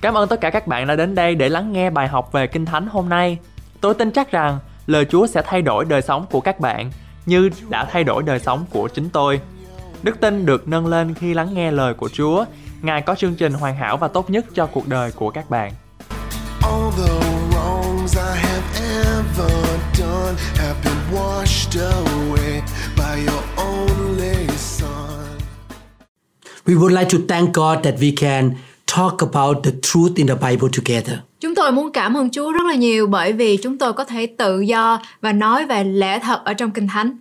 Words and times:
Cảm 0.00 0.14
ơn 0.14 0.28
tất 0.28 0.40
cả 0.40 0.50
các 0.50 0.66
bạn 0.66 0.86
đã 0.86 0.96
đến 0.96 1.14
đây 1.14 1.34
để 1.34 1.48
lắng 1.48 1.72
nghe 1.72 1.90
bài 1.90 2.08
học 2.08 2.32
về 2.32 2.46
Kinh 2.46 2.66
Thánh 2.66 2.86
hôm 2.86 3.08
nay. 3.08 3.38
Tôi 3.80 3.94
tin 3.94 4.10
chắc 4.10 4.30
rằng 4.30 4.58
lời 4.86 5.04
Chúa 5.04 5.26
sẽ 5.26 5.42
thay 5.44 5.62
đổi 5.62 5.84
đời 5.84 6.02
sống 6.02 6.26
của 6.30 6.40
các 6.40 6.60
bạn 6.60 6.90
như 7.26 7.50
đã 7.68 7.84
thay 7.84 8.04
đổi 8.04 8.22
đời 8.22 8.38
sống 8.38 8.64
của 8.70 8.88
chính 8.88 9.10
tôi. 9.10 9.40
Đức 10.02 10.20
tin 10.20 10.46
được 10.46 10.68
nâng 10.68 10.86
lên 10.86 11.14
khi 11.14 11.34
lắng 11.34 11.54
nghe 11.54 11.70
lời 11.70 11.94
của 11.94 12.08
Chúa. 12.08 12.44
Ngài 12.82 13.02
có 13.02 13.14
chương 13.14 13.34
trình 13.34 13.52
hoàn 13.52 13.76
hảo 13.76 13.96
và 13.96 14.08
tốt 14.08 14.30
nhất 14.30 14.44
cho 14.54 14.66
cuộc 14.66 14.88
đời 14.88 15.12
của 15.12 15.30
các 15.30 15.50
bạn. 15.50 15.72
All 16.62 16.90
the 16.96 17.14
wrongs 17.50 18.16
I 18.16 18.38
have 18.38 18.66
ever 19.04 19.66
done 19.94 20.34
have 20.56 20.76
been 20.84 21.20
washed 21.20 21.80
away 21.80 22.60
by 22.96 23.32
your 23.32 23.44
only 23.56 24.46
Son. 24.56 25.38
We 26.66 26.74
would 26.74 26.98
like 26.98 27.10
to 27.10 27.18
thank 27.28 27.54
God 27.54 27.84
that 27.84 27.94
we 27.94 28.12
can 28.16 28.50
talk 28.98 29.32
about 29.32 29.64
the 29.64 29.70
truth 29.82 30.16
in 30.16 30.26
the 30.26 30.34
Bible 30.34 30.68
together. 30.76 31.18
Chúng 31.40 31.54
tôi 31.54 31.72
muốn 31.72 31.92
cảm 31.92 32.16
ơn 32.16 32.30
Chúa 32.30 32.52
rất 32.52 32.66
là 32.66 32.74
nhiều 32.74 33.06
bởi 33.06 33.32
vì 33.32 33.56
chúng 33.56 33.78
tôi 33.78 33.92
có 33.92 34.04
thể 34.04 34.26
tự 34.26 34.60
do 34.60 35.02
và 35.20 35.32
nói 35.32 35.66
về 35.66 35.84
lẽ 35.84 36.18
thật 36.18 36.40
ở 36.44 36.54
trong 36.54 36.70
Kinh 36.70 36.88
Thánh. 36.88 37.16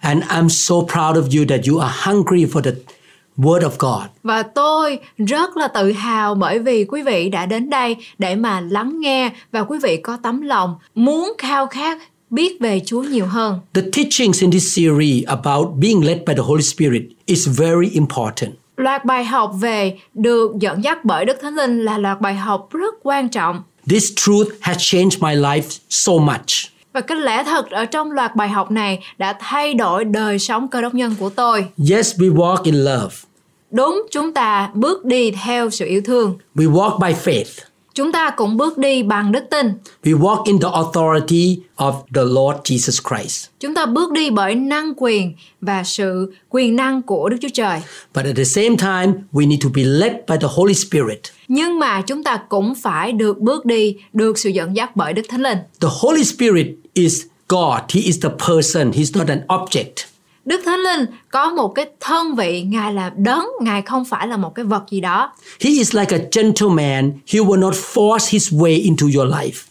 And 0.00 0.22
I'm 0.22 0.48
so 0.48 0.74
proud 0.74 1.16
of 1.16 1.38
you 1.38 1.44
that 1.48 1.60
you 1.68 1.78
are 1.78 1.94
hungry 2.02 2.44
for 2.44 2.60
the 2.60 2.70
Word 3.36 3.60
of 3.60 3.70
God. 3.78 4.08
Và 4.22 4.42
tôi 4.42 4.98
rất 5.18 5.56
là 5.56 5.68
tự 5.68 5.92
hào 5.92 6.34
bởi 6.34 6.58
vì 6.58 6.84
quý 6.84 7.02
vị 7.02 7.28
đã 7.28 7.46
đến 7.46 7.70
đây 7.70 7.96
để 8.18 8.34
mà 8.34 8.60
lắng 8.60 9.00
nghe 9.00 9.32
và 9.52 9.60
quý 9.60 9.78
vị 9.82 9.96
có 9.96 10.18
tấm 10.22 10.40
lòng 10.40 10.74
muốn 10.94 11.32
khao 11.38 11.66
khát 11.66 11.98
biết 12.30 12.60
về 12.60 12.80
Chúa 12.86 13.02
nhiều 13.02 13.26
hơn. 13.26 13.60
The 13.74 13.82
teachings 13.82 14.40
in 14.40 14.50
this 14.50 14.76
series 14.76 15.24
about 15.24 15.68
being 15.76 16.04
led 16.04 16.18
by 16.26 16.34
the 16.34 16.42
Holy 16.42 16.62
Spirit 16.62 17.02
is 17.26 17.48
very 17.48 17.88
important. 17.92 18.50
Loạt 18.76 19.04
bài 19.04 19.24
học 19.24 19.52
về 19.60 19.98
được 20.14 20.52
dẫn 20.60 20.84
dắt 20.84 21.04
bởi 21.04 21.24
Đức 21.24 21.36
Thánh 21.42 21.54
Linh 21.54 21.84
là 21.84 21.98
loạt 21.98 22.20
bài 22.20 22.34
học 22.34 22.68
rất 22.72 22.94
quan 23.02 23.28
trọng. 23.28 23.62
This 23.88 24.12
truth 24.16 24.48
has 24.60 24.76
changed 24.80 25.22
my 25.22 25.34
life 25.34 25.78
so 25.88 26.12
much. 26.12 26.70
Và 26.92 27.00
cái 27.00 27.20
lẽ 27.20 27.44
thật 27.44 27.70
ở 27.70 27.84
trong 27.84 28.12
loạt 28.12 28.36
bài 28.36 28.48
học 28.48 28.70
này 28.70 28.98
đã 29.18 29.36
thay 29.40 29.74
đổi 29.74 30.04
đời 30.04 30.38
sống 30.38 30.68
cơ 30.68 30.82
đốc 30.82 30.94
nhân 30.94 31.14
của 31.18 31.30
tôi. 31.30 31.66
Yes, 31.90 32.14
we 32.14 32.34
walk 32.34 32.62
in 32.62 32.74
love. 32.74 33.16
Đúng, 33.70 34.06
chúng 34.10 34.32
ta 34.32 34.70
bước 34.74 35.04
đi 35.04 35.30
theo 35.30 35.70
sự 35.70 35.86
yêu 35.86 36.00
thương. 36.04 36.38
We 36.54 36.72
walk 36.72 36.98
by 36.98 37.14
faith. 37.24 37.62
Chúng 37.96 38.12
ta 38.12 38.30
cũng 38.30 38.56
bước 38.56 38.78
đi 38.78 39.02
bằng 39.02 39.32
đức 39.32 39.44
tin. 39.50 39.66
We 40.04 40.18
walk 40.18 40.44
in 40.44 40.60
the 40.60 40.68
authority 40.72 41.58
of 41.76 41.92
the 42.14 42.22
Lord 42.22 42.58
Jesus 42.64 43.00
Christ. 43.08 43.46
Chúng 43.60 43.74
ta 43.74 43.86
bước 43.86 44.12
đi 44.12 44.30
bởi 44.30 44.54
năng 44.54 44.92
quyền 44.96 45.34
và 45.60 45.84
sự 45.84 46.34
quyền 46.48 46.76
năng 46.76 47.02
của 47.02 47.28
Đức 47.28 47.36
Chúa 47.42 47.48
Trời. 47.54 47.80
But 48.14 48.24
at 48.24 48.36
the 48.36 48.44
same 48.44 48.76
time, 48.76 49.12
we 49.32 49.48
need 49.48 49.62
to 49.64 49.68
be 49.74 49.82
led 49.84 50.12
by 50.12 50.36
the 50.40 50.48
Holy 50.50 50.74
Spirit. 50.74 51.20
Nhưng 51.48 51.78
mà 51.78 52.02
chúng 52.02 52.24
ta 52.24 52.40
cũng 52.48 52.74
phải 52.74 53.12
được 53.12 53.38
bước 53.38 53.64
đi, 53.64 53.96
được 54.12 54.38
sự 54.38 54.50
dẫn 54.50 54.76
dắt 54.76 54.96
bởi 54.96 55.12
Đức 55.12 55.22
Thánh 55.28 55.42
Linh. 55.42 55.58
The 55.80 55.88
Holy 56.00 56.24
Spirit 56.24 56.66
is 56.94 57.22
God. 57.48 57.80
He 57.88 58.00
is 58.00 58.22
the 58.22 58.30
person. 58.48 58.90
He's 58.90 59.18
not 59.18 59.28
an 59.28 59.40
object. 59.46 60.15
Đức 60.46 60.60
Thánh 60.64 60.80
Linh 60.80 61.06
có 61.30 61.50
một 61.50 61.68
cái 61.68 61.86
thân 62.00 62.34
vị, 62.34 62.62
Ngài 62.62 62.94
là 62.94 63.12
đấng, 63.16 63.46
Ngài 63.60 63.82
không 63.82 64.04
phải 64.04 64.28
là 64.28 64.36
một 64.36 64.54
cái 64.54 64.64
vật 64.64 64.82
gì 64.90 65.00
đó. 65.00 65.32
He 65.60 65.70
is 65.70 65.94
like 65.94 66.16
a 66.16 66.22
gentleman. 66.32 67.12
He 67.32 67.40
will 67.40 67.58
not 67.58 67.74
force 67.74 68.26
his 68.30 68.52
way 68.52 68.82
into 68.82 69.06
your 69.14 69.34
life. 69.34 69.64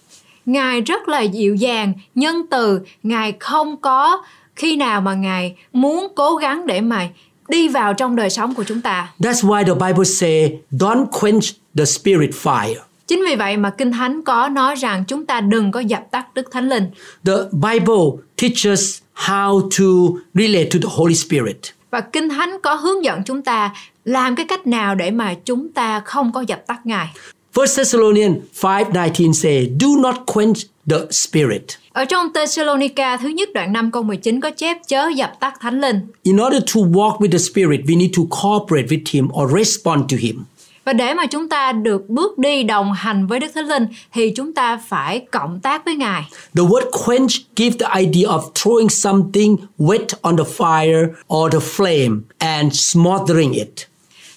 Ngài 0.46 0.82
rất 0.82 1.08
là 1.08 1.22
dịu 1.22 1.56
dàng, 1.56 1.94
nhân 2.16 2.46
từ, 2.52 2.80
Ngài 3.04 3.34
không 3.40 3.78
có 3.78 4.24
khi 4.56 4.76
nào 4.76 5.02
mà 5.02 5.14
Ngài 5.14 5.56
muốn 5.74 6.08
cố 6.16 6.36
gắng 6.36 6.68
để 6.68 6.82
mà 6.82 7.10
đi 7.48 7.68
vào 7.68 7.94
trong 7.94 8.16
đời 8.16 8.30
sống 8.30 8.54
của 8.56 8.64
chúng 8.64 8.82
ta. 8.82 9.14
That's 9.20 9.48
why 9.50 9.66
the 9.66 9.88
Bible 9.88 10.06
say, 10.06 10.60
don't 10.72 11.06
quench 11.22 11.44
the 11.78 11.86
spirit 11.86 12.30
fire. 12.44 12.76
Chính 13.08 13.26
vì 13.28 13.36
vậy 13.36 13.58
mà 13.58 13.70
Kinh 13.70 13.92
Thánh 13.92 14.22
có 14.24 14.50
nói 14.50 14.76
rằng 14.76 15.04
chúng 15.08 15.26
ta 15.26 15.42
đừng 15.42 15.72
có 15.72 15.80
dập 15.80 16.04
tắt 16.12 16.26
Đức 16.34 16.52
Thánh 16.52 16.70
Linh. 16.70 16.90
The 17.26 17.34
Bible 17.52 18.24
teaches 18.42 19.00
how 19.16 19.62
to 19.62 20.20
relate 20.34 20.70
to 20.74 20.80
the 20.84 20.90
Holy 20.92 21.16
Spirit. 21.16 21.58
Và 21.92 22.02
Kinh 22.02 22.30
Thánh 22.30 22.58
có 22.64 22.74
hướng 22.74 23.04
dẫn 23.04 23.24
chúng 23.26 23.42
ta 23.42 23.74
làm 24.06 24.36
cái 24.36 24.46
cách 24.46 24.68
nào 24.68 24.96
để 24.96 25.12
mà 25.12 25.34
chúng 25.46 25.70
ta 25.70 26.00
không 26.00 26.32
có 26.32 26.44
dập 26.48 26.68
tắt 26.68 26.86
Ngài. 26.86 27.08
1 27.56 27.66
Thessalonians 27.76 28.38
5:19 28.54 29.34
say, 29.34 29.72
"Do 29.80 29.88
not 29.98 30.16
quench 30.26 30.58
the 30.90 30.98
spirit." 31.12 31.64
Ở 31.92 32.06
trong 32.06 32.34
Thessalonica 32.34 33.18
thứ 33.18 33.28
nhất 33.28 33.50
đoạn 33.54 33.74
5 33.74 33.92
câu 33.92 34.04
19 34.04 34.42
có 34.42 34.52
chép 34.52 34.78
chớ 34.88 35.10
dập 35.16 35.32
tắt 35.40 35.54
Thánh 35.60 35.82
Linh. 35.82 36.00
In 36.24 36.38
order 36.38 36.64
to 36.76 36.82
walk 36.82 37.18
with 37.18 37.32
the 37.32 37.38
spirit, 37.38 37.82
we 37.86 37.98
need 37.98 38.12
to 38.18 38.24
cooperate 38.42 38.88
with 38.88 39.04
him 39.12 39.28
or 39.34 39.52
respond 39.58 40.12
to 40.12 40.18
him. 40.20 40.44
Và 40.86 40.94
để 40.94 41.14
mà 41.14 41.26
chúng 41.26 41.50
ta 41.50 41.72
được 41.72 42.10
bước 42.10 42.38
đi 42.38 42.64
đồng 42.64 42.94
hành 42.94 43.28
với 43.28 43.40
Đức 43.40 43.48
Thánh 43.56 43.68
Linh 43.68 43.88
thì 44.14 44.34
chúng 44.36 44.54
ta 44.54 44.80
phải 44.88 45.26
cộng 45.32 45.60
tác 45.60 45.86
với 45.86 45.96
Ngài. 45.96 46.24
The 46.32 46.64
word 46.64 47.06
quench 47.06 47.32
gives 47.56 47.78
the 47.80 47.88
idea 48.00 48.30
of 48.30 48.52
throwing 48.54 48.88
something 48.88 49.58
wet 49.80 50.06
on 50.22 50.38
the 50.38 50.44
fire 50.58 51.08
or 51.34 51.54
the 51.54 51.60
flame 51.60 52.20
and 52.38 52.74
smothering 52.74 53.54
it. 53.54 53.70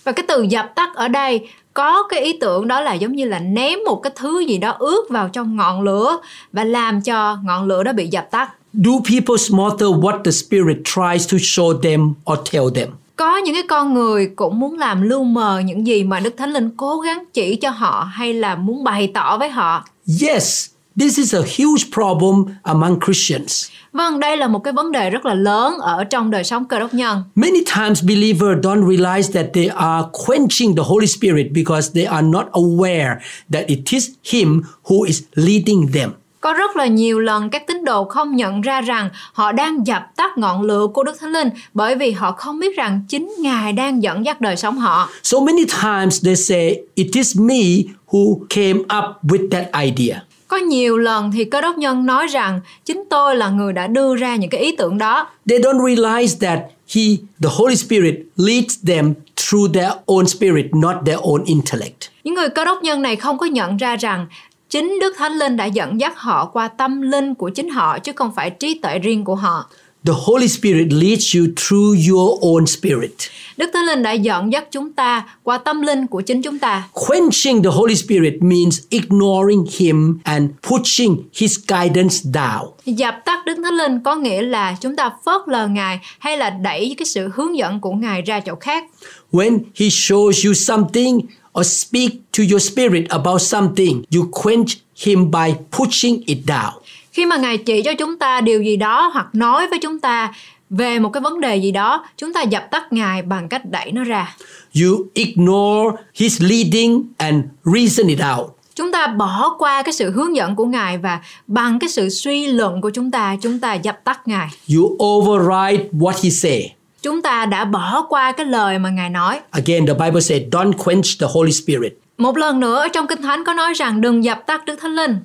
Và 0.05 0.13
cái 0.13 0.25
từ 0.29 0.43
dập 0.43 0.73
tắt 0.75 0.95
ở 0.95 1.09
đây 1.09 1.49
có 1.75 2.03
cái 2.03 2.21
ý 2.21 2.39
tưởng 2.41 2.69
đó 2.69 2.81
là 2.81 2.95
giống 2.95 3.13
như 3.13 3.25
là 3.25 3.39
ném 3.39 3.79
một 3.87 4.01
cái 4.03 4.13
thứ 4.17 4.41
gì 4.41 4.59
đó 4.59 4.77
ướt 4.79 5.07
vào 5.11 5.29
trong 5.29 5.57
ngọn 5.57 5.83
lửa 5.83 6.19
và 6.53 6.65
làm 6.65 7.03
cho 7.03 7.39
ngọn 7.45 7.67
lửa 7.67 7.83
đó 7.83 7.93
bị 7.93 8.07
dập 8.07 8.31
tắt. 8.31 8.51
Do 8.73 8.93
people 9.11 9.37
smother 9.37 9.89
what 9.89 10.23
the 10.23 10.31
spirit 10.31 10.77
tries 10.85 11.33
to 11.33 11.39
show 11.39 11.81
them 11.81 12.15
or 12.33 12.39
tell 12.53 12.67
them? 12.75 12.89
Có 13.19 13.37
những 13.37 13.55
cái 13.55 13.63
con 13.69 13.95
người 13.95 14.27
cũng 14.37 14.61
muốn 14.61 14.79
làm 14.79 15.03
lu 15.03 15.25
mờ 15.25 15.63
những 15.65 15.87
gì 15.87 16.05
mà 16.05 16.21
Đức 16.21 16.35
Thánh 16.37 16.53
Linh 16.53 16.71
cố 16.77 17.01
gắng 17.01 17.25
chỉ 17.33 17.57
cho 17.57 17.71
họ 17.71 18.09
hay 18.13 18.35
là 18.35 18.57
muốn 18.57 18.85
bày 18.85 19.11
tỏ 19.15 19.39
với 19.39 19.49
họ. 19.49 19.85
Yes, 20.23 20.67
this 21.01 21.19
is 21.19 21.35
a 21.35 21.39
huge 21.39 21.85
problem 21.93 22.57
among 22.63 22.99
Christians. 23.07 23.67
Vâng, 23.93 24.21
đây 24.21 24.37
là 24.37 24.49
một 24.49 24.59
cái 24.59 24.73
vấn 24.73 24.93
đề 24.93 25.11
rất 25.11 25.27
là 25.27 25.35
lớn 25.35 25.79
ở 25.79 26.05
trong 26.05 26.31
đời 26.31 26.45
sống 26.45 26.65
cơ 26.65 26.79
đốc 26.79 26.95
nhân. 26.95 27.23
Many 27.35 27.65
times 27.77 28.05
believers 28.05 28.67
don't 28.67 28.89
realize 28.89 29.33
that 29.33 29.47
they 29.55 29.67
are 29.67 30.07
quenching 30.27 30.77
the 30.77 30.83
Holy 30.87 31.07
Spirit 31.07 31.47
because 31.55 31.91
they 31.95 32.05
are 32.05 32.27
not 32.27 32.47
aware 32.53 33.17
that 33.53 33.67
it 33.67 33.79
is 33.91 34.11
Him 34.33 34.63
who 34.85 35.03
is 35.07 35.23
leading 35.35 35.89
them. 35.93 36.11
Có 36.41 36.53
rất 36.53 36.77
là 36.77 36.87
nhiều 36.87 37.21
lần 37.21 37.51
các 37.51 37.67
tín 37.67 37.85
đồ 37.85 38.05
không 38.05 38.37
nhận 38.37 38.61
ra 38.61 38.81
rằng 38.81 39.11
họ 39.33 39.53
đang 39.53 39.87
dập 39.87 40.03
tắt 40.17 40.39
ngọn 40.39 40.63
lửa 40.63 40.87
của 40.95 41.05
Đức 41.05 41.21
Thánh 41.21 41.33
Linh 41.33 41.49
bởi 41.75 41.95
vì 41.95 42.11
họ 42.11 42.33
không 42.33 42.59
biết 42.59 42.77
rằng 42.77 43.01
chính 43.09 43.35
Ngài 43.39 43.73
đang 43.73 44.03
dẫn 44.03 44.25
dắt 44.25 44.41
đời 44.41 44.57
sống 44.57 44.79
họ. 44.79 45.09
So 45.23 45.41
many 45.41 45.65
times 45.83 46.25
they 46.25 46.37
say, 46.37 46.81
It 46.95 47.07
is 47.15 47.39
me 47.41 47.93
who 48.11 48.39
came 48.49 48.79
up 48.79 49.05
with 49.23 49.51
that 49.51 49.67
idea. 49.85 50.23
Có 50.49 50.57
nhiều 50.57 50.99
lần 50.99 51.33
thì 51.33 51.45
cơ 51.45 51.61
đốc 51.61 51.79
nhân 51.79 52.07
nói 52.07 52.27
rằng 52.27 52.61
chính 52.85 53.05
tôi 53.11 53.37
là 53.37 53.49
người 53.49 53.73
đã 53.73 53.87
đưa 53.87 54.17
ra 54.17 54.37
những 54.37 54.51
cái 54.51 54.61
ý 54.61 54.77
tưởng 54.77 54.99
đó. 54.99 55.27
They 55.49 55.59
don't 55.59 55.81
realize 55.81 56.37
that 56.41 56.61
He, 56.95 57.03
the 57.43 57.49
Holy 57.59 57.77
Spirit, 57.77 58.15
leads 58.37 58.79
them 58.87 59.15
through 59.37 59.75
their 59.75 59.93
own 60.07 60.27
spirit, 60.27 60.67
not 60.75 60.97
their 61.07 61.19
own 61.19 61.45
intellect. 61.45 62.11
Những 62.25 62.35
người 62.35 62.49
cơ 62.49 62.65
đốc 62.65 62.83
nhân 62.83 63.03
này 63.03 63.17
không 63.17 63.39
có 63.39 63.47
nhận 63.47 63.77
ra 63.77 63.97
rằng 63.97 64.27
chính 64.71 64.99
Đức 65.01 65.15
Thánh 65.19 65.33
Linh 65.33 65.57
đã 65.57 65.65
dẫn 65.65 66.01
dắt 66.01 66.13
họ 66.17 66.51
qua 66.53 66.69
tâm 66.69 67.01
linh 67.01 67.35
của 67.35 67.49
chính 67.49 67.71
họ 67.71 67.99
chứ 67.99 68.13
không 68.13 68.33
phải 68.35 68.51
trí 68.51 68.79
tuệ 68.79 68.99
riêng 68.99 69.25
của 69.25 69.35
họ. 69.35 69.71
The 70.07 70.13
Holy 70.27 70.49
Spirit 70.49 70.93
leads 70.93 71.37
you 71.37 71.45
through 71.57 72.09
your 72.11 72.41
own 72.41 72.67
spirit. 72.67 73.13
Đức 73.57 73.71
Thánh 73.75 73.87
Linh 73.87 74.03
đã 74.03 74.13
dẫn 74.13 74.53
dắt 74.53 74.65
chúng 74.71 74.93
ta 74.93 75.27
qua 75.43 75.59
tâm 75.59 75.83
linh 75.83 76.07
của 76.07 76.21
chính 76.21 76.43
chúng 76.43 76.59
ta. 76.59 76.89
Quenching 76.93 77.63
the 77.63 77.71
Holy 77.71 77.95
Spirit 77.95 78.35
means 78.43 78.81
ignoring 78.89 79.65
Him 79.79 80.19
and 80.25 80.51
pushing 80.63 81.17
His 81.35 81.59
guidance 81.69 82.17
down. 82.25 82.69
Dập 82.85 83.15
tắt 83.25 83.47
Đức 83.47 83.55
Thánh 83.65 83.75
Linh 83.75 84.01
có 84.01 84.15
nghĩa 84.15 84.43
là 84.43 84.77
chúng 84.81 84.97
ta 84.97 85.11
phớt 85.25 85.41
lờ 85.47 85.69
Ngài 85.69 86.01
hay 86.19 86.37
là 86.37 86.51
đẩy 86.51 86.95
cái 86.99 87.07
sự 87.07 87.31
hướng 87.35 87.57
dẫn 87.59 87.81
của 87.81 87.93
Ngài 87.93 88.23
ra 88.23 88.41
chỗ 88.41 88.55
khác. 88.55 88.85
When 89.33 89.59
He 89.75 89.87
shows 89.87 90.47
you 90.49 90.55
something 90.55 91.21
or 91.59 91.67
speak 91.67 92.11
to 92.39 92.45
your 92.51 92.63
spirit 92.63 93.09
about 93.09 93.43
something, 93.43 94.03
you 94.17 94.29
quench 94.43 94.69
Him 94.97 95.31
by 95.31 95.55
pushing 95.79 96.23
it 96.27 96.39
down. 96.47 96.73
Khi 97.13 97.27
mà 97.27 97.37
Ngài 97.37 97.59
chỉ 97.59 97.83
cho 97.83 97.95
chúng 97.99 98.19
ta 98.19 98.41
điều 98.41 98.63
gì 98.63 98.77
đó 98.77 99.11
hoặc 99.15 99.27
nói 99.33 99.69
với 99.69 99.79
chúng 99.79 99.99
ta 99.99 100.33
về 100.71 100.99
một 100.99 101.11
cái 101.13 101.21
vấn 101.21 101.41
đề 101.41 101.57
gì 101.57 101.71
đó, 101.71 102.05
chúng 102.17 102.33
ta 102.33 102.43
dập 102.43 102.69
tắt 102.71 102.93
Ngài 102.93 103.23
bằng 103.23 103.49
cách 103.49 103.63
đẩy 103.71 103.93
nó 103.93 104.05
ra. 104.05 104.37
You 104.83 105.07
ignore 105.15 105.97
His 106.15 106.43
leading 106.43 107.05
and 107.17 107.45
reason 107.65 108.07
it 108.07 108.19
out. 108.37 108.51
Chúng 108.75 108.93
ta 108.93 109.07
bỏ 109.07 109.55
qua 109.59 109.83
cái 109.83 109.93
sự 109.93 110.11
hướng 110.11 110.37
dẫn 110.37 110.57
của 110.57 110.65
Ngài 110.65 110.99
và 110.99 111.21
bằng 111.47 111.79
cái 111.79 111.89
sự 111.89 112.09
suy 112.09 112.47
luận 112.47 112.81
của 112.81 112.91
chúng 112.91 113.11
ta, 113.11 113.37
chúng 113.43 113.59
ta 113.59 113.75
dập 113.75 114.05
tắt 114.05 114.29
Ngài. 114.29 114.49
You 114.77 114.97
override 115.05 115.85
what 115.93 116.15
He 116.23 116.31
say. 116.31 116.73
Chúng 117.09 117.23
ta 117.23 117.47
đã 117.47 117.65
bỏ 117.65 118.07
qua 118.09 118.33
cái 118.33 118.47
lời 118.47 118.79
mà 118.79 118.91
Ngài 118.91 119.11
nói. 119.11 119.41
Again, 119.51 119.87
the 119.87 119.95
Bible 119.95 120.21
said, 120.21 120.43
don't 120.51 120.73
quench 120.73 121.05
the 121.21 121.27
Holy 121.35 121.53
Spirit. 121.53 121.93
Một 122.19 122.37
lần 122.37 122.61
nữa 122.61 122.87
trong 122.93 123.07
Kinh 123.07 123.23
Thánh 123.23 123.45
có 123.45 123.53
nói 123.53 123.75
rằng 123.75 124.01
đừng 124.01 124.25
dập 124.25 124.47
tắt 124.47 124.65
Đức 124.65 124.77
Thánh 124.81 124.95
Linh. 124.95 125.17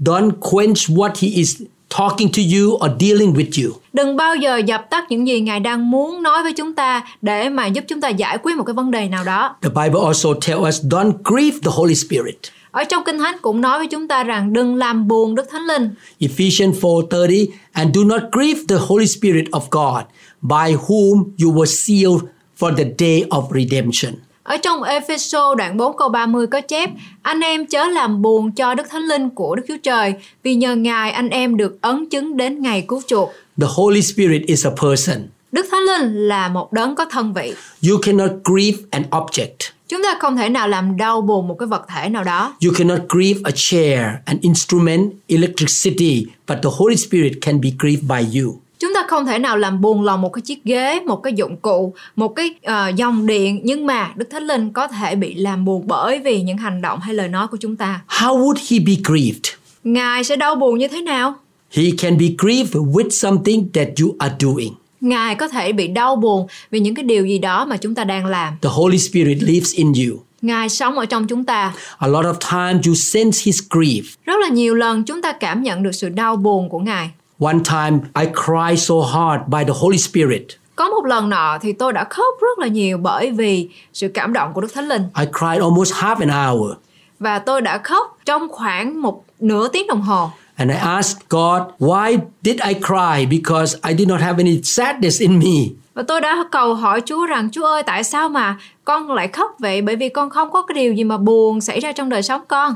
Don't 0.00 0.30
quench 0.40 0.76
what 0.76 1.10
He 1.20 1.28
is 1.28 1.62
talking 1.98 2.28
to 2.36 2.42
you 2.54 2.74
or 2.74 2.90
dealing 3.00 3.32
with 3.32 3.64
you. 3.64 3.74
Đừng 3.92 4.16
bao 4.16 4.36
giờ 4.36 4.56
dập 4.56 4.90
tắt 4.90 5.04
những 5.08 5.26
gì 5.26 5.40
Ngài 5.40 5.60
đang 5.60 5.90
muốn 5.90 6.22
nói 6.22 6.42
với 6.42 6.52
chúng 6.52 6.74
ta 6.74 7.04
để 7.22 7.48
mà 7.48 7.66
giúp 7.66 7.84
chúng 7.88 8.00
ta 8.00 8.08
giải 8.08 8.38
quyết 8.42 8.56
một 8.56 8.64
cái 8.64 8.74
vấn 8.74 8.90
đề 8.90 9.08
nào 9.08 9.24
đó. 9.24 9.56
The 9.62 9.68
Bible 9.68 10.00
also 10.06 10.28
tells 10.46 10.68
us 10.68 10.84
don't 10.84 11.12
grieve 11.24 11.58
the 11.64 11.70
Holy 11.74 11.94
Spirit. 11.94 12.36
Ở 12.70 12.84
trong 12.84 13.04
Kinh 13.04 13.18
Thánh 13.18 13.36
cũng 13.42 13.60
nói 13.60 13.78
với 13.78 13.86
chúng 13.86 14.08
ta 14.08 14.24
rằng 14.24 14.52
đừng 14.52 14.74
làm 14.74 15.08
buồn 15.08 15.34
Đức 15.34 15.46
Thánh 15.50 15.66
Linh. 15.66 15.90
Ephesians 16.18 16.84
4:30 16.84 17.46
and 17.72 17.96
do 17.96 18.02
not 18.04 18.22
grieve 18.32 18.60
the 18.68 18.76
Holy 18.88 19.06
Spirit 19.06 19.44
of 19.50 19.60
God 19.70 20.04
by 20.42 20.76
whom 20.88 21.24
you 21.42 21.52
were 21.52 21.66
sealed 21.66 22.22
for 22.58 22.76
the 22.76 22.84
day 22.98 23.24
of 23.30 23.42
redemption. 23.54 24.14
Ở 24.42 24.56
trong 24.56 24.82
Epheso 24.82 25.54
đoạn 25.54 25.76
4 25.76 25.96
câu 25.96 26.08
30 26.08 26.46
có 26.46 26.60
chép 26.60 26.90
Anh 27.22 27.40
em 27.40 27.66
chớ 27.66 27.84
làm 27.84 28.22
buồn 28.22 28.52
cho 28.52 28.74
Đức 28.74 28.86
Thánh 28.90 29.02
Linh 29.02 29.30
của 29.30 29.56
Đức 29.56 29.62
Chúa 29.68 29.76
Trời 29.82 30.14
Vì 30.42 30.54
nhờ 30.54 30.76
Ngài 30.76 31.10
anh 31.10 31.28
em 31.28 31.56
được 31.56 31.78
ấn 31.80 32.08
chứng 32.08 32.36
đến 32.36 32.62
ngày 32.62 32.84
cứu 32.88 33.02
chuộc 33.06 33.32
The 33.60 33.66
Holy 33.76 34.02
Spirit 34.02 34.42
is 34.46 34.66
a 34.66 34.70
person. 34.70 35.28
Đức 35.52 35.66
Thánh 35.70 35.82
Linh 35.82 36.28
là 36.28 36.48
một 36.48 36.72
đấng 36.72 36.94
có 36.94 37.04
thân 37.04 37.32
vị 37.32 37.54
You 37.88 37.98
cannot 38.02 38.30
grieve 38.44 38.78
an 38.90 39.02
object. 39.10 39.70
Chúng 39.88 40.02
ta 40.02 40.16
không 40.20 40.36
thể 40.36 40.48
nào 40.48 40.68
làm 40.68 40.96
đau 40.96 41.20
buồn 41.20 41.48
một 41.48 41.56
cái 41.58 41.66
vật 41.66 41.82
thể 41.88 42.08
nào 42.08 42.24
đó 42.24 42.54
You 42.66 42.72
cannot 42.78 43.00
grieve 43.08 43.40
a 43.44 43.50
chair, 43.54 44.00
an 44.24 44.38
instrument, 44.40 45.12
electricity, 45.26 46.26
but 46.48 46.58
the 46.62 46.70
Holy 46.72 46.96
Spirit 46.96 47.32
can 47.40 47.60
be 47.60 47.68
grieved 47.78 48.02
by 48.08 48.40
you. 48.40 48.61
Chúng 48.82 48.94
ta 48.94 49.04
không 49.08 49.26
thể 49.26 49.38
nào 49.38 49.56
làm 49.56 49.80
buồn 49.80 50.02
lòng 50.02 50.20
một 50.20 50.32
cái 50.32 50.42
chiếc 50.42 50.64
ghế, 50.64 51.00
một 51.00 51.16
cái 51.16 51.32
dụng 51.32 51.56
cụ, 51.56 51.94
một 52.16 52.28
cái 52.28 52.54
ờ, 52.62 52.88
dòng 52.96 53.26
điện 53.26 53.60
Nhưng 53.64 53.86
mà 53.86 54.12
Đức 54.16 54.28
Thánh 54.30 54.42
Linh 54.42 54.72
có 54.72 54.88
thể 54.88 55.14
bị 55.14 55.34
làm 55.34 55.64
buồn 55.64 55.86
bởi 55.86 56.18
vì 56.18 56.42
những 56.42 56.56
hành 56.56 56.82
động 56.82 57.00
hay 57.00 57.14
lời 57.14 57.28
nói 57.28 57.48
của 57.48 57.56
chúng 57.56 57.76
ta 57.76 58.00
How 58.08 58.38
would 58.38 58.54
he 58.70 58.78
be 58.86 58.92
grieved? 59.04 59.42
Ngài 59.84 60.24
sẽ 60.24 60.36
đau 60.36 60.54
buồn 60.54 60.78
như 60.78 60.88
thế 60.88 61.00
nào? 61.00 61.34
He 61.70 61.84
can 61.98 62.18
be 62.18 62.26
grieved 62.38 62.74
with 62.74 63.08
something 63.10 63.72
that 63.72 63.88
you 64.02 64.16
are 64.18 64.34
doing. 64.40 64.72
Ngài 65.00 65.34
có 65.34 65.48
thể 65.48 65.72
bị 65.72 65.88
đau 65.88 66.16
buồn 66.16 66.46
vì 66.70 66.80
những 66.80 66.94
cái 66.94 67.04
điều 67.04 67.26
gì 67.26 67.38
đó 67.38 67.64
mà 67.64 67.76
chúng 67.76 67.94
ta 67.94 68.04
đang 68.04 68.26
làm 68.26 68.54
The 68.62 68.70
Holy 68.72 68.98
Spirit 68.98 69.42
lives 69.42 69.74
in 69.74 69.92
you. 69.92 70.18
Ngài 70.42 70.68
sống 70.68 70.98
ở 70.98 71.06
trong 71.06 71.26
chúng 71.26 71.44
ta. 71.44 71.74
A 71.98 72.08
lot 72.08 72.24
of 72.24 72.34
times 72.52 72.86
you 72.86 72.94
sense 72.94 73.40
his 73.44 73.60
grief. 73.70 74.02
Rất 74.24 74.40
là 74.40 74.48
nhiều 74.48 74.74
lần 74.74 75.04
chúng 75.04 75.22
ta 75.22 75.32
cảm 75.32 75.62
nhận 75.62 75.82
được 75.82 75.92
sự 75.92 76.08
đau 76.08 76.36
buồn 76.36 76.68
của 76.68 76.78
Ngài. 76.78 77.10
One 77.42 77.58
time 77.64 78.00
I 78.14 78.26
cried 78.26 78.78
so 78.78 78.94
hard 78.94 79.42
by 79.46 79.64
the 79.64 79.72
Holy 79.80 79.98
Spirit. 79.98 80.42
Có 80.76 80.88
một 80.88 81.04
lần 81.04 81.28
nọ 81.28 81.58
thì 81.62 81.72
tôi 81.72 81.92
đã 81.92 82.04
khóc 82.04 82.34
rất 82.40 82.58
là 82.58 82.66
nhiều 82.66 82.98
bởi 82.98 83.30
vì 83.30 83.68
sự 83.92 84.08
cảm 84.08 84.32
động 84.32 84.52
của 84.52 84.60
Đức 84.60 84.74
Thánh 84.74 84.88
Linh 84.88 85.02
I 85.18 85.24
cried 85.38 85.62
almost 85.62 85.94
half 85.94 86.16
an 86.16 86.28
hour. 86.28 86.72
và 87.18 87.38
tôi 87.38 87.60
đã 87.60 87.78
khóc 87.78 88.18
trong 88.24 88.48
khoảng 88.48 89.02
một 89.02 89.24
nửa 89.40 89.68
tiếng 89.68 89.86
đồng 89.86 90.00
hồ. 90.02 90.30
And 90.56 90.70
I 90.70 90.76
asked 90.76 91.18
God, 91.28 91.62
why 91.78 92.18
did 92.42 92.56
I 92.68 92.74
cry? 92.74 93.26
Because 93.30 93.78
I 93.88 93.96
did 93.98 94.08
not 94.08 94.20
have 94.20 94.44
any 94.44 94.62
sadness 94.62 95.20
in 95.20 95.38
me. 95.38 95.74
Và 95.94 96.02
tôi 96.02 96.20
đã 96.20 96.44
cầu 96.50 96.74
hỏi 96.74 97.00
Chúa 97.06 97.26
rằng 97.26 97.48
Chúa 97.52 97.66
ơi 97.66 97.82
tại 97.82 98.04
sao 98.04 98.28
mà 98.28 98.56
con 98.84 99.10
lại 99.10 99.28
khóc 99.28 99.56
vậy? 99.58 99.82
Bởi 99.82 99.96
vì 99.96 100.08
con 100.08 100.30
không 100.30 100.50
có 100.50 100.62
cái 100.62 100.74
điều 100.74 100.92
gì 100.92 101.04
mà 101.04 101.16
buồn 101.16 101.60
xảy 101.60 101.80
ra 101.80 101.92
trong 101.92 102.08
đời 102.08 102.22
sống 102.22 102.40
con. 102.48 102.74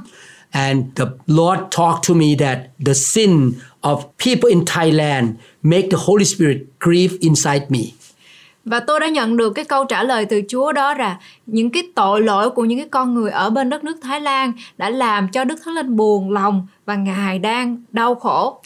And 0.57 0.85
the 0.95 1.07
Lord 1.27 1.59
talked 1.71 2.09
to 2.09 2.15
me 2.15 2.35
that 2.39 2.59
the 2.87 2.95
sin 2.95 3.53
of 3.81 3.99
people 4.25 4.49
in 4.49 4.65
Thailand 4.65 5.35
make 5.63 5.91
the 5.91 5.99
Holy 6.07 6.25
Spirit 6.25 6.59
grieve 6.81 7.17
inside 7.21 7.67
me. 7.69 7.81
Và 8.65 8.81
tôi 8.81 9.01
đã 9.01 9.09
nhận 9.09 9.37
được 9.37 9.51
cái 9.51 9.65
câu 9.65 9.85
trả 9.85 10.03
lời 10.03 10.25
từ 10.25 10.43
Chúa 10.49 10.73
đó 10.73 10.95
là 10.95 11.19
những 11.47 11.71
cái 11.71 11.83
tội 11.95 12.23
lỗi 12.23 12.51
của 12.51 12.65
những 12.65 12.79
cái 12.79 12.89
con 12.91 13.15
người 13.15 13.31
ở 13.31 13.51
bên 13.51 13.71
đất 13.71 13.85
nước 13.85 13.97
Thái 14.03 14.21
Lan 14.21 14.53
đã 14.79 14.91
làm 14.91 15.29
cho 15.29 15.45
Đức 15.45 15.55
Thánh 15.65 15.75
Linh 15.75 15.97
buồn 15.97 16.31
lòng 16.31 16.67
và 16.87 16.95
Ngài 16.95 17.39
đang 17.39 17.83
đau 17.93 18.15
khổ. 18.15 18.63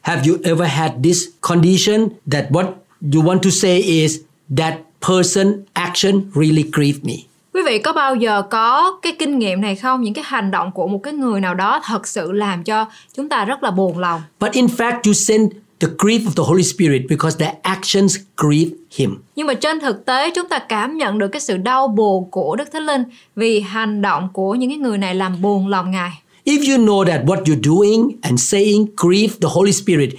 Have 0.00 0.22
you 0.28 0.36
ever 0.44 0.68
had 0.68 0.92
this 1.04 1.18
condition 1.40 2.08
that 2.32 2.44
what 2.50 2.66
you 3.14 3.22
want 3.22 3.38
to 3.38 3.50
say 3.50 3.82
is 3.82 4.20
that 4.56 4.74
person 5.08 5.64
action 5.72 6.30
really 6.34 6.64
grieved 6.72 7.04
me? 7.04 7.14
Quý 7.54 7.62
vị 7.66 7.78
có 7.78 7.92
bao 7.92 8.14
giờ 8.14 8.42
có 8.42 8.98
cái 9.02 9.12
kinh 9.18 9.38
nghiệm 9.38 9.60
này 9.60 9.76
không? 9.76 10.02
Những 10.02 10.14
cái 10.14 10.24
hành 10.26 10.50
động 10.50 10.72
của 10.72 10.86
một 10.86 10.98
cái 10.98 11.12
người 11.12 11.40
nào 11.40 11.54
đó 11.54 11.80
thật 11.84 12.06
sự 12.06 12.32
làm 12.32 12.64
cho 12.64 12.86
chúng 13.16 13.28
ta 13.28 13.44
rất 13.44 13.62
là 13.62 13.70
buồn 13.70 13.98
lòng. 13.98 14.22
But 14.40 14.52
in 14.52 14.66
fact, 14.66 15.00
you 15.06 15.12
sense 15.12 15.56
the 15.80 15.88
grief 15.98 16.20
of 16.20 16.30
the 16.36 16.42
Holy 16.46 16.62
Spirit 16.62 17.02
because 17.08 17.38
their 17.38 17.54
actions 17.62 18.16
grieve 18.36 18.70
Him. 18.96 19.16
Nhưng 19.36 19.46
mà 19.46 19.54
trên 19.54 19.80
thực 19.80 20.06
tế 20.06 20.30
chúng 20.30 20.48
ta 20.48 20.58
cảm 20.58 20.96
nhận 20.96 21.18
được 21.18 21.28
cái 21.28 21.40
sự 21.40 21.56
đau 21.56 21.88
buồn 21.88 22.30
của 22.30 22.56
Đức 22.56 22.72
Thánh 22.72 22.86
Linh 22.86 23.02
vì 23.36 23.60
hành 23.60 24.02
động 24.02 24.28
của 24.32 24.54
những 24.54 24.70
cái 24.70 24.78
người 24.78 24.98
này 24.98 25.14
làm 25.14 25.42
buồn 25.42 25.68
lòng 25.68 25.90
Ngài. 25.90 26.10
If 26.44 26.72
you 26.72 26.86
know 26.86 27.04
that 27.04 27.20
what 27.24 27.42
you're 27.44 27.62
doing 27.62 28.10
and 28.22 28.52
saying 28.52 28.86
grieve 28.96 29.34
the 29.42 29.48
Holy 29.52 29.72
Spirit, 29.72 30.10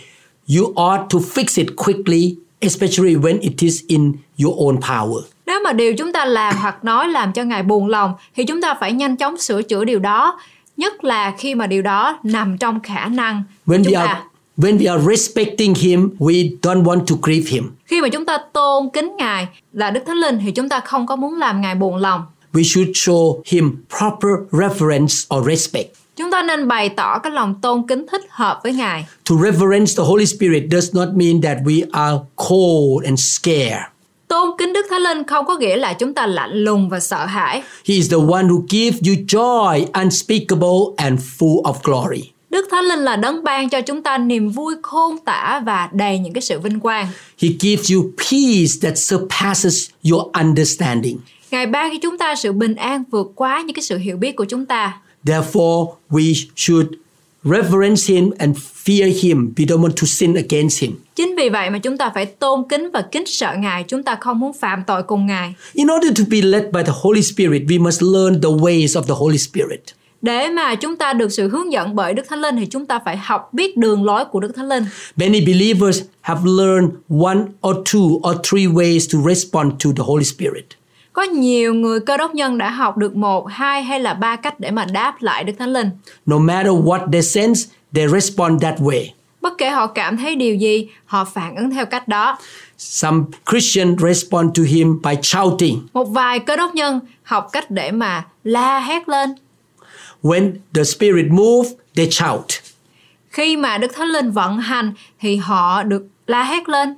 you 0.57 0.73
ought 0.75 1.09
to 1.09 1.19
fix 1.19 1.57
it 1.57 1.67
quickly, 1.75 2.35
especially 2.61 3.15
when 3.15 3.39
it 3.39 3.53
is 3.59 3.81
in 3.87 4.13
your 4.43 4.55
own 4.57 4.81
power. 4.81 5.23
Nếu 5.45 5.59
mà 5.63 5.73
điều 5.73 5.93
chúng 5.93 6.11
ta 6.13 6.25
làm 6.25 6.55
hoặc 6.61 6.83
nói 6.85 7.07
làm 7.07 7.33
cho 7.33 7.43
Ngài 7.43 7.63
buồn 7.63 7.87
lòng 7.87 8.13
thì 8.35 8.43
chúng 8.43 8.61
ta 8.61 8.73
phải 8.79 8.91
nhanh 8.93 9.17
chóng 9.17 9.37
sửa 9.37 9.61
chữa 9.61 9.83
điều 9.85 9.99
đó. 9.99 10.39
Nhất 10.77 11.03
là 11.03 11.33
khi 11.37 11.55
mà 11.55 11.67
điều 11.67 11.81
đó 11.81 12.19
nằm 12.23 12.57
trong 12.57 12.79
khả 12.79 13.05
năng 13.07 13.43
của 13.65 13.73
When 13.73 13.83
chúng 13.83 13.93
we 13.93 13.95
ta. 13.95 14.05
are 14.05 14.21
when 14.57 14.77
we 14.77 14.91
are 14.91 15.05
respecting 15.15 15.73
Him, 15.75 16.09
we 16.19 16.57
don't 16.61 16.83
want 16.83 17.05
to 17.05 17.15
grieve 17.21 17.49
Him. 17.51 17.71
Khi 17.85 18.01
mà 18.01 18.09
chúng 18.09 18.25
ta 18.25 18.37
tôn 18.53 18.89
kính 18.93 19.15
Ngài 19.17 19.47
là 19.73 19.91
Đức 19.91 20.01
Thánh 20.07 20.17
Linh 20.17 20.39
thì 20.45 20.51
chúng 20.51 20.69
ta 20.69 20.79
không 20.79 21.05
có 21.07 21.15
muốn 21.15 21.33
làm 21.39 21.61
Ngài 21.61 21.75
buồn 21.75 21.95
lòng. 21.97 22.21
We 22.53 22.63
should 22.63 22.89
show 22.89 23.41
Him 23.45 23.75
proper 23.99 24.31
reverence 24.51 25.13
or 25.35 25.47
respect. 25.47 25.87
Chúng 26.15 26.31
ta 26.31 26.41
nên 26.43 26.67
bày 26.67 26.89
tỏ 26.89 27.19
cái 27.19 27.31
lòng 27.31 27.55
tôn 27.61 27.87
kính 27.87 28.05
thích 28.11 28.21
hợp 28.29 28.59
với 28.63 28.73
Ngài. 28.73 29.05
To 29.29 29.35
reverence 29.43 29.93
the 29.97 30.03
Holy 30.03 30.25
Spirit 30.25 30.63
does 30.71 30.95
not 30.95 31.09
mean 31.15 31.41
that 31.41 31.57
we 31.65 31.81
are 31.91 32.17
cold 32.35 33.05
and 33.05 33.19
scared. 33.19 33.81
Tôn 34.33 34.49
kính 34.57 34.73
Đức 34.73 34.85
Thánh 34.89 35.01
Linh 35.01 35.23
không 35.23 35.45
có 35.45 35.57
nghĩa 35.57 35.77
là 35.77 35.93
chúng 35.93 36.13
ta 36.13 36.27
lạnh 36.27 36.53
lùng 36.53 36.89
và 36.89 36.99
sợ 36.99 37.25
hãi. 37.25 37.63
He 37.85 37.95
is 37.95 38.11
the 38.11 38.17
one 38.17 38.43
who 38.43 38.65
gives 38.69 38.97
you 39.07 39.13
joy 39.27 39.85
unspeakable 40.03 40.95
and 40.97 41.19
full 41.37 41.61
of 41.61 41.73
glory. 41.83 42.31
Đức 42.49 42.67
Thánh 42.71 42.85
Linh 42.85 42.99
là 42.99 43.15
đấng 43.15 43.43
ban 43.43 43.69
cho 43.69 43.81
chúng 43.81 44.03
ta 44.03 44.17
niềm 44.17 44.49
vui 44.49 44.75
khôn 44.81 45.17
tả 45.25 45.61
và 45.65 45.89
đầy 45.93 46.19
những 46.19 46.33
cái 46.33 46.41
sự 46.41 46.59
vinh 46.59 46.79
quang. 46.79 47.07
He 47.41 47.49
gives 47.59 47.91
you 47.91 48.03
peace 48.17 48.71
that 48.81 48.97
surpasses 48.97 49.89
your 50.11 50.23
understanding. 50.41 51.17
Ngài 51.51 51.65
ban 51.65 51.91
cho 51.91 51.97
chúng 52.01 52.17
ta 52.17 52.35
sự 52.35 52.51
bình 52.51 52.75
an 52.75 53.03
vượt 53.11 53.31
quá 53.35 53.63
những 53.65 53.75
cái 53.75 53.83
sự 53.83 53.97
hiểu 53.97 54.17
biết 54.17 54.35
của 54.35 54.45
chúng 54.45 54.65
ta. 54.65 54.97
Therefore, 55.25 55.93
we 56.09 56.33
should 56.55 56.87
reverence 57.43 58.13
Him 58.13 58.31
and 58.39 58.55
fear 58.57 59.07
Him. 59.23 59.53
We 59.55 59.65
don't 59.65 59.81
want 59.81 59.95
to 60.01 60.07
sin 60.07 60.33
against 60.33 60.83
Him. 60.83 60.91
Chính 61.15 61.35
vì 61.35 61.49
vậy 61.49 61.69
mà 61.69 61.79
chúng 61.79 61.97
ta 61.97 62.11
phải 62.13 62.25
tôn 62.25 62.63
kính 62.69 62.89
và 62.93 63.01
kính 63.01 63.25
sợ 63.25 63.55
Ngài, 63.59 63.83
chúng 63.83 64.03
ta 64.03 64.17
không 64.21 64.39
muốn 64.39 64.51
phạm 64.59 64.83
tội 64.87 65.03
cùng 65.03 65.25
Ngài. 65.25 65.53
In 65.73 65.87
order 65.87 66.19
to 66.19 66.23
be 66.31 66.41
led 66.41 66.63
by 66.63 66.81
the 66.85 66.93
Holy 67.01 67.21
Spirit, 67.21 67.61
we 67.67 67.81
must 67.81 68.01
learn 68.01 68.41
the 68.41 68.49
ways 68.49 68.87
of 68.87 69.03
the 69.03 69.13
Holy 69.17 69.37
Spirit. 69.37 69.81
Để 70.21 70.49
mà 70.49 70.75
chúng 70.75 70.95
ta 70.95 71.13
được 71.13 71.31
sự 71.31 71.49
hướng 71.49 71.71
dẫn 71.71 71.95
bởi 71.95 72.13
Đức 72.13 72.23
Thánh 72.29 72.41
Linh 72.41 72.55
thì 72.57 72.65
chúng 72.65 72.85
ta 72.85 72.99
phải 73.05 73.17
học 73.17 73.49
biết 73.53 73.77
đường 73.77 74.03
lối 74.03 74.25
của 74.25 74.39
Đức 74.39 74.51
Thánh 74.55 74.69
Linh. 74.69 74.83
Many 75.15 75.41
believers 75.45 76.01
have 76.21 76.41
learned 76.45 76.91
one 77.23 77.39
or 77.67 77.75
two 77.93 78.29
or 78.29 78.35
three 78.43 78.67
ways 78.67 78.99
to 79.13 79.29
respond 79.29 79.73
to 79.83 79.89
the 79.97 80.03
Holy 80.03 80.23
Spirit. 80.23 80.65
Có 81.13 81.23
nhiều 81.23 81.73
người 81.73 81.99
cơ 81.99 82.17
đốc 82.17 82.35
nhân 82.35 82.57
đã 82.57 82.69
học 82.69 82.97
được 82.97 83.15
một, 83.15 83.47
hai 83.49 83.83
hay 83.83 83.99
là 83.99 84.13
ba 84.13 84.35
cách 84.35 84.59
để 84.59 84.71
mà 84.71 84.85
đáp 84.85 85.15
lại 85.19 85.43
Đức 85.43 85.53
Thánh 85.59 85.73
Linh. 85.73 85.89
No 86.25 86.37
matter 86.37 86.71
what 86.71 87.11
they 87.11 87.21
sense, 87.21 87.61
they 87.95 88.07
respond 88.07 88.61
that 88.63 88.79
way. 88.79 89.05
Bất 89.41 89.53
kể 89.57 89.69
họ 89.69 89.87
cảm 89.87 90.17
thấy 90.17 90.35
điều 90.35 90.55
gì, 90.55 90.87
họ 91.05 91.25
phản 91.25 91.55
ứng 91.55 91.71
theo 91.71 91.85
cách 91.85 92.07
đó. 92.07 92.37
Some 92.77 93.23
Christians 93.51 94.01
respond 94.01 94.57
to 94.57 94.63
Him 94.63 95.01
by 95.01 95.11
shouting. 95.23 95.87
Một 95.93 96.03
vài 96.03 96.39
cơ 96.39 96.55
đốc 96.55 96.75
nhân 96.75 96.99
học 97.23 97.47
cách 97.51 97.71
để 97.71 97.91
mà 97.91 98.25
la 98.43 98.79
hét 98.79 99.09
lên. 99.09 99.35
When 100.23 100.51
the 100.73 100.83
Spirit 100.83 101.25
moves, 101.31 101.71
they 101.95 102.09
shout. 102.09 102.45
Khi 103.29 103.57
mà 103.57 103.77
Đức 103.77 103.91
Thánh 103.95 104.07
Linh 104.07 104.31
vận 104.31 104.57
hành 104.57 104.93
thì 105.19 105.35
họ 105.35 105.83
được 105.83 106.07
la 106.27 106.43
hét 106.43 106.69
lên. 106.69 106.93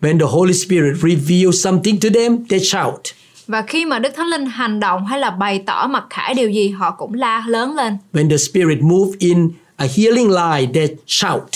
When 0.00 0.18
the 0.18 0.26
Holy 0.28 0.52
Spirit 0.52 0.96
reveals 1.02 1.64
something 1.64 2.00
to 2.00 2.08
them, 2.14 2.46
they 2.48 2.60
shout. 2.60 3.00
Và 3.48 3.62
khi 3.62 3.84
mà 3.84 3.98
Đức 3.98 4.12
Thánh 4.16 4.26
Linh 4.26 4.46
hành 4.46 4.80
động 4.80 5.06
hay 5.06 5.18
là 5.18 5.30
bày 5.30 5.62
tỏ 5.66 5.86
mặc 5.90 6.04
khải 6.10 6.34
điều 6.34 6.50
gì 6.50 6.68
họ 6.68 6.90
cũng 6.90 7.14
la 7.14 7.44
lớn 7.48 7.74
lên. 7.74 7.96
When 8.12 8.30
the 8.30 8.36
Spirit 8.36 8.78
moves 8.80 9.18
in 9.18 9.50
a 9.76 9.86
healing 9.96 10.30
line, 10.30 10.72
they 10.74 10.88
shout. 11.06 11.48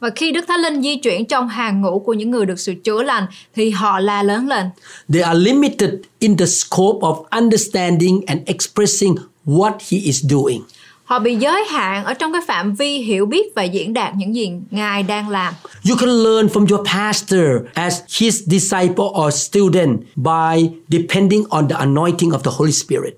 Và 0.00 0.10
khi 0.10 0.32
Đức 0.32 0.44
Thánh 0.48 0.60
Linh 0.60 0.82
di 0.82 0.96
chuyển 0.96 1.26
trong 1.26 1.48
hàng 1.48 1.80
ngũ 1.80 1.98
của 1.98 2.12
những 2.12 2.30
người 2.30 2.46
được 2.46 2.60
sự 2.60 2.74
chữa 2.84 3.02
lành 3.02 3.26
thì 3.54 3.70
họ 3.70 4.00
la 4.00 4.22
lớn 4.22 4.48
lên. 4.48 4.66
They 5.12 5.22
are 5.22 5.40
limited 5.40 5.90
in 6.18 6.36
the 6.36 6.46
scope 6.46 6.98
of 7.00 7.24
understanding 7.40 8.20
and 8.26 8.40
expressing 8.46 9.16
what 9.46 9.72
He 9.90 9.98
is 9.98 10.24
doing. 10.24 10.62
Họ 11.10 11.18
bị 11.18 11.34
giới 11.34 11.64
hạn 11.64 12.04
ở 12.04 12.14
trong 12.14 12.32
cái 12.32 12.42
phạm 12.46 12.74
vi 12.74 12.98
hiểu 12.98 13.26
biết 13.26 13.54
và 13.56 13.62
diễn 13.62 13.94
đạt 13.94 14.12
những 14.16 14.34
gì 14.34 14.52
Ngài 14.70 15.02
đang 15.02 15.28
làm. 15.28 15.54
You 15.90 15.96
can 15.96 16.08
learn 16.08 16.46
from 16.46 16.66
your 16.70 16.88
pastor 16.88 17.44
as 17.74 18.00
his 18.18 18.42
disciple 18.46 19.04
or 19.26 19.34
student 19.34 19.98
by 20.16 20.70
depending 20.88 21.44
on 21.48 21.68
the 21.68 21.76
anointing 21.76 22.30
of 22.30 22.38
the 22.38 22.50
Holy 22.54 22.72
Spirit. 22.72 23.16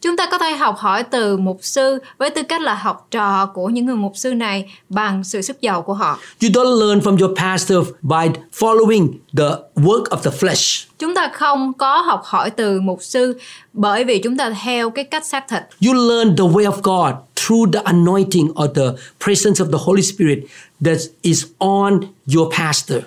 Chúng 0.00 0.16
ta 0.16 0.28
có 0.30 0.38
thể 0.38 0.52
học 0.52 0.76
hỏi 0.78 1.02
từ 1.02 1.36
mục 1.36 1.58
sư 1.62 1.98
với 2.18 2.30
tư 2.30 2.42
cách 2.42 2.60
là 2.60 2.74
học 2.74 3.06
trò 3.10 3.46
của 3.46 3.68
những 3.68 3.86
người 3.86 3.96
mục 3.96 4.12
sư 4.14 4.34
này 4.34 4.72
bằng 4.88 5.24
sự 5.24 5.42
sức 5.42 5.60
giàu 5.60 5.82
của 5.82 5.94
họ. 5.94 6.18
You 6.42 6.50
don't 6.50 6.80
learn 6.80 6.98
from 6.98 7.26
your 7.26 7.38
pastor 7.38 7.78
by 8.02 8.40
following 8.58 9.08
the 9.36 9.48
work 9.76 10.04
of 10.04 10.16
the 10.16 10.30
flesh. 10.30 10.86
Chúng 10.98 11.14
ta 11.14 11.30
không 11.34 11.72
có 11.72 12.00
học 12.00 12.20
hỏi 12.24 12.50
từ 12.50 12.80
mục 12.80 12.98
sư 13.02 13.38
bởi 13.72 14.04
vì 14.04 14.18
chúng 14.18 14.36
ta 14.36 14.50
theo 14.64 14.90
cái 14.90 15.04
cách 15.04 15.26
xác 15.26 15.48
thịt. 15.48 15.62
You 15.86 15.94
learn 15.94 16.36
the 16.36 16.44
way 16.44 16.72
of 16.72 16.80
God 16.82 17.25
through 17.46 17.72
the 17.72 17.80
anointing 17.84 18.48
or 18.54 18.68
the 18.74 18.92
presence 19.24 19.64
of 19.64 19.70
the 19.70 19.78
Holy 19.78 20.02
Spirit 20.02 20.38
that 20.84 20.98
is 21.22 21.44
on 21.58 22.00
your 22.34 22.48
pastor. 22.58 23.02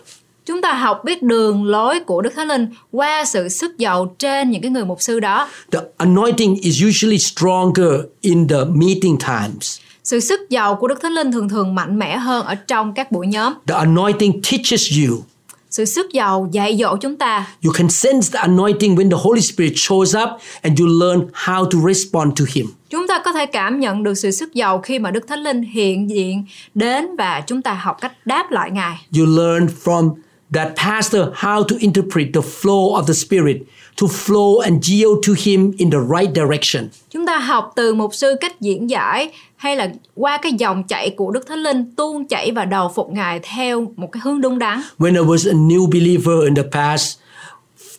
Chúng 0.46 0.62
ta 0.62 0.74
học 0.74 1.02
biết 1.04 1.24
đường 1.24 1.64
lối 1.64 2.00
của 2.00 2.22
Đức 2.22 2.34
Thánh 2.36 2.48
Linh 2.48 2.68
qua 2.92 3.26
sự 3.26 3.50
sức 3.50 3.78
giàu 3.78 4.16
trên 4.20 4.52
những 4.52 4.62
cái 4.62 4.72
người 4.72 4.86
mục 4.86 5.02
sư 5.02 5.20
đó. 5.20 5.50
The 5.72 5.80
anointing 5.98 6.56
is 6.56 6.84
usually 6.84 7.18
stronger 7.18 8.02
in 8.22 8.48
the 8.48 8.66
meeting 8.66 9.18
times. 9.18 9.80
Sự 10.04 10.20
sức 10.20 10.50
giàu 10.50 10.76
của 10.76 10.88
Đức 10.88 11.02
Thánh 11.02 11.12
Linh 11.12 11.32
thường 11.32 11.50
thường 11.50 11.76
mạnh 11.76 12.00
mẽ 12.00 12.18
hơn 12.18 12.46
ở 12.46 12.56
trong 12.56 12.94
các 12.94 13.12
buổi 13.12 13.28
nhóm. 13.28 13.54
The 13.68 13.76
anointing 13.76 14.42
teaches 14.52 14.84
you. 14.98 15.24
Sự 15.70 15.86
sức 15.86 16.14
giàu 16.14 16.50
dạy 16.52 16.78
dỗ 16.80 16.98
chúng 16.98 17.16
ta. 17.16 17.48
You 17.66 17.74
can 17.74 17.90
sense 17.90 18.30
the 18.34 18.40
anointing 18.40 18.96
when 18.96 19.10
the 19.10 19.18
Holy 19.20 19.42
Spirit 19.42 19.74
shows 19.76 20.24
up 20.24 20.30
and 20.62 20.80
you 20.80 20.88
learn 20.88 21.28
how 21.34 21.66
to 21.66 21.80
respond 21.88 22.40
to 22.40 22.46
Him. 22.54 22.66
Chúng 22.90 23.08
ta 23.08 23.22
có 23.26 23.32
thể 23.32 23.46
cảm 23.46 23.80
nhận 23.80 24.04
được 24.04 24.14
sự 24.14 24.32
sức 24.32 24.54
giàu 24.54 24.80
khi 24.80 25.00
mà 25.00 25.12
Đức 25.12 25.28
Thánh 25.28 25.40
Linh 25.40 25.62
hiện 25.62 26.10
diện 26.10 26.46
đến 26.76 27.16
và 27.18 27.44
chúng 27.48 27.62
ta 27.62 27.74
học 27.74 27.98
cách 28.02 28.12
đáp 28.26 28.52
lại 28.52 28.72
Ngài. 28.72 28.96
You 29.18 29.26
learn 29.26 29.68
from 29.84 30.12
that 30.54 30.68
pastor 30.78 31.22
how 31.36 31.64
to 31.64 31.76
interpret 31.80 32.28
the 32.34 32.42
flow 32.42 33.02
of 33.02 33.04
the 33.08 33.14
Spirit 33.14 33.58
to 34.02 34.08
flow 34.08 34.60
and 34.60 34.92
yield 34.92 35.28
to 35.28 35.34
Him 35.44 35.72
in 35.78 35.92
the 35.92 35.98
right 36.18 36.36
direction. 36.36 36.90
Chúng 37.10 37.26
ta 37.26 37.38
học 37.38 37.72
từ 37.76 37.96
mục 37.96 38.14
sư 38.14 38.36
cách 38.42 38.62
diễn 38.62 38.90
giải 38.90 39.32
hay 39.56 39.76
là 39.76 39.90
qua 40.16 40.38
cái 40.38 40.54
dòng 40.54 40.84
chảy 40.84 41.10
của 41.10 41.32
Đức 41.32 41.48
Thánh 41.48 41.60
Linh 41.60 41.96
tuôn 41.96 42.28
chảy 42.28 42.52
và 42.52 42.66
đầu 42.66 42.92
phục 42.96 43.12
Ngài 43.12 43.40
theo 43.40 43.92
một 43.96 44.12
cái 44.12 44.22
hướng 44.24 44.42
đúng 44.42 44.60
đắn. 44.60 44.82
When 44.98 45.14
I 45.14 45.22
was 45.22 45.50
a 45.50 45.54
new 45.54 45.88
believer 45.92 46.44
in 46.46 46.56
the 46.56 46.64
past 46.72 47.18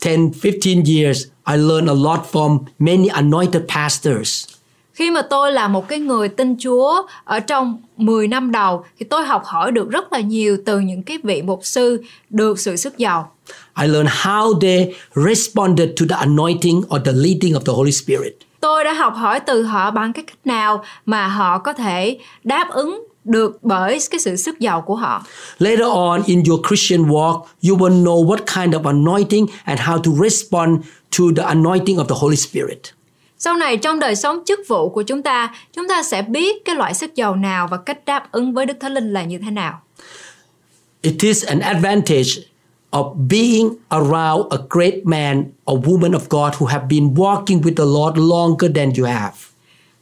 10, 0.04 0.30
15 0.42 0.82
years, 0.86 1.26
I 1.46 1.56
learned 1.56 1.88
a 1.88 1.94
lot 1.94 2.20
from 2.32 2.58
many 2.78 3.08
anointed 3.08 3.62
pastors. 3.68 4.46
Khi 5.00 5.10
mà 5.10 5.22
tôi 5.22 5.52
là 5.52 5.68
một 5.68 5.88
cái 5.88 5.98
người 5.98 6.28
tin 6.28 6.56
Chúa 6.58 7.02
ở 7.24 7.40
trong 7.40 7.82
10 7.96 8.28
năm 8.28 8.50
đầu 8.50 8.84
thì 8.98 9.06
tôi 9.10 9.24
học 9.24 9.42
hỏi 9.44 9.72
được 9.72 9.90
rất 9.90 10.12
là 10.12 10.20
nhiều 10.20 10.56
từ 10.66 10.80
những 10.80 11.02
cái 11.02 11.18
vị 11.22 11.42
mục 11.42 11.60
sư 11.62 12.02
được 12.30 12.58
sự 12.58 12.76
sức 12.76 12.98
giàu. 12.98 13.32
I 13.82 13.88
learned 13.88 14.12
how 14.12 14.60
they 14.60 14.94
responded 15.14 15.88
to 16.00 16.06
the 16.08 16.16
anointing 16.16 16.78
or 16.78 17.02
the 17.04 17.12
leading 17.12 17.52
of 17.52 17.60
the 17.60 17.72
Holy 17.72 17.92
Spirit. 17.92 18.32
Tôi 18.60 18.84
đã 18.84 18.92
học 18.92 19.14
hỏi 19.16 19.40
từ 19.40 19.62
họ 19.62 19.90
bằng 19.90 20.12
cái 20.12 20.24
cách 20.26 20.46
nào 20.46 20.84
mà 21.06 21.28
họ 21.28 21.58
có 21.58 21.72
thể 21.72 22.18
đáp 22.44 22.68
ứng 22.70 23.04
được 23.24 23.58
bởi 23.62 23.98
cái 24.10 24.20
sự 24.20 24.36
sức 24.36 24.60
giàu 24.60 24.80
của 24.80 24.96
họ. 24.96 25.24
Later 25.58 25.86
on 25.94 26.22
in 26.26 26.42
your 26.48 26.60
Christian 26.68 27.02
walk, 27.02 27.40
you 27.68 27.76
will 27.76 28.02
know 28.04 28.26
what 28.26 28.38
kind 28.60 28.74
of 28.74 28.82
anointing 28.82 29.46
and 29.64 29.80
how 29.80 29.98
to 29.98 30.10
respond 30.22 30.80
to 31.18 31.24
the 31.36 31.42
anointing 31.42 31.96
of 31.96 32.04
the 32.04 32.16
Holy 32.18 32.36
Spirit. 32.36 32.99
Sau 33.42 33.56
này 33.56 33.76
trong 33.76 34.00
đời 34.00 34.16
sống 34.16 34.38
chức 34.46 34.60
vụ 34.68 34.88
của 34.88 35.02
chúng 35.02 35.22
ta, 35.22 35.54
chúng 35.72 35.88
ta 35.88 36.02
sẽ 36.02 36.22
biết 36.22 36.64
cái 36.64 36.74
loại 36.76 36.94
sức 36.94 37.14
giàu 37.14 37.36
nào 37.36 37.68
và 37.70 37.76
cách 37.76 38.04
đáp 38.04 38.32
ứng 38.32 38.54
với 38.54 38.66
Đức 38.66 38.76
Thánh 38.80 38.92
Linh 38.92 39.12
là 39.12 39.24
như 39.24 39.38
thế 39.38 39.50
nào. 39.50 39.80
It 41.02 41.14
is 41.20 41.44
an 41.44 41.60
advantage 41.60 42.30
of 42.90 43.14
being 43.28 43.68
around 43.88 44.44
a 44.50 44.58
great 44.70 44.94
man 45.04 45.44
or 45.70 45.80
woman 45.86 46.12
of 46.12 46.20
God 46.28 46.54
who 46.54 46.66
have 46.66 46.84
been 46.88 47.14
walking 47.14 47.62
with 47.62 47.74
the 47.76 47.84
Lord 47.84 48.18
longer 48.18 48.76
than 48.76 48.92
you 48.98 49.04
have. 49.04 49.49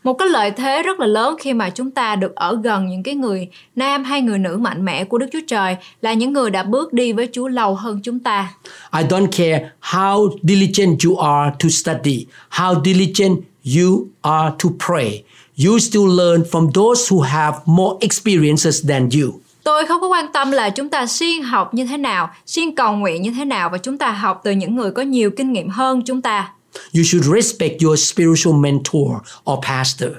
Một 0.08 0.14
cái 0.14 0.28
lợi 0.28 0.50
thế 0.50 0.82
rất 0.82 1.00
là 1.00 1.06
lớn 1.06 1.36
khi 1.40 1.52
mà 1.52 1.70
chúng 1.70 1.90
ta 1.90 2.16
được 2.16 2.34
ở 2.34 2.58
gần 2.62 2.86
những 2.88 3.02
cái 3.02 3.14
người 3.14 3.48
nam 3.76 4.04
hay 4.04 4.20
người 4.20 4.38
nữ 4.38 4.56
mạnh 4.56 4.84
mẽ 4.84 5.04
của 5.04 5.18
Đức 5.18 5.26
Chúa 5.32 5.40
Trời 5.46 5.76
là 6.02 6.12
những 6.12 6.32
người 6.32 6.50
đã 6.50 6.62
bước 6.62 6.92
đi 6.92 7.12
với 7.12 7.28
Chúa 7.32 7.48
lâu 7.48 7.74
hơn 7.74 8.00
chúng 8.02 8.18
ta. 8.18 8.54
I 8.98 9.02
don't 9.02 9.26
care 9.26 9.70
how 9.82 10.30
diligent 10.42 10.98
you 11.04 11.16
are 11.16 11.56
to 11.60 11.68
study, 11.68 12.26
how 12.50 12.84
diligent 12.84 13.38
you 13.76 14.06
are 14.22 14.54
to 14.64 14.68
pray. 14.86 15.22
You 15.66 15.78
still 15.78 16.18
learn 16.18 16.42
from 16.50 16.70
those 16.72 17.14
who 17.14 17.20
have 17.20 17.58
more 17.66 17.96
experiences 18.00 18.88
than 18.88 19.08
you. 19.22 19.40
Tôi 19.64 19.86
không 19.86 20.00
có 20.00 20.08
quan 20.08 20.26
tâm 20.32 20.50
là 20.50 20.70
chúng 20.70 20.88
ta 20.88 21.06
siêng 21.06 21.42
học 21.42 21.74
như 21.74 21.86
thế 21.86 21.96
nào, 21.96 22.30
siêng 22.46 22.74
cầu 22.74 22.92
nguyện 22.92 23.22
như 23.22 23.32
thế 23.36 23.44
nào 23.44 23.68
và 23.72 23.78
chúng 23.78 23.98
ta 23.98 24.10
học 24.10 24.40
từ 24.44 24.50
những 24.50 24.76
người 24.76 24.90
có 24.90 25.02
nhiều 25.02 25.30
kinh 25.30 25.52
nghiệm 25.52 25.68
hơn 25.68 26.02
chúng 26.02 26.22
ta. 26.22 26.52
You 26.92 27.04
should 27.04 27.26
respect 27.26 27.82
your 27.82 27.98
spiritual 27.98 28.60
mentor 28.60 29.10
or 29.44 29.58
pastor. 29.66 30.10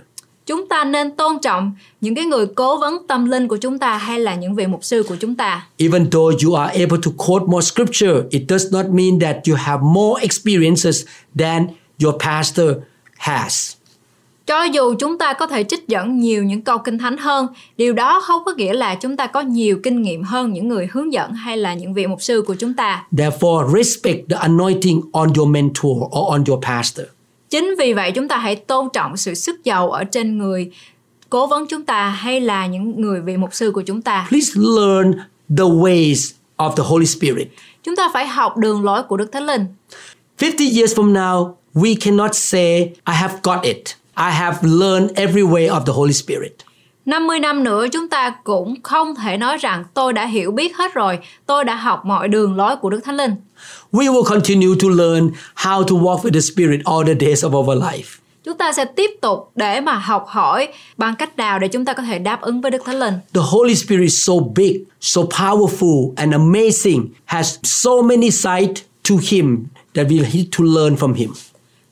Chúng 0.46 0.68
ta 0.68 0.84
nên 0.84 1.12
tôn 1.16 1.40
trọng 1.42 1.74
những 2.02 2.16
cái 2.16 2.26
người 2.26 2.46
cố 2.56 2.78
vấn 2.78 3.08
tâm 3.08 3.26
linh 3.26 3.48
của 3.48 3.58
chúng 3.58 3.80
ta 3.80 3.98
hay 3.98 4.20
là 4.20 4.36
những 4.36 4.56
vị 4.56 4.68
mục 4.68 4.84
sư 4.84 5.04
của 5.04 5.16
chúng 5.16 5.36
ta. 5.36 5.68
Even 5.78 6.10
though 6.10 6.44
you 6.44 6.54
are 6.54 6.80
able 6.80 6.98
to 7.04 7.12
quote 7.18 7.46
more 7.48 7.66
scripture, 7.66 8.14
it 8.32 8.42
does 8.50 8.72
not 8.72 8.86
mean 8.86 9.20
that 9.20 9.36
you 9.48 9.56
have 9.56 9.82
more 9.82 10.22
experiences 10.22 11.06
than 11.40 11.68
your 12.04 12.16
pastor 12.20 12.70
has. 13.18 13.79
Cho 14.50 14.64
dù 14.64 14.94
chúng 15.00 15.18
ta 15.18 15.34
có 15.34 15.48
thể 15.48 15.64
trích 15.64 15.88
dẫn 15.88 16.20
nhiều 16.20 16.44
những 16.44 16.62
câu 16.62 16.78
kinh 16.78 16.98
thánh 16.98 17.18
hơn, 17.18 17.48
điều 17.78 17.94
đó 17.94 18.20
không 18.20 18.42
có 18.46 18.54
nghĩa 18.58 18.74
là 18.74 18.96
chúng 18.96 19.18
ta 19.18 19.28
có 19.28 19.42
nhiều 19.42 19.80
kinh 19.84 20.02
nghiệm 20.02 20.24
hơn 20.24 20.54
những 20.54 20.68
người 20.68 20.88
hướng 20.92 21.14
dẫn 21.14 21.34
hay 21.34 21.58
là 21.58 21.74
những 21.74 21.94
vị 21.94 22.08
mục 22.08 22.22
sư 22.22 22.44
của 22.48 22.56
chúng 22.56 22.74
ta. 22.74 23.06
Therefore, 23.12 23.78
respect 23.78 24.30
the 24.30 24.36
anointing 24.36 25.02
on 25.12 25.34
your 25.38 25.50
mentor 25.50 25.92
or 25.92 26.30
on 26.30 26.44
your 26.48 26.64
pastor. 26.66 27.06
Chính 27.50 27.76
vì 27.80 27.94
vậy 27.94 28.12
chúng 28.12 28.28
ta 28.28 28.38
hãy 28.38 28.56
tôn 28.56 28.88
trọng 28.94 29.18
sự 29.18 29.34
sức 29.34 29.64
giàu 29.64 29.92
ở 29.92 30.04
trên 30.04 30.38
người 30.38 30.72
cố 31.30 31.48
vấn 31.48 31.66
chúng 31.70 31.86
ta 31.86 32.10
hay 32.10 32.42
là 32.42 32.66
những 32.66 33.02
người 33.02 33.22
vị 33.22 33.38
mục 33.38 33.54
sư 33.54 33.72
của 33.72 33.82
chúng 33.82 34.02
ta. 34.02 34.26
Please 34.30 34.52
learn 34.56 35.14
the 35.58 35.64
ways 35.64 36.34
of 36.58 36.76
the 36.76 36.84
Holy 36.86 37.06
Spirit. 37.06 37.48
Chúng 37.84 37.96
ta 37.96 38.10
phải 38.14 38.28
học 38.28 38.58
đường 38.58 38.84
lối 38.84 39.04
của 39.04 39.18
Đức 39.18 39.32
Thánh 39.32 39.46
Linh. 39.46 39.66
50 40.38 40.70
years 40.76 41.00
from 41.00 41.14
now, 41.14 41.54
we 41.74 41.96
cannot 42.02 42.36
say, 42.36 42.80
I 43.06 43.14
have 43.14 43.34
got 43.44 43.64
it. 43.64 44.00
I 44.20 44.32
have 44.32 44.58
learned 44.62 45.12
every 45.16 45.44
way 45.44 45.70
of 45.70 45.86
the 45.86 45.94
Holy 45.94 46.14
Spirit. 46.14 46.52
50 47.06 47.40
năm 47.40 47.64
nữa 47.64 47.86
chúng 47.92 48.10
ta 48.10 48.36
cũng 48.44 48.82
không 48.84 49.16
thể 49.16 49.38
nói 49.38 49.58
rằng 49.58 49.84
tôi 49.94 50.14
đã 50.14 50.26
hiểu 50.26 50.52
biết 50.52 50.76
hết 50.76 50.94
rồi, 50.94 51.20
tôi 51.46 51.64
đã 51.64 51.76
học 51.76 52.06
mọi 52.06 52.28
đường 52.28 52.56
lối 52.56 52.76
của 52.76 52.90
Đức 52.90 53.00
Thánh 53.04 53.18
Linh. 53.18 53.36
We 53.92 54.14
will 54.14 54.24
continue 54.24 54.76
to 54.82 54.88
learn 54.90 55.32
how 55.56 55.84
to 55.84 55.96
walk 55.96 56.22
with 56.22 56.34
the 56.34 56.40
Spirit 56.40 56.82
all 56.86 57.08
the 57.08 57.14
days 57.28 57.46
of 57.46 57.58
our 57.58 57.84
life. 57.84 58.20
Chúng 58.44 58.58
ta 58.58 58.72
sẽ 58.74 58.86
tiếp 58.86 59.12
tục 59.22 59.52
để 59.56 59.82
mà 59.82 59.94
học 59.94 60.26
hỏi 60.28 60.68
bằng 60.98 61.16
cách 61.16 61.38
nào 61.38 61.60
để 61.60 61.68
chúng 61.68 61.86
ta 61.86 61.94
có 61.94 62.04
thể 62.04 62.20
đáp 62.20 62.42
ứng 62.42 62.62
với 62.62 62.72
Đức 62.72 62.82
Thánh 62.86 63.00
Linh. 63.00 63.14
The 63.34 63.42
Holy 63.44 63.76
Spirit 63.76 64.04
is 64.04 64.26
so 64.28 64.34
big, 64.56 64.78
so 65.02 65.22
powerful, 65.22 66.14
and 66.16 66.34
amazing, 66.34 67.08
has 67.26 67.60
so 67.64 67.92
many 68.02 68.32
sides 68.32 68.82
to 69.10 69.16
Him 69.30 69.66
that 69.94 70.08
we 70.08 70.34
need 70.34 70.46
to 70.58 70.64
learn 70.64 70.96
from 70.96 71.14
Him. 71.14 71.30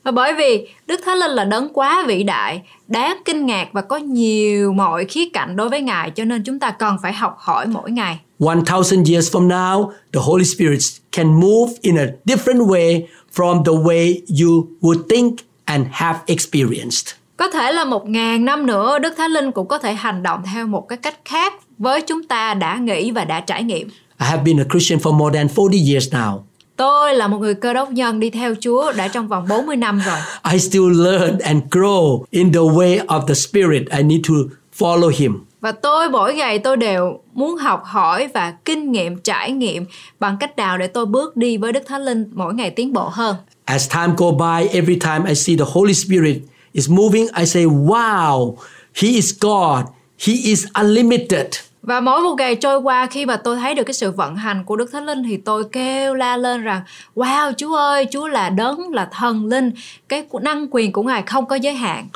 Và 0.08 0.12
bởi 0.12 0.34
vì 0.34 0.68
Đức 0.86 1.00
Thánh 1.04 1.18
Linh 1.18 1.30
là 1.30 1.44
đấng 1.44 1.68
quá 1.72 2.04
vĩ 2.06 2.22
đại, 2.22 2.62
đáng 2.86 3.18
kinh 3.24 3.46
ngạc 3.46 3.68
và 3.72 3.80
có 3.80 3.96
nhiều 3.96 4.72
mọi 4.72 5.04
khía 5.04 5.28
cạnh 5.32 5.56
đối 5.56 5.68
với 5.68 5.80
Ngài 5.80 6.10
cho 6.10 6.24
nên 6.24 6.42
chúng 6.44 6.58
ta 6.58 6.70
cần 6.70 6.96
phải 7.02 7.12
học 7.12 7.36
hỏi 7.38 7.66
mỗi 7.66 7.90
ngày. 7.90 8.18
1000 8.38 9.04
years 9.04 9.36
from 9.36 9.48
now, 9.48 9.90
the 10.12 10.20
Holy 10.22 10.44
Spirit 10.44 10.80
can 11.12 11.40
move 11.40 11.72
in 11.82 11.96
a 11.98 12.06
different 12.24 12.66
way 12.66 13.02
from 13.34 13.64
the 13.64 13.72
way 13.72 14.20
you 14.42 14.66
would 14.80 15.02
think 15.10 15.34
and 15.64 15.86
have 15.90 16.18
experienced. 16.26 17.14
Có 17.36 17.50
thể 17.50 17.72
là 17.72 17.84
một 17.84 18.08
ngàn 18.08 18.44
năm 18.44 18.66
nữa 18.66 18.98
Đức 18.98 19.14
Thánh 19.16 19.30
Linh 19.30 19.52
cũng 19.52 19.68
có 19.68 19.78
thể 19.78 19.94
hành 19.94 20.22
động 20.22 20.42
theo 20.54 20.66
một 20.66 20.88
cái 20.88 20.98
cách 20.98 21.18
khác 21.24 21.52
với 21.78 22.00
chúng 22.00 22.22
ta 22.22 22.54
đã 22.54 22.76
nghĩ 22.76 23.10
và 23.10 23.24
đã 23.24 23.40
trải 23.40 23.62
nghiệm. 23.62 23.88
I 24.20 24.26
have 24.26 24.42
been 24.42 24.60
a 24.60 24.64
Christian 24.70 24.98
for 24.98 25.12
more 25.12 25.38
than 25.38 25.48
40 25.56 25.80
years 25.92 26.14
now. 26.14 26.38
Tôi 26.78 27.14
là 27.14 27.28
một 27.28 27.38
người 27.38 27.54
cơ 27.54 27.72
đốc 27.72 27.90
nhân 27.90 28.20
đi 28.20 28.30
theo 28.30 28.54
Chúa 28.60 28.92
đã 28.92 29.08
trong 29.08 29.28
vòng 29.28 29.46
40 29.48 29.76
năm 29.76 30.00
rồi. 30.06 30.18
I 30.52 30.58
still 30.58 31.04
learn 31.04 31.38
and 31.38 31.62
grow 31.70 32.24
in 32.30 32.52
the 32.52 32.60
way 32.60 33.06
of 33.06 33.26
the 33.26 33.34
Spirit. 33.34 33.82
I 33.90 34.02
need 34.02 34.20
to 34.28 34.34
follow 34.78 35.08
Him. 35.16 35.44
Và 35.60 35.72
tôi 35.72 36.10
mỗi 36.10 36.34
ngày 36.34 36.58
tôi 36.58 36.76
đều 36.76 37.20
muốn 37.32 37.56
học 37.56 37.82
hỏi 37.84 38.28
và 38.34 38.54
kinh 38.64 38.92
nghiệm 38.92 39.16
trải 39.16 39.50
nghiệm 39.50 39.84
bằng 40.20 40.36
cách 40.40 40.56
nào 40.56 40.78
để 40.78 40.86
tôi 40.86 41.06
bước 41.06 41.36
đi 41.36 41.56
với 41.56 41.72
Đức 41.72 41.82
Thánh 41.86 42.02
Linh 42.02 42.30
mỗi 42.34 42.54
ngày 42.54 42.70
tiến 42.70 42.92
bộ 42.92 43.08
hơn. 43.12 43.36
As 43.64 43.90
time 43.90 44.14
go 44.16 44.30
by, 44.30 44.68
every 44.68 44.98
time 45.00 45.28
I 45.28 45.34
see 45.34 45.56
the 45.56 45.64
Holy 45.72 45.94
Spirit 45.94 46.36
is 46.72 46.90
moving, 46.90 47.26
I 47.38 47.46
say, 47.46 47.64
wow, 47.64 48.54
He 48.94 49.08
is 49.08 49.34
God. 49.40 49.84
He 50.18 50.32
is 50.44 50.66
unlimited. 50.74 51.46
Và 51.82 52.00
mỗi 52.00 52.20
một 52.20 52.34
ngày 52.38 52.54
trôi 52.56 52.78
qua 52.78 53.06
khi 53.06 53.26
mà 53.26 53.36
tôi 53.36 53.56
thấy 53.56 53.74
được 53.74 53.84
cái 53.84 53.94
sự 53.94 54.10
vận 54.10 54.36
hành 54.36 54.64
của 54.64 54.76
Đức 54.76 54.92
Thánh 54.92 55.06
Linh 55.06 55.22
thì 55.22 55.36
tôi 55.36 55.64
kêu 55.72 56.14
la 56.14 56.36
lên 56.36 56.62
rằng 56.62 56.80
Wow 57.16 57.52
Chúa 57.56 57.74
ơi, 57.76 58.06
Chúa 58.10 58.28
là 58.28 58.50
đấng, 58.50 58.92
là 58.92 59.08
thần 59.12 59.46
linh 59.46 59.70
Cái 60.08 60.24
năng 60.42 60.66
quyền 60.70 60.92
của 60.92 61.02
Ngài 61.02 61.22
không 61.22 61.46
có 61.46 61.56
giới 61.56 61.74
hạn 61.74 62.08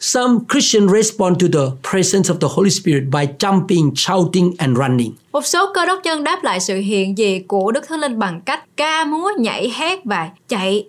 Some 0.00 0.34
Christians 0.48 0.92
respond 0.92 1.36
to 1.42 1.46
the 1.52 1.90
presence 1.90 2.28
of 2.28 2.38
the 2.38 2.48
Holy 2.50 2.70
Spirit 2.70 3.04
by 3.12 3.26
jumping, 3.38 3.94
shouting, 3.94 4.54
and 4.58 4.78
running. 4.78 5.12
Một 5.32 5.46
số 5.46 5.72
cơ 5.74 5.86
đốc 5.86 6.00
nhân 6.04 6.24
đáp 6.24 6.44
lại 6.44 6.60
sự 6.60 6.76
hiện 6.76 7.18
diện 7.18 7.46
của 7.46 7.72
Đức 7.72 7.88
Thánh 7.88 8.00
Linh 8.00 8.18
bằng 8.18 8.40
cách 8.40 8.64
ca 8.76 9.04
múa, 9.04 9.30
nhảy, 9.38 9.72
hét 9.76 10.04
và 10.04 10.30
chạy 10.48 10.84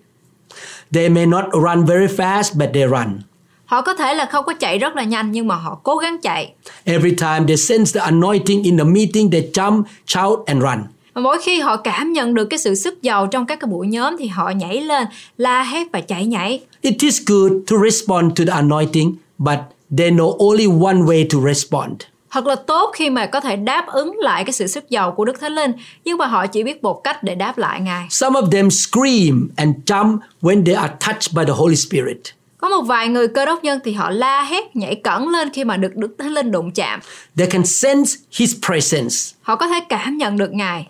They 0.94 1.10
may 1.10 1.26
not 1.26 1.46
run 1.52 1.86
very 1.86 2.16
fast, 2.16 2.60
but 2.60 2.70
they 2.74 2.84
run. 2.84 3.20
Họ 3.68 3.82
có 3.82 3.94
thể 3.94 4.14
là 4.14 4.26
không 4.26 4.46
có 4.46 4.54
chạy 4.54 4.78
rất 4.78 4.96
là 4.96 5.04
nhanh 5.04 5.32
nhưng 5.32 5.48
mà 5.48 5.56
họ 5.56 5.80
cố 5.84 5.96
gắng 5.96 6.18
chạy. 6.22 6.54
Every 6.84 7.16
time 7.16 7.44
they 7.48 7.58
sense 7.58 8.00
the 8.00 8.06
anointing 8.06 8.64
in 8.64 8.78
the 8.78 8.84
meeting, 8.84 9.32
they 9.32 9.50
jump, 9.54 9.84
shout, 10.06 10.46
and 10.46 10.62
run. 10.62 10.84
Và 11.14 11.22
mỗi 11.22 11.38
khi 11.42 11.60
họ 11.60 11.78
cảm 11.78 12.14
nhận 12.14 12.34
được 12.34 12.46
cái 12.46 12.60
sự 12.60 12.76
sức 12.76 13.02
giàu 13.02 13.28
trong 13.28 13.46
các 13.46 13.60
cái 13.60 13.68
buổi 13.68 13.88
nhóm 13.88 14.16
thì 14.20 14.28
họ 14.28 14.50
nhảy 14.50 14.82
lên, 14.82 15.08
la 15.38 15.64
hét 15.64 15.88
và 15.94 16.02
chạy 16.02 16.26
nhảy. 16.26 16.62
It 16.82 16.96
is 17.00 17.22
good 17.26 17.52
to 17.72 17.78
respond 17.84 18.40
to 18.40 18.46
the 18.48 18.54
anointing, 18.54 19.16
but 19.38 19.60
they 19.98 20.12
know 20.12 20.38
only 20.50 20.66
one 20.66 20.98
way 20.98 21.26
to 21.34 21.40
respond. 21.54 21.94
Thật 22.32 22.46
là 22.46 22.56
tốt 22.56 22.92
khi 22.96 23.10
mà 23.10 23.26
có 23.26 23.40
thể 23.40 23.56
đáp 23.56 23.88
ứng 23.88 24.18
lại 24.18 24.44
cái 24.44 24.54
sự 24.54 24.68
sức 24.68 24.90
giàu 24.90 25.12
của 25.12 25.26
Đức 25.26 25.40
Thánh 25.42 25.56
Linh, 25.56 25.72
nhưng 26.06 26.18
mà 26.18 26.26
họ 26.26 26.48
chỉ 26.48 26.64
biết 26.64 26.84
một 26.84 27.04
cách 27.04 27.24
để 27.24 27.36
đáp 27.36 27.58
lại 27.58 27.82
Ngài. 27.82 28.08
Some 28.10 28.40
of 28.40 28.50
them 28.50 28.70
scream 28.70 29.50
and 29.56 29.76
jump 29.86 30.18
when 30.42 30.66
they 30.66 30.76
are 30.76 30.94
touched 31.00 31.34
by 31.36 31.44
the 31.46 31.54
Holy 31.54 31.76
Spirit. 31.76 32.37
Có 32.58 32.70
một 32.70 32.82
vài 32.82 33.08
người 33.08 33.28
cơ 33.28 33.46
đốc 33.46 33.64
nhân 33.64 33.80
thì 33.84 33.94
họ 33.94 34.10
la 34.10 34.42
hét, 34.42 34.76
nhảy 34.76 34.96
cẫng 34.96 35.30
lên 35.30 35.50
khi 35.54 35.64
mà 35.64 35.78
được 35.78 35.96
Đức 35.96 36.16
Thánh 36.18 36.34
Linh 36.34 36.52
đụng 36.52 36.72
chạm. 36.72 37.00
They 37.38 37.48
can 37.48 37.66
sense 37.66 38.12
His 38.32 38.56
presence. 38.68 39.16
Họ 39.42 39.56
có 39.56 39.68
thể 39.68 39.80
cảm 39.90 40.18
nhận 40.18 40.38
được 40.38 40.52
Ngài. 40.52 40.88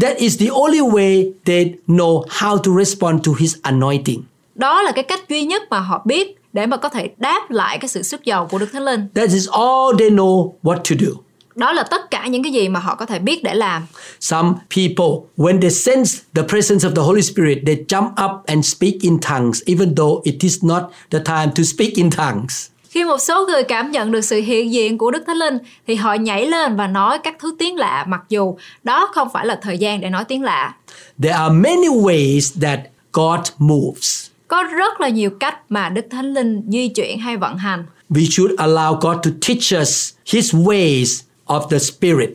That 0.00 0.16
is 0.16 0.40
the 0.40 0.46
only 0.46 0.80
way 0.80 1.32
they 1.44 1.72
know 1.86 2.24
how 2.28 2.56
to 2.56 2.72
respond 2.78 3.26
to 3.26 3.32
His 3.38 3.54
anointing. 3.62 4.22
Đó 4.54 4.82
là 4.82 4.92
cái 4.92 5.04
cách 5.04 5.28
duy 5.28 5.44
nhất 5.44 5.62
mà 5.70 5.80
họ 5.80 6.02
biết 6.04 6.38
để 6.52 6.66
mà 6.66 6.76
có 6.76 6.88
thể 6.88 7.10
đáp 7.16 7.50
lại 7.50 7.78
cái 7.78 7.88
sự 7.88 8.02
sức 8.02 8.24
giàu 8.24 8.46
của 8.50 8.58
Đức 8.58 8.68
Thánh 8.72 8.84
Linh. 8.84 9.08
That 9.14 9.28
is 9.28 9.48
all 9.48 9.98
they 9.98 10.10
know 10.10 10.52
what 10.62 10.76
to 10.76 10.96
do. 11.00 11.23
Đó 11.54 11.72
là 11.72 11.82
tất 11.82 12.10
cả 12.10 12.26
những 12.26 12.42
cái 12.42 12.52
gì 12.52 12.68
mà 12.68 12.80
họ 12.80 12.94
có 12.94 13.06
thể 13.06 13.18
biết 13.18 13.42
để 13.42 13.54
làm. 13.54 13.86
Some 14.20 14.48
people, 14.76 15.28
when 15.36 15.60
they 15.60 15.70
sense 15.70 16.18
the 16.34 16.42
presence 16.42 16.88
of 16.88 16.94
the 16.94 17.02
Holy 17.02 17.22
Spirit, 17.22 17.58
they 17.66 17.76
jump 17.88 18.08
up 18.08 18.46
and 18.46 18.66
speak 18.66 18.94
in 19.00 19.18
tongues, 19.18 19.62
even 19.66 19.94
though 19.94 20.22
it 20.24 20.34
is 20.40 20.64
not 20.64 20.82
the 21.10 21.18
time 21.18 21.52
to 21.56 21.62
speak 21.62 21.94
in 21.94 22.10
tongues. 22.10 22.68
Khi 22.94 23.04
một 23.04 23.18
số 23.18 23.46
người 23.46 23.62
cảm 23.62 23.90
nhận 23.90 24.12
được 24.12 24.20
sự 24.20 24.40
hiện 24.40 24.72
diện 24.72 24.98
của 24.98 25.10
Đức 25.10 25.22
Thánh 25.26 25.36
Linh 25.36 25.58
thì 25.86 25.94
họ 25.94 26.14
nhảy 26.14 26.46
lên 26.46 26.76
và 26.76 26.86
nói 26.86 27.18
các 27.18 27.36
thứ 27.38 27.54
tiếng 27.58 27.76
lạ 27.76 28.04
mặc 28.08 28.20
dù 28.28 28.56
đó 28.82 29.10
không 29.14 29.28
phải 29.32 29.46
là 29.46 29.58
thời 29.62 29.78
gian 29.78 30.00
để 30.00 30.10
nói 30.10 30.24
tiếng 30.24 30.42
lạ. 30.42 30.74
There 31.22 31.34
are 31.34 31.54
many 31.54 31.88
ways 31.88 32.60
that 32.60 32.80
God 33.12 33.40
moves. 33.58 34.26
Có 34.48 34.62
rất 34.62 35.00
là 35.00 35.08
nhiều 35.08 35.30
cách 35.30 35.58
mà 35.68 35.88
Đức 35.88 36.06
Thánh 36.10 36.34
Linh 36.34 36.62
di 36.68 36.88
chuyển 36.88 37.18
hay 37.18 37.36
vận 37.36 37.56
hành. 37.56 37.84
We 38.10 38.26
should 38.30 38.54
allow 38.60 38.94
God 38.94 39.16
to 39.24 39.30
teach 39.48 39.82
us 39.82 40.12
His 40.26 40.54
ways 40.54 41.22
of 41.46 41.68
the 41.68 41.78
Spirit. 41.78 42.34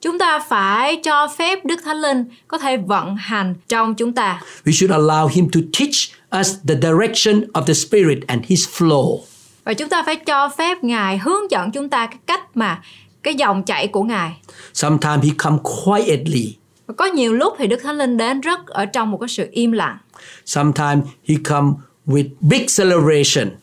Chúng 0.00 0.18
ta 0.18 0.40
phải 0.48 0.96
cho 0.96 1.28
phép 1.38 1.64
Đức 1.64 1.80
Thánh 1.84 2.00
Linh 2.00 2.24
có 2.48 2.58
thể 2.58 2.76
vận 2.76 3.16
hành 3.16 3.54
trong 3.68 3.94
chúng 3.94 4.12
ta. 4.12 4.42
We 4.64 4.72
should 4.72 5.00
allow 5.00 5.26
Him 5.26 5.48
to 5.48 5.60
teach 5.78 5.94
us 6.40 6.54
the 6.68 6.74
direction 6.74 7.44
of 7.52 7.62
the 7.62 7.74
Spirit 7.74 8.18
and 8.26 8.44
His 8.46 8.68
flow. 8.68 9.18
Và 9.64 9.74
chúng 9.74 9.88
ta 9.88 10.02
phải 10.06 10.16
cho 10.16 10.48
phép 10.48 10.84
Ngài 10.84 11.18
hướng 11.18 11.50
dẫn 11.50 11.70
chúng 11.70 11.88
ta 11.88 12.06
cái 12.06 12.18
cách 12.26 12.56
mà 12.56 12.82
cái 13.22 13.34
dòng 13.34 13.62
chảy 13.62 13.88
của 13.88 14.02
Ngài. 14.02 14.32
Sometimes 14.74 15.24
He 15.24 15.30
come 15.38 15.56
quietly. 15.84 16.56
Và 16.86 16.94
có 16.96 17.06
nhiều 17.06 17.32
lúc 17.32 17.54
thì 17.58 17.66
Đức 17.66 17.80
Thánh 17.82 17.98
Linh 17.98 18.16
đến 18.16 18.40
rất 18.40 18.66
ở 18.66 18.86
trong 18.86 19.10
một 19.10 19.18
cái 19.18 19.28
sự 19.28 19.48
im 19.52 19.72
lặng. 19.72 19.98
Sometimes 20.46 21.04
He 21.28 21.34
come 21.44 21.68
with 22.06 22.28
big 22.40 22.66
celebration. 22.78 23.61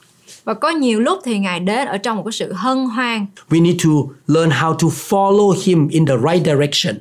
Và 0.49 0.55
có 0.55 0.69
nhiều 0.69 0.99
lúc 0.99 1.19
thì 1.23 1.39
Ngài 1.39 1.59
đến 1.59 1.87
ở 1.87 1.97
trong 1.97 2.17
một 2.17 2.23
cái 2.25 2.31
sự 2.31 2.53
hân 2.53 2.85
hoan. 2.85 3.25
We 3.49 3.63
need 3.63 3.83
to 3.83 3.89
learn 4.27 4.49
how 4.49 4.73
to 4.73 4.87
follow 4.87 5.55
Him 5.63 5.87
in 5.87 6.05
the 6.05 6.13
right 6.13 6.45
direction. 6.45 6.95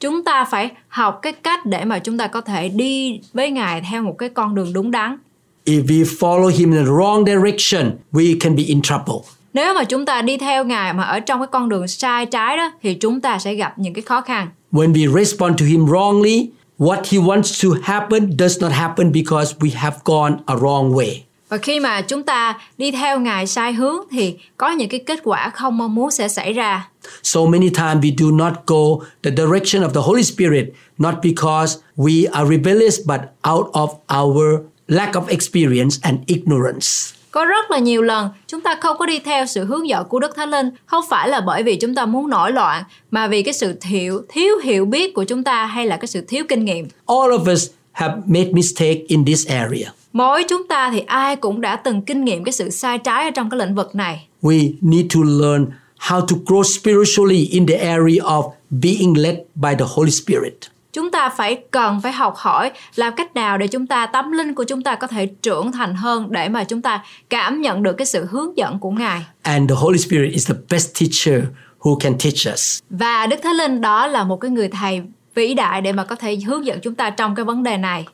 Chúng 0.00 0.24
ta 0.24 0.44
phải 0.50 0.70
học 0.88 1.18
cái 1.22 1.32
cách 1.32 1.66
để 1.66 1.84
mà 1.84 1.98
chúng 1.98 2.18
ta 2.18 2.26
có 2.26 2.40
thể 2.40 2.68
đi 2.68 3.20
với 3.32 3.50
Ngài 3.50 3.80
theo 3.90 4.02
một 4.02 4.14
cái 4.18 4.28
con 4.28 4.54
đường 4.54 4.72
đúng 4.72 4.90
đắn. 4.90 5.16
If 5.64 5.86
we 5.86 6.04
follow 6.04 6.48
Him 6.48 6.72
in 6.72 6.84
the 6.84 6.90
wrong 6.90 7.24
direction, 7.26 7.90
we 8.12 8.36
can 8.40 8.56
be 8.56 8.62
in 8.62 8.82
trouble. 8.82 9.14
Nếu 9.54 9.74
mà 9.74 9.84
chúng 9.84 10.06
ta 10.06 10.22
đi 10.22 10.36
theo 10.36 10.64
Ngài 10.64 10.92
mà 10.92 11.02
ở 11.02 11.20
trong 11.20 11.40
cái 11.40 11.48
con 11.52 11.68
đường 11.68 11.88
sai 11.88 12.26
trái 12.26 12.56
đó 12.56 12.72
thì 12.82 12.94
chúng 12.94 13.20
ta 13.20 13.38
sẽ 13.38 13.54
gặp 13.54 13.78
những 13.78 13.94
cái 13.94 14.02
khó 14.02 14.20
khăn. 14.20 14.48
When 14.72 14.92
we 14.92 15.18
respond 15.18 15.60
to 15.60 15.66
Him 15.66 15.86
wrongly, 15.86 16.46
what 16.78 17.02
He 17.10 17.18
wants 17.18 17.62
to 17.62 17.78
happen 17.82 18.36
does 18.38 18.62
not 18.62 18.72
happen 18.72 19.12
because 19.12 19.54
we 19.58 19.70
have 19.74 19.96
gone 20.04 20.34
a 20.46 20.54
wrong 20.54 20.92
way. 20.92 21.14
Và 21.54 21.58
khi 21.58 21.80
mà 21.80 22.00
chúng 22.00 22.22
ta 22.22 22.58
đi 22.78 22.90
theo 22.90 23.20
Ngài 23.20 23.46
sai 23.46 23.72
hướng 23.72 23.96
thì 24.10 24.36
có 24.56 24.70
những 24.70 24.88
cái 24.88 25.00
kết 25.06 25.20
quả 25.24 25.50
không 25.50 25.78
mong 25.78 25.94
muốn 25.94 26.10
sẽ 26.10 26.28
xảy 26.28 26.52
ra. 26.52 26.88
So 27.22 27.40
many 27.40 27.68
times 27.68 28.04
we 28.04 28.14
do 28.18 28.26
not 28.44 28.52
go 28.66 29.06
the 29.22 29.30
direction 29.30 29.82
of 29.82 29.88
the 29.88 30.00
Holy 30.00 30.22
Spirit, 30.22 30.64
not 30.98 31.14
because 31.22 31.78
we 31.96 32.30
are 32.32 32.50
rebellious, 32.50 33.00
but 33.06 33.20
out 33.50 33.66
of 33.72 33.88
our 34.22 34.60
lack 34.88 35.14
of 35.14 35.26
experience 35.26 35.96
and 36.02 36.18
ignorance. 36.26 36.88
Có 37.30 37.44
rất 37.44 37.70
là 37.70 37.78
nhiều 37.78 38.02
lần 38.02 38.28
chúng 38.46 38.60
ta 38.60 38.78
không 38.80 38.96
có 38.98 39.06
đi 39.06 39.18
theo 39.18 39.46
sự 39.46 39.64
hướng 39.64 39.88
dẫn 39.88 40.08
của 40.08 40.18
Đức 40.18 40.36
Thánh 40.36 40.50
Linh 40.50 40.70
không 40.86 41.04
phải 41.10 41.28
là 41.28 41.40
bởi 41.40 41.62
vì 41.62 41.76
chúng 41.76 41.94
ta 41.94 42.06
muốn 42.06 42.30
nổi 42.30 42.52
loạn 42.52 42.84
mà 43.10 43.26
vì 43.26 43.42
cái 43.42 43.54
sự 43.54 43.72
thiếu 43.80 44.22
thiếu 44.28 44.58
hiểu 44.64 44.84
biết 44.84 45.14
của 45.14 45.24
chúng 45.24 45.44
ta 45.44 45.66
hay 45.66 45.86
là 45.86 45.96
cái 45.96 46.06
sự 46.06 46.20
thiếu 46.28 46.44
kinh 46.48 46.64
nghiệm. 46.64 46.88
All 47.06 47.32
of 47.32 47.52
us 47.52 47.70
have 47.92 48.14
made 48.26 48.52
mistake 48.52 49.00
in 49.08 49.24
this 49.24 49.46
area. 49.48 49.92
Mỗi 50.14 50.44
chúng 50.48 50.68
ta 50.68 50.90
thì 50.92 51.00
ai 51.00 51.36
cũng 51.36 51.60
đã 51.60 51.76
từng 51.76 52.02
kinh 52.02 52.24
nghiệm 52.24 52.44
cái 52.44 52.52
sự 52.52 52.70
sai 52.70 52.98
trái 52.98 53.24
ở 53.24 53.30
trong 53.30 53.50
cái 53.50 53.58
lĩnh 53.58 53.74
vực 53.74 53.94
này. 53.94 54.28
We 54.42 54.72
need 54.80 55.06
to 55.14 55.20
learn 55.24 55.66
how 55.98 56.20
to 56.20 56.36
grow 56.46 56.62
spiritually 56.62 57.46
in 57.46 57.66
the 57.66 57.74
area 57.74 58.24
of 58.24 58.50
being 58.70 59.14
led 59.16 59.36
by 59.54 59.70
the 59.78 59.84
Holy 59.88 60.10
Spirit. 60.10 60.54
Chúng 60.92 61.10
ta 61.10 61.28
phải 61.28 61.62
cần 61.70 62.00
phải 62.00 62.12
học 62.12 62.34
hỏi 62.36 62.70
làm 62.94 63.14
cách 63.16 63.34
nào 63.34 63.58
để 63.58 63.66
chúng 63.66 63.86
ta 63.86 64.06
tâm 64.06 64.32
linh 64.32 64.54
của 64.54 64.64
chúng 64.64 64.82
ta 64.82 64.94
có 64.94 65.06
thể 65.06 65.26
trưởng 65.26 65.72
thành 65.72 65.94
hơn 65.94 66.26
để 66.30 66.48
mà 66.48 66.64
chúng 66.64 66.82
ta 66.82 67.04
cảm 67.30 67.60
nhận 67.60 67.82
được 67.82 67.92
cái 67.92 68.06
sự 68.06 68.26
hướng 68.30 68.56
dẫn 68.56 68.78
của 68.78 68.90
Ngài. 68.90 69.22
And 69.42 69.70
the 69.70 69.76
Holy 69.78 69.98
Spirit 69.98 70.32
is 70.32 70.48
the 70.48 70.54
best 70.70 71.00
teacher 71.00 71.44
who 71.80 71.98
can 71.98 72.12
teach 72.24 72.54
us. 72.54 72.78
Và 72.90 73.26
Đức 73.26 73.36
Thánh 73.42 73.56
Linh 73.56 73.80
đó 73.80 74.06
là 74.06 74.24
một 74.24 74.36
cái 74.36 74.50
người 74.50 74.68
thầy 74.68 75.02
vĩ 75.34 75.54
đại 75.54 75.80
để 75.80 75.92
mà 75.92 76.04
có 76.04 76.14
thể 76.16 76.36
hướng 76.36 76.66
dẫn 76.66 76.80
chúng 76.82 76.94
ta 76.94 77.10
trong 77.10 77.34
cái 77.34 77.44
vấn 77.44 77.62
đề 77.62 77.76
này. 77.76 78.06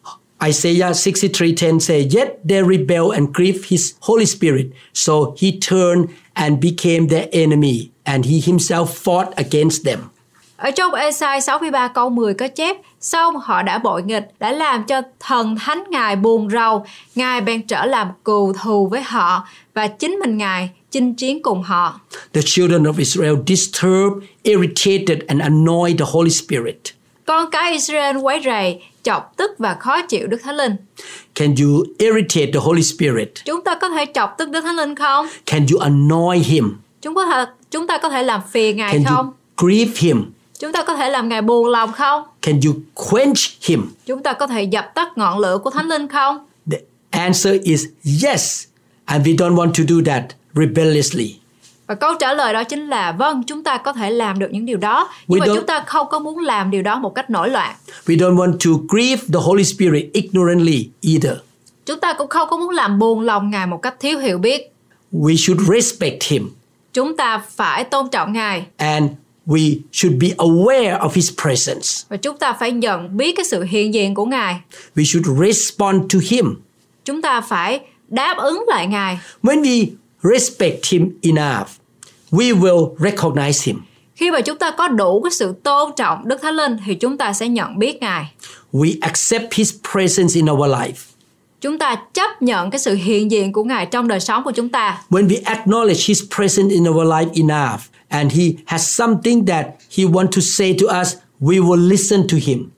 Isaiah 0.48 0.94
63:10 0.94 1.78
say, 1.80 2.08
Yet 2.10 2.28
they 2.48 2.62
rebel 2.62 3.10
and 3.10 3.28
grieve 3.32 3.64
his 3.68 3.94
Holy 4.00 4.26
Spirit, 4.26 4.66
so 4.94 5.34
he 5.38 5.58
turned 5.58 6.08
and 6.34 6.60
became 6.60 7.08
their 7.08 7.28
enemy, 7.32 7.90
and 8.04 8.24
he 8.24 8.40
himself 8.40 8.86
fought 8.86 9.32
against 9.36 9.84
them. 9.84 10.00
Ở 10.56 10.70
trong 10.70 10.94
Esai 10.94 11.40
63 11.40 11.88
câu 11.88 12.10
10 12.10 12.34
có 12.34 12.48
chép 12.48 12.76
Xong 13.00 13.36
họ 13.36 13.62
đã 13.62 13.78
bội 13.78 14.02
nghịch, 14.02 14.28
đã 14.38 14.52
làm 14.52 14.84
cho 14.84 15.02
thần 15.20 15.56
thánh 15.56 15.84
Ngài 15.90 16.16
buồn 16.16 16.50
rầu. 16.50 16.84
Ngài 17.14 17.40
bèn 17.40 17.62
trở 17.62 17.86
làm 17.86 18.08
cừu 18.24 18.52
thù 18.52 18.86
với 18.86 19.02
họ 19.02 19.48
và 19.74 19.86
chính 19.86 20.12
mình 20.12 20.36
Ngài 20.36 20.70
chinh 20.90 21.14
chiến 21.14 21.42
cùng 21.42 21.62
họ. 21.62 22.00
The 22.32 22.40
children 22.44 22.82
of 22.82 22.92
Israel 22.98 23.34
disturbed, 23.46 24.28
irritated, 24.42 25.18
and 25.26 25.42
annoyed 25.42 25.98
the 25.98 26.04
Holy 26.08 26.30
Spirit. 26.30 26.76
Con 27.26 27.50
cái 27.50 27.72
Israel 27.72 28.16
quấy 28.22 28.40
rầy, 28.44 28.82
chọc 29.02 29.32
tức 29.36 29.50
và 29.58 29.74
khó 29.74 30.02
chịu 30.02 30.26
Đức 30.26 30.38
Thánh 30.42 30.56
Linh. 30.56 30.76
Can 31.34 31.54
you 31.62 31.84
irritate 31.98 32.46
the 32.52 32.60
Holy 32.60 32.82
Spirit? 32.82 33.32
Chúng 33.44 33.64
ta 33.64 33.74
có 33.74 33.88
thể 33.88 34.06
chọc 34.14 34.34
tức 34.38 34.50
Đức 34.50 34.60
Thánh 34.60 34.76
Linh 34.76 34.94
không? 34.94 35.26
Can 35.46 35.66
you 35.72 35.78
annoy 35.78 36.38
him? 36.38 36.76
Chúng 37.02 37.14
có 37.14 37.26
thể 37.26 37.44
chúng 37.70 37.86
ta 37.86 37.98
có 37.98 38.08
thể 38.08 38.22
làm 38.22 38.40
phiền 38.50 38.76
Ngài 38.76 38.92
Can 38.92 39.04
không? 39.04 39.26
you 39.26 39.68
grieve 39.68 39.92
him? 39.96 40.24
Chúng 40.58 40.72
ta 40.72 40.82
có 40.84 40.94
thể 40.96 41.10
làm 41.10 41.28
Ngài 41.28 41.42
buồn 41.42 41.68
lòng 41.68 41.92
không? 41.92 42.22
Can 42.42 42.60
you 42.66 42.74
quench 42.94 43.38
him? 43.62 43.82
Chúng 44.06 44.22
ta 44.22 44.32
có 44.32 44.46
thể 44.46 44.62
dập 44.62 44.94
tắt 44.94 45.08
ngọn 45.16 45.38
lửa 45.38 45.58
của 45.64 45.70
Thánh 45.70 45.88
Linh 45.88 46.08
không? 46.08 46.38
The 46.70 46.78
answer 47.10 47.62
is 47.62 47.84
yes. 48.24 48.64
And 49.04 49.26
we 49.26 49.36
don't 49.36 49.54
want 49.54 49.72
to 49.72 49.84
do 49.88 49.96
that 50.12 50.24
rebelliously. 50.54 51.39
Và 51.90 51.96
câu 51.96 52.14
trả 52.20 52.32
lời 52.34 52.52
đó 52.52 52.64
chính 52.64 52.86
là 52.88 53.12
vâng, 53.12 53.42
chúng 53.46 53.62
ta 53.64 53.76
có 53.78 53.92
thể 53.92 54.10
làm 54.10 54.38
được 54.38 54.46
những 54.50 54.66
điều 54.66 54.76
đó, 54.76 55.08
nhưng 55.28 55.38
We 55.38 55.40
mà 55.40 55.46
don't- 55.46 55.56
chúng 55.56 55.66
ta 55.66 55.84
không 55.86 56.06
có 56.10 56.18
muốn 56.18 56.38
làm 56.38 56.70
điều 56.70 56.82
đó 56.82 56.98
một 56.98 57.14
cách 57.14 57.30
nổi 57.30 57.50
loạn. 57.50 57.74
We 58.06 58.16
don't 58.18 58.36
want 58.36 58.52
to 58.52 58.70
grieve 58.88 59.22
the 59.32 59.38
Holy 59.42 59.64
Spirit 59.64 60.10
ignorantly 60.12 60.88
either. 61.00 61.32
Chúng 61.86 62.00
ta 62.00 62.12
cũng 62.12 62.28
không 62.28 62.48
có 62.50 62.56
muốn 62.56 62.70
làm 62.70 62.98
buồn 62.98 63.20
lòng 63.20 63.50
Ngài 63.50 63.66
một 63.66 63.82
cách 63.82 63.94
thiếu 64.00 64.18
hiểu 64.18 64.38
biết. 64.38 64.72
We 65.12 65.36
should 65.36 65.62
respect 65.74 66.24
him 66.24 66.50
Chúng 66.92 67.16
ta 67.16 67.42
phải 67.50 67.84
tôn 67.84 68.08
trọng 68.10 68.32
Ngài 68.32 68.64
and 68.76 69.10
we 69.46 69.76
should 69.92 70.22
be 70.22 70.28
aware 70.28 70.98
of 70.98 71.10
his 71.14 71.30
presence. 71.42 71.86
và 72.08 72.16
chúng 72.16 72.38
ta 72.38 72.52
phải 72.52 72.72
nhận 72.72 73.16
biết 73.16 73.36
cái 73.36 73.44
sự 73.44 73.62
hiện 73.62 73.94
diện 73.94 74.14
của 74.14 74.26
Ngài. 74.26 74.60
We 74.96 75.04
should 75.04 75.40
respond 75.46 76.02
to 76.14 76.18
him. 76.30 76.54
Chúng 77.04 77.22
ta 77.22 77.40
phải 77.40 77.80
đáp 78.08 78.36
ứng 78.38 78.64
lại 78.68 78.86
Ngài. 78.86 79.18
When 79.42 79.62
we 79.62 79.86
respect 80.22 80.86
him 80.90 81.18
enough, 81.22 81.68
we 82.30 82.60
will 82.60 82.96
recognize 82.96 83.66
him. 83.66 83.76
Khi 84.14 84.30
mà 84.30 84.40
chúng 84.40 84.58
ta 84.58 84.70
có 84.70 84.88
đủ 84.88 85.22
cái 85.22 85.30
sự 85.30 85.54
tôn 85.62 85.90
trọng 85.96 86.28
Đức 86.28 86.42
Thánh 86.42 86.54
Linh 86.54 86.76
thì 86.86 86.94
chúng 86.94 87.18
ta 87.18 87.32
sẽ 87.32 87.48
nhận 87.48 87.78
biết 87.78 88.00
Ngài. 88.00 88.32
We 88.72 88.94
accept 89.00 89.54
his 89.54 89.74
presence 89.92 90.34
in 90.34 90.50
our 90.50 90.70
life. 90.70 91.10
Chúng 91.60 91.78
ta 91.78 91.96
chấp 92.14 92.42
nhận 92.42 92.70
cái 92.70 92.78
sự 92.78 92.94
hiện 92.94 93.30
diện 93.30 93.52
của 93.52 93.64
Ngài 93.64 93.86
trong 93.86 94.08
đời 94.08 94.20
sống 94.20 94.44
của 94.44 94.50
chúng 94.50 94.68
ta. 94.68 95.02
When 95.10 95.28
we 95.28 95.42
acknowledge 95.42 96.08
his 96.08 96.22
presence 96.36 96.74
in 96.74 96.88
our 96.88 97.08
life 97.08 97.28
enough 97.34 97.80
and 98.08 98.32
he 98.32 98.44
has 98.66 98.88
something 98.88 99.46
that 99.46 99.66
he 99.96 100.04
wants 100.04 100.30
to 100.30 100.40
say 100.40 100.76
to 100.80 101.00
us, 101.00 101.14
we 101.40 101.66
will 101.66 101.88
listen 101.88 102.28
to 102.28 102.36
him. 102.46 102.70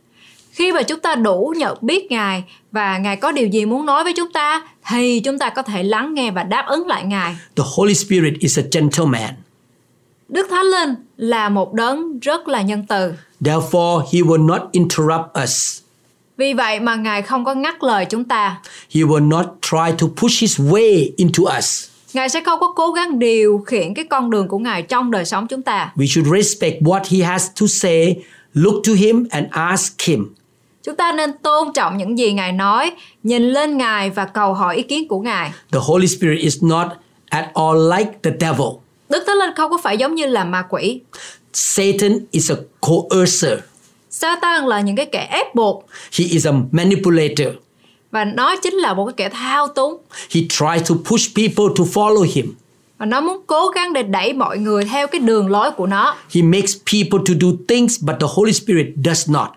Khi 0.52 0.72
mà 0.72 0.82
chúng 0.82 1.00
ta 1.00 1.14
đủ 1.14 1.54
nhận 1.56 1.78
biết 1.80 2.10
Ngài 2.10 2.44
và 2.72 2.98
Ngài 2.98 3.16
có 3.16 3.32
điều 3.32 3.46
gì 3.46 3.66
muốn 3.66 3.86
nói 3.86 4.04
với 4.04 4.12
chúng 4.16 4.32
ta 4.32 4.62
thì 4.88 5.20
chúng 5.20 5.38
ta 5.38 5.50
có 5.50 5.62
thể 5.62 5.82
lắng 5.82 6.14
nghe 6.14 6.30
và 6.30 6.42
đáp 6.42 6.64
ứng 6.68 6.86
lại 6.86 7.04
Ngài. 7.04 7.36
The 7.56 7.64
Holy 7.76 7.94
Spirit 7.94 8.34
is 8.40 8.58
a 8.58 8.62
gentleman. 8.72 9.34
Đức 10.32 10.46
Thánh 10.50 10.66
Linh 10.66 10.94
là 11.16 11.48
một 11.48 11.72
đấng 11.72 12.20
rất 12.20 12.48
là 12.48 12.62
nhân 12.62 12.84
từ. 12.88 13.12
Therefore, 13.40 14.00
he 14.12 14.20
will 14.20 14.46
not 14.46 14.60
interrupt 14.72 15.42
us. 15.42 15.80
Vì 16.36 16.54
vậy 16.54 16.80
mà 16.80 16.94
Ngài 16.94 17.22
không 17.22 17.44
có 17.44 17.54
ngắt 17.54 17.82
lời 17.82 18.04
chúng 18.04 18.24
ta. 18.24 18.60
He 18.94 19.00
will 19.00 19.28
not 19.28 19.46
try 19.62 19.96
to 19.98 20.06
push 20.16 20.40
his 20.40 20.60
way 20.60 21.10
into 21.16 21.58
us. 21.58 21.88
Ngài 22.14 22.28
sẽ 22.28 22.40
không 22.40 22.60
có 22.60 22.72
cố 22.76 22.92
gắng 22.92 23.18
điều 23.18 23.62
khiển 23.66 23.94
cái 23.94 24.04
con 24.04 24.30
đường 24.30 24.48
của 24.48 24.58
Ngài 24.58 24.82
trong 24.82 25.10
đời 25.10 25.24
sống 25.24 25.46
chúng 25.46 25.62
ta. 25.62 25.92
We 25.96 26.06
should 26.06 26.32
respect 26.36 26.82
what 26.82 27.02
he 27.10 27.26
has 27.26 27.46
to 27.60 27.66
say, 27.66 28.16
look 28.54 28.74
to 28.86 28.92
him 28.92 29.26
and 29.30 29.46
ask 29.50 30.02
him. 30.02 30.34
Chúng 30.82 30.96
ta 30.96 31.12
nên 31.12 31.32
tôn 31.42 31.72
trọng 31.72 31.96
những 31.96 32.18
gì 32.18 32.32
Ngài 32.32 32.52
nói, 32.52 32.90
nhìn 33.22 33.42
lên 33.42 33.76
Ngài 33.76 34.10
và 34.10 34.24
cầu 34.24 34.54
hỏi 34.54 34.76
ý 34.76 34.82
kiến 34.82 35.08
của 35.08 35.20
Ngài. 35.20 35.52
The 35.72 35.80
Holy 35.82 36.06
Spirit 36.06 36.38
is 36.38 36.62
not 36.62 36.86
at 37.28 37.44
all 37.54 37.92
like 37.96 38.10
the 38.22 38.30
devil. 38.40 38.68
Đức 39.12 39.24
Thánh 39.26 39.36
Linh 39.38 39.50
không 39.56 39.70
có 39.70 39.78
phải 39.82 39.98
giống 39.98 40.14
như 40.14 40.26
là 40.26 40.44
ma 40.44 40.62
quỷ. 40.70 41.00
Satan 41.52 42.18
is 42.30 42.50
a 42.50 42.54
coercer. 42.80 43.58
Satan 44.10 44.66
là 44.66 44.80
những 44.80 44.96
cái 44.96 45.06
kẻ 45.06 45.28
ép 45.32 45.54
buộc 45.54 45.86
He 46.18 46.24
is 46.24 46.46
a 46.46 46.52
manipulator. 46.72 47.46
và 48.10 48.24
nó 48.24 48.56
chính 48.56 48.74
là 48.74 48.94
một 48.94 49.06
cái 49.06 49.12
kẻ 49.16 49.28
thao 49.28 49.68
túng 49.68 49.96
He 50.30 50.40
tries 50.40 50.88
to 50.90 50.94
push 51.04 51.34
people 51.36 51.64
to 51.78 51.84
follow 51.94 52.26
him. 52.34 52.54
và 52.98 53.06
nó 53.06 53.20
muốn 53.20 53.40
cố 53.46 53.68
gắng 53.68 53.92
để 53.92 54.02
đẩy 54.02 54.32
mọi 54.32 54.58
người 54.58 54.84
theo 54.84 55.06
cái 55.06 55.18
đường 55.20 55.50
lối 55.50 55.70
của 55.70 55.86
nó 55.86 56.16
He 56.34 56.42
makes 56.42 56.72
people 56.92 57.18
to 57.28 57.34
do 57.40 57.48
things 57.68 58.04
but 58.04 58.16
the 58.20 58.26
Holy 58.30 58.52
Spirit 58.52 58.86
does 59.04 59.30
not. 59.30 59.48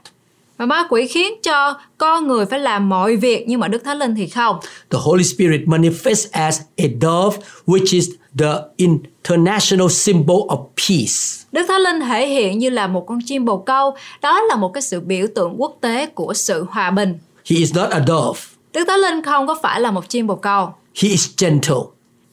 Và 0.57 0.65
ma 0.65 0.87
quỷ 0.89 1.07
khiến 1.07 1.33
cho 1.43 1.77
con 1.97 2.27
người 2.27 2.45
phải 2.45 2.59
làm 2.59 2.89
mọi 2.89 3.15
việc 3.15 3.43
nhưng 3.47 3.59
mà 3.59 3.67
Đức 3.67 3.83
Thánh 3.83 3.97
Linh 3.97 4.15
thì 4.15 4.27
không 4.27 4.55
The 4.91 4.97
Holy 5.01 5.23
Spirit 5.23 5.61
manifests 5.65 6.27
as 6.31 6.61
a 6.77 6.85
dove, 7.01 7.37
which 7.65 7.93
is 7.93 8.09
the 8.39 8.53
international 8.77 9.87
symbol 9.89 10.35
of 10.37 10.65
peace. 10.87 11.45
Đức 11.51 11.65
Thánh 11.67 11.81
Linh 11.81 11.99
thể 11.99 12.27
hiện 12.27 12.59
như 12.59 12.69
là 12.69 12.87
một 12.87 13.05
con 13.07 13.19
chim 13.25 13.45
bồ 13.45 13.57
câu 13.57 13.95
đó 14.21 14.41
là 14.41 14.55
một 14.55 14.69
cái 14.73 14.81
sự 14.81 14.99
biểu 14.99 15.27
tượng 15.35 15.61
quốc 15.61 15.77
tế 15.81 16.05
của 16.05 16.33
sự 16.33 16.65
hòa 16.69 16.91
bình 16.91 17.17
He 17.49 17.55
is 17.57 17.75
not 17.75 17.89
a 17.89 17.99
dove. 18.07 18.39
Đức 18.73 18.85
Thánh 18.87 18.99
Linh 18.99 19.23
không 19.23 19.47
có 19.47 19.57
phải 19.63 19.81
là 19.81 19.91
một 19.91 20.09
chim 20.09 20.27
bồ 20.27 20.35
câu 20.35 20.73
He 21.01 21.09
is 21.09 21.29
gentle. 21.41 21.75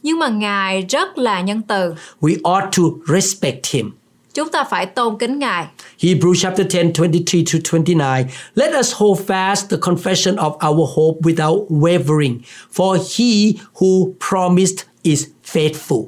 nhưng 0.03 0.19
mà 0.19 0.29
Ngài 0.29 0.83
rất 0.83 1.19
là 1.19 1.41
nhân 1.41 1.63
từ 1.63 1.95
We 2.21 2.35
ought 2.43 2.77
to 2.77 2.83
respect 3.15 3.67
him. 3.71 3.91
Chúng 4.35 4.49
ta 4.49 4.65
phải 4.65 4.87
tôn 4.87 5.19
kính 5.19 5.39
Ngài 5.39 5.67
Hebrews 6.01 6.35
chapter 6.35 6.67
10, 6.75 6.93
23 6.99 7.41
to 7.53 7.59
29. 7.65 7.99
Let 8.55 8.75
us 8.79 8.95
hold 8.95 9.21
fast 9.27 9.69
the 9.71 9.77
confession 9.77 10.37
of 10.37 10.53
our 10.71 10.89
hope 10.97 11.21
without 11.23 11.69
wavering, 11.69 12.39
for 12.75 12.97
he 12.97 13.53
who 13.75 14.13
promised 14.31 14.87
is 15.03 15.25
faithful. 15.53 16.05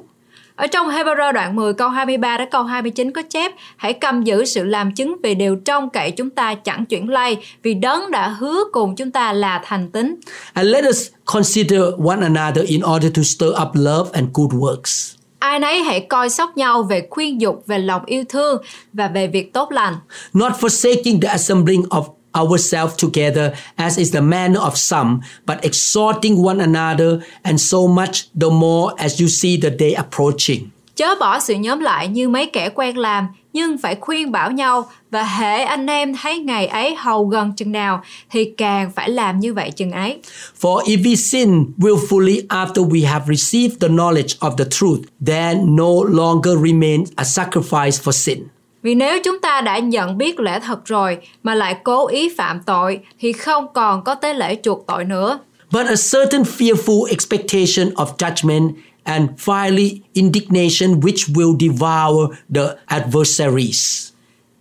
Ở 0.55 0.67
trong 0.67 0.89
Hebrew 0.89 1.31
đoạn 1.33 1.55
10 1.55 1.73
câu 1.73 1.89
23 1.89 2.37
đến 2.37 2.47
câu 2.51 2.63
29 2.63 3.11
có 3.11 3.21
chép 3.29 3.51
Hãy 3.77 3.93
cầm 3.93 4.23
giữ 4.23 4.45
sự 4.45 4.63
làm 4.63 4.91
chứng 4.91 5.15
về 5.23 5.35
điều 5.35 5.55
trong 5.55 5.89
cậy 5.89 6.11
chúng 6.11 6.29
ta 6.29 6.55
chẳng 6.55 6.85
chuyển 6.85 7.09
lay 7.09 7.37
Vì 7.63 7.73
đấng 7.73 8.11
đã 8.11 8.27
hứa 8.27 8.63
cùng 8.71 8.95
chúng 8.95 9.11
ta 9.11 9.33
là 9.33 9.61
thành 9.65 9.91
tín 9.91 10.15
And 10.53 10.69
let 10.69 10.85
us 10.89 11.07
consider 11.25 11.81
one 12.05 12.21
another 12.21 12.67
in 12.67 12.81
order 12.95 13.11
to 13.15 13.21
stir 13.23 13.49
up 13.49 13.69
love 13.73 14.09
and 14.13 14.27
good 14.33 14.51
works. 14.51 15.15
Ai 15.39 15.59
nấy 15.59 15.83
hãy 15.83 16.05
coi 16.09 16.29
sóc 16.29 16.57
nhau 16.57 16.83
về 16.83 17.07
khuyên 17.09 17.41
dục, 17.41 17.63
về 17.67 17.79
lòng 17.79 18.01
yêu 18.05 18.23
thương 18.29 18.61
và 18.93 19.07
về 19.07 19.27
việc 19.27 19.53
tốt 19.53 19.71
lành 19.71 19.95
not 20.33 20.51
forsaking 20.59 21.21
the 21.21 21.29
assembling 21.29 21.83
of 21.91 22.03
ourselves 22.33 22.95
together 22.97 23.51
as 23.75 23.97
is 23.97 24.13
the 24.13 24.21
manner 24.21 24.59
of 24.59 24.75
some, 24.75 25.19
but 25.47 25.61
exhorting 25.61 26.45
one 26.45 26.59
another, 26.59 27.19
and 27.43 27.61
so 27.61 27.77
much 27.87 28.29
the 28.41 28.49
more 28.49 28.93
as 28.97 29.21
you 29.21 29.27
see 29.27 29.57
the 29.61 29.69
day 29.69 29.93
approaching. 29.93 30.69
Chớ 30.95 31.15
bỏ 31.19 31.39
sự 31.39 31.53
nhóm 31.53 31.79
lại 31.79 32.07
như 32.07 32.29
mấy 32.29 32.45
kẻ 32.45 32.69
quen 32.69 32.97
làm 32.97 33.27
Nhưng 33.53 33.77
phải 33.77 33.95
khuyên 33.95 34.31
bảo 34.31 34.51
nhau 34.51 34.89
Và 35.11 35.23
hễ 35.23 35.63
anh 35.63 35.87
em 35.87 36.15
thấy 36.21 36.39
ngày 36.39 36.67
ấy 36.67 36.95
hầu 36.95 37.25
gần 37.25 37.53
chừng 37.57 37.71
nào 37.71 38.03
Thì 38.31 38.51
càng 38.57 38.91
phải 38.95 39.09
làm 39.09 39.39
như 39.39 39.53
vậy 39.53 39.71
chừng 39.71 39.91
ấy 39.91 40.17
For 40.61 40.83
if 40.83 41.03
we 41.03 41.15
sin 41.15 41.65
willfully 41.77 42.47
after 42.47 42.89
we 42.89 43.07
have 43.07 43.35
received 43.35 43.79
the 43.81 43.87
knowledge 43.87 44.37
of 44.39 44.55
the 44.57 44.65
truth, 44.69 44.99
then 45.27 45.75
no 45.75 45.93
longer 46.07 46.53
remains 46.65 47.09
a 47.15 47.23
sacrifice 47.23 48.03
for 48.03 48.11
sin. 48.11 48.39
Vì 48.81 48.95
nếu 48.95 49.19
chúng 49.23 49.39
ta 49.39 49.61
đã 49.61 49.79
nhận 49.79 50.17
biết 50.17 50.39
lẽ 50.39 50.59
thật 50.59 50.85
rồi 50.85 51.17
mà 51.43 51.55
lại 51.55 51.75
cố 51.83 52.07
ý 52.07 52.29
phạm 52.37 52.59
tội 52.65 52.99
thì 53.19 53.33
không 53.33 53.67
còn 53.73 54.03
có 54.03 54.15
tế 54.15 54.33
lễ 54.33 54.57
chuộc 54.63 54.83
tội 54.87 55.05
nữa. 55.05 55.39
But 55.71 55.85
a 55.85 55.95
certain 56.13 56.43
fearful 56.43 57.05
expectation 57.05 57.93
of 57.93 58.05
judgment 58.17 58.69
and 59.05 59.29
fiery 59.37 60.01
indignation 60.13 60.99
which 61.01 61.29
will 61.35 61.55
devour 61.59 62.35
the 62.55 62.75
adversaries. 62.85 64.11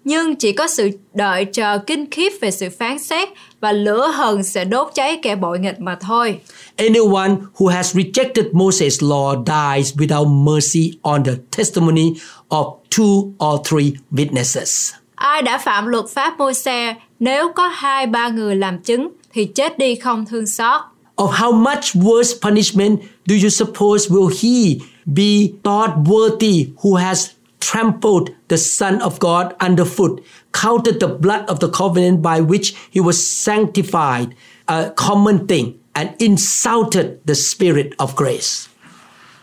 Nhưng 0.05 0.37
chỉ 0.37 0.53
có 0.53 0.67
sự 0.67 0.91
đợi 1.15 1.45
chờ 1.45 1.79
kinh 1.79 2.11
khiếp 2.11 2.33
về 2.41 2.51
sự 2.51 2.69
phán 2.79 2.99
xét 2.99 3.29
và 3.61 3.73
lửa 3.73 4.09
hờn 4.15 4.43
sẽ 4.43 4.65
đốt 4.65 4.89
cháy 4.95 5.19
kẻ 5.23 5.37
bội 5.37 5.59
nghịch 5.59 5.81
mà 5.81 5.97
thôi. 6.01 6.41
Anyone 6.77 7.31
who 7.57 7.67
has 7.67 7.97
rejected 7.97 8.53
Moses' 8.53 9.09
law 9.09 9.45
dies 9.47 9.95
without 9.97 10.27
mercy 10.29 10.93
on 11.03 11.25
the 11.25 11.33
testimony 11.57 12.13
of 12.49 12.77
two 12.91 13.33
or 13.45 13.69
three 13.69 13.93
witnesses. 14.11 14.93
Ai 15.15 15.43
đã 15.43 15.59
phạm 15.59 15.87
luật 15.87 16.05
pháp 16.09 16.39
môi 16.39 16.55
xe 16.55 16.95
nếu 17.19 17.53
có 17.53 17.69
hai 17.69 18.07
ba 18.07 18.29
người 18.29 18.57
làm 18.57 18.79
chứng 18.79 19.09
thì 19.33 19.45
chết 19.45 19.79
đi 19.79 19.95
không 19.95 20.25
thương 20.27 20.47
xót. 20.47 20.81
Of 21.17 21.35
how 21.35 21.53
much 21.53 21.95
worse 21.95 22.35
punishment 22.35 23.03
do 23.27 23.35
you 23.35 23.51
suppose 23.51 24.11
will 24.11 24.29
he 24.29 24.83
be 25.13 25.55
thought 25.63 26.09
worthy 26.09 26.73
who 26.83 26.97
has 26.97 27.31
trampled 27.61 28.31
the 28.49 28.57
Son 28.57 29.01
of 29.01 29.19
God 29.21 29.55
underfoot, 29.61 30.21
counted 30.53 30.99
the 31.01 31.09
blood 31.09 31.45
of 31.47 31.61
the 31.61 31.69
covenant 31.69 32.23
by 32.23 32.41
which 32.41 32.75
he 32.91 33.01
was 33.01 33.15
sanctified 33.45 34.35
a 34.67 34.91
common 34.97 35.47
thing, 35.47 35.79
and 35.95 36.11
insulted 36.19 37.07
the 37.27 37.35
Spirit 37.35 37.93
of 37.99 38.17
grace? 38.17 38.69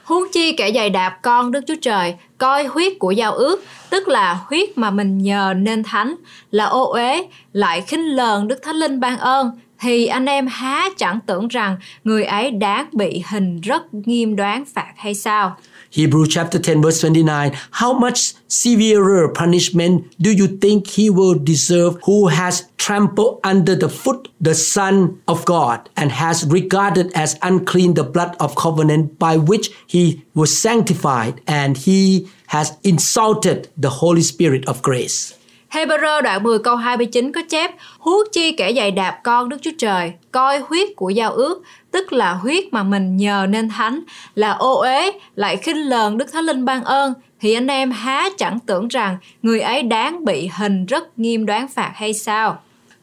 Huống 0.04 0.28
chi 0.34 0.52
kẻ 0.52 0.72
dày 0.76 0.90
đạp 0.90 1.20
con 1.22 1.52
Đức 1.52 1.64
Chúa 1.68 1.76
Trời, 1.82 2.16
coi 2.38 2.64
huyết 2.64 2.94
của 3.00 3.12
giao 3.12 3.36
ước, 3.36 3.64
tức 3.90 4.08
là 4.08 4.40
huyết 4.50 4.78
mà 4.78 4.92
mình 4.92 5.18
nhờ 5.18 5.54
nên 5.58 5.84
thánh, 5.84 6.16
là 6.52 6.66
ô 6.66 6.92
uế, 6.92 7.28
lại 7.54 7.82
khinh 7.82 8.16
lờn 8.16 8.48
Đức 8.48 8.60
Thánh 8.64 8.76
Linh 8.76 9.00
ban 9.00 9.18
ơn, 9.18 9.52
thì 9.82 10.08
anh 10.08 10.26
em 10.26 10.48
há 10.48 10.90
chẳng 10.98 11.20
tưởng 11.26 11.48
rằng 11.48 11.78
người 12.04 12.24
ấy 12.24 12.52
đáng 12.52 12.90
bị 12.94 13.24
hình 13.30 13.62
rất 13.62 13.94
nghiêm 13.94 14.36
đoán 14.36 14.66
phạt 14.66 14.94
hay 14.98 15.16
sao? 15.16 15.56
Hebrew 15.96 16.26
chapter 16.30 16.62
10 16.68 16.82
verse 16.82 17.08
29 17.08 17.52
How 17.72 18.00
much 18.00 18.36
severer 18.50 19.30
punishment 19.40 20.02
do 20.20 20.32
you 20.40 20.48
think 20.62 20.88
he 20.88 21.10
will 21.10 21.40
deserve 21.48 22.00
who 22.02 22.28
has 22.28 22.64
trampled 22.78 23.40
under 23.44 23.82
the 23.82 23.88
foot 23.88 24.18
the 24.46 24.54
Son 24.54 25.08
of 25.26 25.46
God 25.46 25.80
and 25.96 26.12
has 26.12 26.46
regarded 26.50 27.06
as 27.14 27.36
unclean 27.42 27.94
the 27.94 28.04
blood 28.04 28.36
of 28.38 28.56
covenant 28.56 29.20
by 29.20 29.38
which 29.38 29.70
he 29.88 30.22
was 30.36 30.62
sanctified 30.62 31.34
and 31.48 31.78
he 31.78 32.28
has 32.46 32.72
insulted 32.84 33.68
the 33.82 33.90
Holy 33.90 34.22
Spirit 34.22 34.68
of 34.68 34.82
grace? 34.82 35.41
Hebrew 35.72 36.22
đoạn 36.22 36.44
10 36.44 36.60
câu 36.60 36.76
29 36.76 37.32
có 37.32 37.42
chép 37.50 37.72
Huống 38.00 38.22
chi 38.32 38.52
kẻ 38.52 38.74
giày 38.74 38.92
đạp 38.92 39.20
con 39.24 39.50
Đức 39.50 39.58
Chúa 39.62 39.72
Trời 39.78 40.14
Coi 40.32 40.60
huyết 40.60 40.90
của 40.96 41.10
giao 41.10 41.34
ước 41.34 41.64
Tức 41.92 42.14
là 42.14 42.34
huyết 42.34 42.64
mà 42.72 42.84
mình 42.84 43.18
nhờ 43.18 43.46
nên 43.50 43.70
thánh 43.70 44.00
Là 44.36 44.52
ô 44.52 44.76
uế 44.76 45.12
Lại 45.36 45.58
khinh 45.58 45.90
lờn 45.90 46.18
Đức 46.18 46.32
Thánh 46.34 46.44
Linh 46.44 46.66
ban 46.66 46.84
ơn 46.84 47.14
Thì 47.40 47.54
anh 47.54 47.68
em 47.68 47.92
há 47.92 48.30
chẳng 48.38 48.60
tưởng 48.66 48.88
rằng 48.88 49.18
Người 49.42 49.60
ấy 49.60 49.84
đáng 49.84 50.26
bị 50.26 50.50
hình 50.58 50.86
rất 50.86 51.20
nghiêm 51.20 51.46
đoán 51.46 51.68
phạt 51.68 51.92
hay 51.96 52.14
sao 52.14 52.60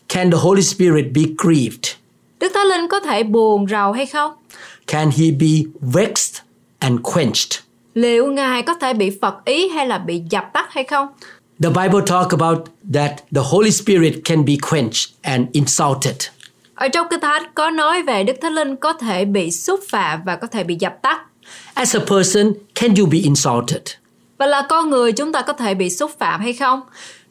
Can 0.09 0.31
the 0.31 0.39
Holy 0.41 0.63
Spirit 0.63 1.05
be 1.15 1.23
grieved? 1.39 1.95
Đức 2.41 2.53
Thánh 2.55 2.67
Linh 2.67 2.89
có 2.89 3.01
thể 3.01 3.23
buồn 3.23 3.67
rầu 3.69 3.93
hay 3.93 4.07
không? 4.07 4.33
Can 4.87 5.11
he 5.11 5.27
be 5.41 5.71
vexed 5.81 6.43
and 6.79 7.01
quenched? 7.03 7.63
Liệu 7.95 8.33
Ngài 8.33 8.63
có 8.63 8.75
thể 8.75 8.95
bị 8.95 9.19
phật 9.21 9.45
ý 9.45 9.69
hay 9.69 9.87
là 9.87 9.99
bị 9.99 10.23
dập 10.31 10.51
tắt 10.53 10.67
hay 10.73 10.85
không? 10.85 11.09
The 11.63 11.71
Bible 11.71 12.01
talk 12.07 12.33
about 12.33 12.59
that 12.95 13.13
the 13.35 13.41
Holy 13.45 13.71
Spirit 13.71 14.15
can 14.25 14.45
be 14.45 14.57
quenched 14.71 15.11
and 15.23 15.47
insulted. 15.53 16.17
Ở 16.75 16.89
trong 16.89 17.07
Kinh 17.11 17.21
Thánh 17.21 17.43
có 17.55 17.71
nói 17.71 18.03
về 18.03 18.25
Đức 18.25 18.33
Thánh 18.43 18.53
Linh 18.55 18.77
có 18.77 18.93
thể 18.93 19.25
bị 19.25 19.51
xúc 19.51 19.81
phạm 19.91 20.21
và 20.25 20.37
có 20.37 20.47
thể 20.47 20.65
bị 20.65 20.77
dập 20.81 21.03
tắt. 21.03 21.21
As 21.75 21.97
a 21.97 22.01
person, 22.01 22.53
can 22.75 22.95
you 22.95 23.07
be 23.07 23.19
insulted? 23.19 23.83
Và 24.39 24.47
là 24.47 24.67
con 24.69 24.91
người 24.91 25.13
chúng 25.13 25.33
ta 25.33 25.43
có 25.43 25.53
thể 25.53 25.75
bị 25.75 25.91
xúc 25.91 26.11
phạm 26.19 26.41
hay 26.41 26.53
không? 26.53 26.81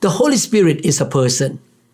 The 0.02 0.10
Holy 0.12 0.38
Spirit 0.38 0.78
is 0.82 1.02
a 1.02 1.06
person. 1.06 1.52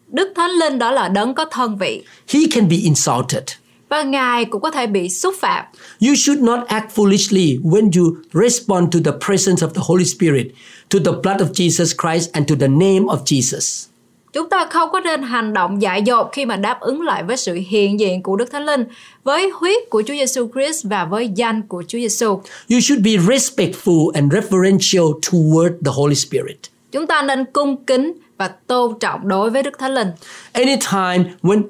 Đức 0.07 0.33
Thánh 0.35 0.51
Linh 0.51 0.79
đó 0.79 0.91
là 0.91 1.07
đấng 1.09 1.33
có 1.35 1.45
thân 1.45 1.77
vị 1.77 2.03
He 2.27 2.39
can 2.51 2.69
be 2.69 2.75
insulted. 2.75 3.43
và 3.89 4.03
Ngài 4.03 4.45
cũng 4.45 4.61
có 4.61 4.71
thể 4.71 4.87
bị 4.87 5.09
xúc 5.09 5.35
phạm. 5.39 5.65
You 6.07 6.15
should 6.15 6.41
not 6.43 6.59
act 6.67 6.95
foolishly 6.95 7.61
when 7.63 7.91
you 8.01 8.15
respond 8.43 8.93
to 8.93 8.99
the 9.05 9.17
presence 9.25 9.67
of 9.67 9.69
the 9.69 9.81
Holy 9.85 10.05
Spirit, 10.05 10.47
to 10.93 10.99
the 10.99 11.19
blood 11.23 11.41
of 11.41 11.51
Jesus 11.53 11.93
Christ, 12.01 12.31
and 12.33 12.49
to 12.49 12.55
the 12.59 12.67
name 12.67 13.05
of 13.07 13.17
Jesus. 13.25 13.87
Chúng 14.33 14.49
ta 14.49 14.67
không 14.71 14.89
có 14.91 14.99
nên 14.99 15.21
hành 15.21 15.53
động 15.53 15.81
dại 15.81 16.01
dột 16.05 16.29
khi 16.31 16.45
mà 16.45 16.55
đáp 16.55 16.79
ứng 16.81 17.01
lại 17.01 17.23
với 17.23 17.37
sự 17.37 17.59
hiện 17.67 17.99
diện 17.99 18.23
của 18.23 18.35
Đức 18.35 18.51
Thánh 18.51 18.65
Linh, 18.65 18.85
với 19.23 19.51
huyết 19.53 19.89
của 19.89 20.03
Chúa 20.07 20.13
Giêsu 20.13 20.49
Christ 20.53 20.85
và 20.85 21.05
với 21.05 21.29
danh 21.35 21.61
của 21.67 21.83
Chúa 21.87 21.97
Giêsu. 21.97 22.41
You 22.69 22.79
should 22.79 23.05
be 23.05 23.11
respectful 23.11 24.11
and 24.13 24.33
reverential 24.33 25.05
toward 25.31 25.73
the 25.85 25.91
Holy 25.93 26.15
Spirit. 26.15 26.57
Chúng 26.91 27.07
ta 27.07 27.21
nên 27.21 27.45
cung 27.53 27.85
kính 27.85 28.13
và 28.37 28.47
tôn 28.47 28.99
trọng 28.99 29.27
đối 29.27 29.49
với 29.49 29.63
Đức 29.63 29.79
Thánh 29.79 29.93
Linh. 29.93 30.07
Anytime 30.51 31.33
when 31.41 31.63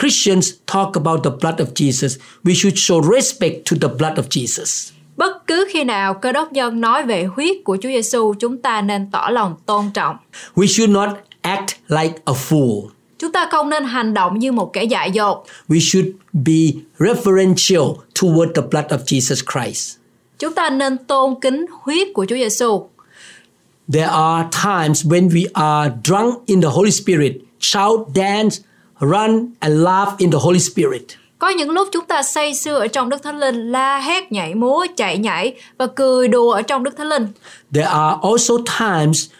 Christians 0.00 0.50
talk 0.66 0.92
about 0.94 1.24
the 1.24 1.30
blood 1.40 1.60
of 1.60 1.66
Jesus, 1.74 2.18
we 2.44 2.54
should 2.54 2.76
show 2.76 3.14
respect 3.14 3.54
to 3.70 3.76
the 3.80 3.94
blood 3.98 4.18
of 4.18 4.24
Jesus. 4.30 4.92
Bất 5.18 5.46
cứ 5.46 5.66
khi 5.70 5.84
nào 5.84 6.14
cơ 6.14 6.32
đốc 6.32 6.52
nhân 6.52 6.80
nói 6.80 7.06
về 7.06 7.24
huyết 7.24 7.56
của 7.64 7.76
Chúa 7.82 7.88
Giêsu, 7.88 8.34
chúng 8.34 8.58
ta 8.58 8.80
nên 8.80 9.10
tỏ 9.10 9.28
lòng 9.30 9.54
tôn 9.66 9.90
trọng. 9.94 10.16
We 10.54 10.66
should 10.66 10.90
not 10.90 11.08
act 11.40 11.68
like 11.88 12.14
a 12.24 12.32
fool. 12.32 12.88
Chúng 13.18 13.32
ta 13.32 13.48
không 13.50 13.68
nên 13.68 13.84
hành 13.84 14.14
động 14.14 14.38
như 14.38 14.52
một 14.52 14.72
kẻ 14.72 14.84
dại 14.84 15.10
dột. 15.10 15.44
We 15.68 15.78
should 15.80 16.08
be 16.32 16.80
reverential 16.98 17.82
toward 18.14 18.52
the 18.54 18.62
blood 18.70 18.84
of 18.84 18.98
Jesus 18.98 19.42
Christ. 19.52 19.96
Chúng 20.38 20.54
ta 20.54 20.70
nên 20.70 20.98
tôn 20.98 21.34
kính 21.40 21.66
huyết 21.82 22.08
của 22.14 22.26
Chúa 22.28 22.36
Giêsu. 22.36 22.88
There 23.92 24.08
are 24.08 24.48
times 24.64 25.06
when 25.06 25.28
we 25.28 25.44
are 25.52 25.94
drunk 26.04 26.46
in 26.46 26.62
the 26.62 26.68
Holy 26.68 26.90
Spirit, 26.90 27.32
shout, 27.60 28.00
dance, 28.14 28.56
run, 29.00 29.46
and 29.60 29.82
laugh 29.82 30.08
in 30.18 30.30
the 30.30 30.38
Holy 30.38 30.60
Spirit. 30.60 31.17
Có 31.38 31.48
những 31.48 31.70
lúc 31.70 31.88
chúng 31.92 32.04
ta 32.04 32.22
say 32.22 32.54
sưa 32.54 32.78
ở 32.78 32.88
trong 32.88 33.08
Đức 33.08 33.22
Thánh 33.22 33.38
Linh, 33.38 33.72
la 33.72 33.98
hét, 33.98 34.32
nhảy 34.32 34.54
múa, 34.54 34.86
chạy 34.96 35.18
nhảy 35.18 35.54
và 35.78 35.86
cười 35.86 36.28
đùa 36.28 36.52
ở 36.52 36.62
trong 36.62 36.84
Đức 36.84 36.96
Thánh 36.96 37.08
Linh. 37.08 37.26
There 37.74 37.88
are 37.88 38.16
also 38.22 38.54
times 38.78 39.30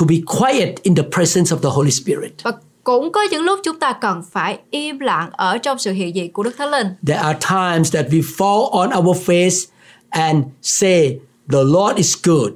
to 0.00 0.06
be 0.08 0.16
quiet 0.38 0.82
in 0.82 0.94
the 0.94 1.02
presence 1.12 1.56
of 1.56 1.58
the 1.58 1.68
Holy 1.72 1.90
Spirit. 1.90 2.32
Và 2.42 2.52
cũng 2.84 3.12
có 3.12 3.20
những 3.30 3.42
lúc 3.42 3.60
chúng 3.64 3.78
ta 3.78 3.92
cần 3.92 4.22
phải 4.32 4.58
im 4.70 4.98
lặng 4.98 5.30
ở 5.32 5.58
trong 5.58 5.78
sự 5.78 5.92
hiện 5.92 6.14
diện 6.14 6.32
của 6.32 6.42
Đức 6.42 6.54
Thánh 6.58 6.70
Linh. 6.70 6.86
There 7.06 7.20
are 7.20 7.38
times 7.50 7.94
that 7.94 8.06
we 8.06 8.22
fall 8.36 8.70
on 8.70 8.90
our 8.98 9.30
face 9.30 9.66
and 10.10 10.44
say, 10.62 11.18
The 11.52 11.58
Lord 11.64 11.96
is 11.96 12.16
good. 12.22 12.50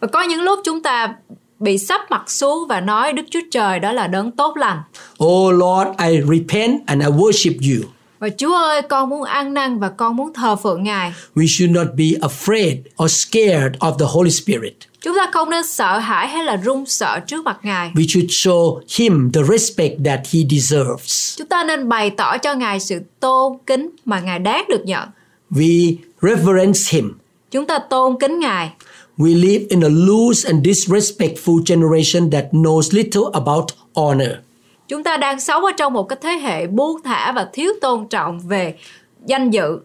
Và 0.00 0.08
có 0.12 0.22
những 0.22 0.42
lúc 0.42 0.60
chúng 0.64 0.82
ta 0.82 1.14
bị 1.58 1.78
sắp 1.78 2.00
mặt 2.10 2.30
xuống 2.30 2.68
và 2.68 2.80
nói 2.80 3.12
Đức 3.12 3.22
Chúa 3.30 3.40
Trời 3.50 3.80
đó 3.80 3.92
là 3.92 4.06
đấng 4.06 4.30
tốt 4.30 4.56
lành. 4.56 4.78
Oh 5.24 5.52
Lord, 5.52 5.90
I 6.08 6.20
repent 6.38 6.86
and 6.86 7.02
I 7.02 7.08
worship 7.08 7.54
you. 7.60 7.88
Và 8.24 8.30
Chúa 8.38 8.54
ơi, 8.54 8.82
con 8.82 9.08
muốn 9.08 9.22
ăn 9.22 9.54
năn 9.54 9.78
và 9.78 9.88
con 9.88 10.16
muốn 10.16 10.32
thờ 10.32 10.56
phượng 10.56 10.82
Ngài. 10.82 11.12
We 11.34 11.46
should 11.46 11.76
not 11.76 11.86
be 11.96 12.04
afraid 12.04 12.76
or 13.04 13.12
scared 13.12 13.74
of 13.78 13.98
the 13.98 14.06
Holy 14.08 14.30
Spirit. 14.30 14.74
Chúng 15.00 15.16
ta 15.16 15.30
không 15.32 15.50
nên 15.50 15.66
sợ 15.66 15.98
hãi 15.98 16.28
hay 16.28 16.44
là 16.44 16.56
run 16.56 16.86
sợ 16.86 17.20
trước 17.26 17.44
mặt 17.44 17.58
Ngài. 17.62 17.90
We 17.94 18.06
should 18.08 18.30
show 18.30 18.80
him 18.96 19.32
the 19.32 19.40
respect 19.42 19.94
that 20.04 20.20
he 20.32 20.40
deserves. 20.50 21.38
Chúng 21.38 21.46
ta 21.46 21.64
nên 21.64 21.88
bày 21.88 22.10
tỏ 22.10 22.38
cho 22.38 22.54
Ngài 22.54 22.80
sự 22.80 23.00
tôn 23.20 23.52
kính 23.66 23.90
mà 24.04 24.20
Ngài 24.20 24.38
đáng 24.38 24.64
được 24.68 24.84
nhận. 24.84 25.08
We 25.50 25.96
reverence 26.22 26.80
him. 26.88 27.18
Chúng 27.50 27.66
ta 27.66 27.78
tôn 27.78 28.16
kính 28.20 28.38
Ngài. 28.38 28.70
We 29.18 29.40
live 29.40 29.64
in 29.68 29.80
a 29.80 29.88
loose 29.88 30.48
and 30.50 30.66
disrespectful 30.66 31.62
generation 31.66 32.30
that 32.30 32.44
knows 32.52 32.96
little 32.96 33.30
about 33.32 33.64
honor. 33.94 34.32
Chúng 34.94 35.04
ta 35.04 35.16
đang 35.16 35.40
sống 35.40 35.64
ở 35.64 35.72
trong 35.76 35.92
một 35.92 36.08
cái 36.08 36.18
thế 36.22 36.30
hệ 36.30 36.66
buông 36.66 37.02
thả 37.02 37.32
và 37.32 37.48
thiếu 37.52 37.72
tôn 37.80 38.08
trọng 38.08 38.40
về 38.40 38.74
danh 39.26 39.50
dự. 39.50 39.78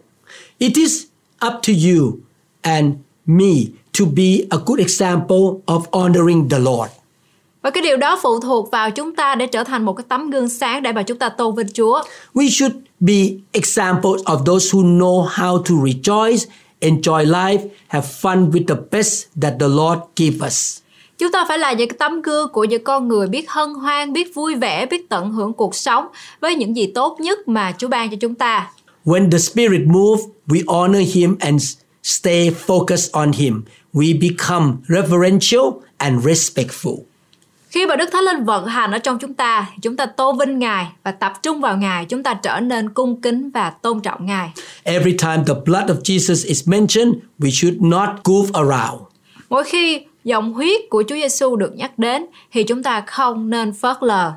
It 0.58 0.72
is 0.74 1.02
up 1.46 1.52
to 1.52 1.72
you 1.86 2.18
and 2.60 2.94
me 3.26 3.52
to 3.98 4.04
be 4.16 4.38
a 4.50 4.58
good 4.66 4.78
example 4.78 5.36
of 5.66 5.82
honoring 5.90 6.48
the 6.48 6.58
Lord. 6.58 6.90
Và 7.62 7.70
cái 7.70 7.82
điều 7.82 7.96
đó 7.96 8.18
phụ 8.22 8.40
thuộc 8.40 8.70
vào 8.70 8.90
chúng 8.90 9.16
ta 9.16 9.34
để 9.34 9.46
trở 9.46 9.64
thành 9.64 9.84
một 9.84 9.92
cái 9.92 10.04
tấm 10.08 10.30
gương 10.30 10.48
sáng 10.48 10.82
để 10.82 10.92
mà 10.92 11.02
chúng 11.02 11.18
ta 11.18 11.28
tôn 11.28 11.54
vinh 11.54 11.68
Chúa. 11.74 12.02
We 12.34 12.50
should 12.50 12.76
be 13.00 13.28
examples 13.52 14.22
of 14.22 14.44
those 14.44 14.66
who 14.70 14.98
know 14.98 15.28
how 15.28 15.62
to 15.62 15.74
rejoice, 15.84 16.50
enjoy 16.80 17.24
life, 17.24 17.60
have 17.88 18.06
fun 18.22 18.50
with 18.50 18.64
the 18.66 18.82
best 18.90 19.26
that 19.42 19.54
the 19.60 19.68
Lord 19.68 19.98
give 20.16 20.46
us. 20.46 20.79
Chúng 21.20 21.32
ta 21.32 21.44
phải 21.48 21.58
là 21.58 21.72
những 21.72 21.88
tấm 21.98 22.22
gương 22.22 22.48
của 22.48 22.64
những 22.64 22.84
con 22.84 23.08
người 23.08 23.26
biết 23.26 23.50
hân 23.50 23.74
hoan, 23.74 24.12
biết 24.12 24.34
vui 24.34 24.54
vẻ, 24.54 24.86
biết 24.86 25.08
tận 25.08 25.32
hưởng 25.32 25.52
cuộc 25.52 25.74
sống 25.74 26.06
với 26.40 26.54
những 26.54 26.76
gì 26.76 26.86
tốt 26.94 27.16
nhất 27.20 27.48
mà 27.48 27.72
Chúa 27.78 27.88
ban 27.88 28.10
cho 28.10 28.16
chúng 28.20 28.34
ta. 28.34 28.70
When 29.04 29.30
the 29.30 29.38
Spirit 29.38 29.80
moves, 29.86 30.24
we 30.46 30.62
honor 30.66 31.14
Him 31.14 31.36
and 31.40 31.76
stay 32.02 32.50
focused 32.66 33.08
on 33.12 33.32
Him. 33.32 33.62
We 33.92 34.20
become 34.20 34.72
reverential 34.88 35.64
and 35.96 36.26
respectful. 36.26 36.96
Khi 37.68 37.86
mà 37.86 37.96
Đức 37.96 38.08
Thánh 38.12 38.24
Linh 38.24 38.44
vận 38.44 38.66
hành 38.66 38.90
ở 38.90 38.98
trong 38.98 39.18
chúng 39.18 39.34
ta, 39.34 39.66
chúng 39.82 39.96
ta 39.96 40.06
tôn 40.06 40.38
vinh 40.38 40.58
Ngài 40.58 40.86
và 41.02 41.10
tập 41.10 41.32
trung 41.42 41.60
vào 41.60 41.76
Ngài, 41.76 42.04
chúng 42.04 42.22
ta 42.22 42.34
trở 42.34 42.60
nên 42.60 42.90
cung 42.90 43.20
kính 43.20 43.50
và 43.50 43.70
tôn 43.70 44.00
trọng 44.00 44.26
Ngài. 44.26 44.50
Every 44.82 45.12
time 45.12 45.42
the 45.46 45.54
blood 45.66 45.90
of 45.90 46.00
Jesus 46.02 46.48
is 46.48 46.68
mentioned, 46.68 47.14
we 47.38 47.50
should 47.50 47.80
not 47.80 48.08
goof 48.24 48.46
around. 48.52 49.02
Mỗi 49.48 49.64
khi 49.64 50.00
dòng 50.30 50.52
huyết 50.52 50.80
của 50.90 51.04
Chúa 51.08 51.14
Giêsu 51.14 51.56
được 51.56 51.76
nhắc 51.76 51.98
đến 51.98 52.26
thì 52.52 52.62
chúng 52.62 52.82
ta 52.82 53.02
không 53.06 53.50
nên 53.50 53.72
phớt 53.72 53.96
lờ. 54.00 54.32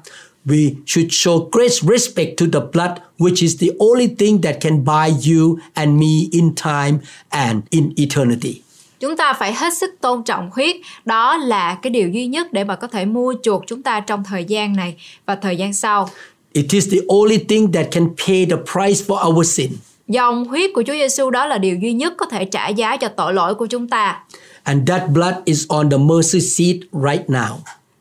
We 0.46 0.74
should 0.86 1.10
show 1.10 1.50
great 1.52 1.72
respect 1.72 2.38
to 2.38 2.46
the 2.54 2.60
blood, 2.74 2.92
which 3.20 3.42
is 3.42 3.62
the 3.62 3.68
only 3.80 4.08
thing 4.20 4.42
that 4.42 4.56
can 4.62 4.86
buy 4.86 5.34
you 5.34 5.58
and 5.74 5.90
me 5.90 6.28
in 6.32 6.56
time 6.56 6.98
and 7.30 7.58
in 7.70 7.94
eternity. 7.98 8.62
Chúng 9.00 9.18
ta 9.18 9.34
phải 9.34 9.54
hết 9.54 9.74
sức 9.78 9.90
tôn 10.02 10.24
trọng 10.24 10.50
huyết, 10.54 10.76
đó 11.06 11.38
là 11.38 11.76
cái 11.82 11.92
điều 11.92 12.10
duy 12.10 12.28
nhất 12.28 12.54
để 12.54 12.64
mà 12.64 12.76
có 12.76 12.88
thể 12.88 13.06
mua 13.06 13.34
chuộc 13.44 13.64
chúng 13.68 13.84
ta 13.84 14.00
trong 14.00 14.24
thời 14.24 14.44
gian 14.44 14.76
này 14.76 14.96
và 15.26 15.36
thời 15.36 15.58
gian 15.58 15.74
sau. 15.74 16.10
It 16.54 16.66
is 16.72 16.92
the 16.92 17.00
only 17.08 17.38
thing 17.38 17.72
that 17.72 17.88
can 17.92 18.08
pay 18.28 18.46
the 18.46 18.58
price 18.74 19.06
for 19.08 19.30
our 19.30 19.54
sin. 19.54 19.70
Dòng 20.08 20.46
huyết 20.46 20.72
của 20.74 20.84
Chúa 20.88 20.94
Giêsu 20.94 21.30
đó 21.30 21.46
là 21.46 21.58
điều 21.58 21.78
duy 21.82 21.94
nhất 21.94 22.14
có 22.18 22.26
thể 22.26 22.46
trả 22.46 22.68
giá 22.68 22.98
cho 22.98 23.08
tội 23.08 23.34
lỗi 23.34 23.56
của 23.56 23.66
chúng 23.66 23.88
ta. 23.88 24.24
And 24.64 24.90
that 24.90 25.10
blood 25.10 25.34
is 25.46 25.66
on 25.68 25.90
the 25.90 25.98
mercy 25.98 26.40
seat 26.40 26.78
right 26.92 27.30
now. 27.30 27.58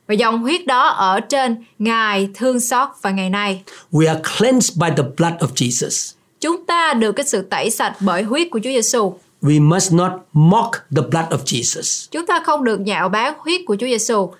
Và 0.06 0.14
dòng 0.14 0.42
huyết 0.42 0.66
đó 0.66 0.88
ở 0.88 1.20
trên 1.20 1.56
Ngài 1.78 2.28
thương 2.34 2.60
xót 2.60 2.88
và 3.02 3.10
ngày 3.10 3.30
nay. 3.30 3.62
We 3.92 4.08
are 4.08 4.20
cleansed 4.38 4.76
by 4.78 4.88
the 4.96 5.02
blood 5.16 5.34
of 5.34 5.48
Jesus. 5.54 6.12
Chúng 6.40 6.66
ta 6.66 6.94
được 6.94 7.12
cái 7.12 7.26
sự 7.26 7.42
tẩy 7.42 7.70
sạch 7.70 7.96
bởi 8.00 8.22
huyết 8.22 8.48
của 8.50 8.58
Chúa 8.64 8.70
Giêsu. 8.70 9.14
We 9.42 9.68
must 9.68 9.92
not 9.92 10.12
mock 10.32 10.72
the 10.96 11.02
blood 11.10 11.26
of 11.30 11.38
Jesus. 11.44 12.08
Chúng 12.10 12.26
ta 12.26 12.42
không 12.44 12.64
được 12.64 12.80
nhạo 12.80 13.08
báng 13.08 13.34
huyết 13.38 13.60
của 13.66 13.76
Chúa 13.80 13.86
Giêsu. 13.86 14.30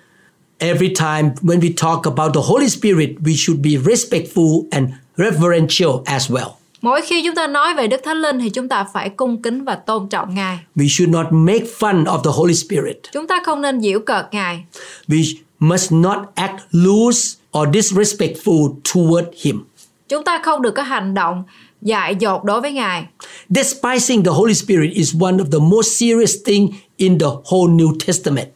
Every 0.59 0.93
time 0.95 1.29
when 1.41 1.59
we 1.59 1.73
talk 1.77 2.03
about 2.03 2.33
the 2.33 2.41
Holy 2.43 2.69
Spirit, 2.69 3.09
we 3.23 3.35
should 3.35 3.61
be 3.61 3.69
respectful 3.69 4.67
and 4.71 4.89
reverential 5.17 5.91
as 6.05 6.31
well. 6.31 6.49
Mỗi 6.83 7.01
khi 7.01 7.23
chúng 7.25 7.35
ta 7.35 7.47
nói 7.47 7.73
về 7.73 7.87
Đức 7.87 8.01
Thánh 8.03 8.17
Linh 8.17 8.39
thì 8.39 8.49
chúng 8.49 8.69
ta 8.69 8.85
phải 8.93 9.09
cung 9.09 9.41
kính 9.41 9.63
và 9.63 9.75
tôn 9.75 10.09
trọng 10.09 10.35
Ngài. 10.35 10.59
We 10.75 10.87
should 10.87 11.13
not 11.13 11.25
make 11.31 11.65
fun 11.79 12.03
of 12.03 12.23
the 12.23 12.31
Holy 12.33 12.53
Spirit. 12.53 12.97
Chúng 13.13 13.27
ta 13.27 13.41
không 13.45 13.61
nên 13.61 13.81
giễu 13.81 13.99
cợt 13.99 14.25
Ngài. 14.31 14.63
We 15.07 15.35
must 15.59 15.91
not 15.91 16.17
act 16.35 16.53
loose 16.71 17.37
or 17.59 17.67
disrespectful 17.73 18.75
toward 18.83 19.25
Him. 19.41 19.63
Chúng 20.09 20.23
ta 20.23 20.41
không 20.43 20.61
được 20.61 20.71
có 20.71 20.83
hành 20.83 21.13
động 21.13 21.43
dại 21.81 22.15
dột 22.19 22.43
đối 22.43 22.61
với 22.61 22.71
Ngài. 22.71 23.05
Despising 23.49 24.23
the 24.23 24.31
Holy 24.31 24.53
Spirit 24.53 24.93
is 24.93 25.15
one 25.21 25.37
of 25.37 25.51
the 25.51 25.59
most 25.59 25.99
serious 25.99 26.35
thing 26.45 26.67
in 26.97 27.19
the 27.19 27.27
whole 27.27 27.75
New 27.75 27.97
Testament. 28.07 28.53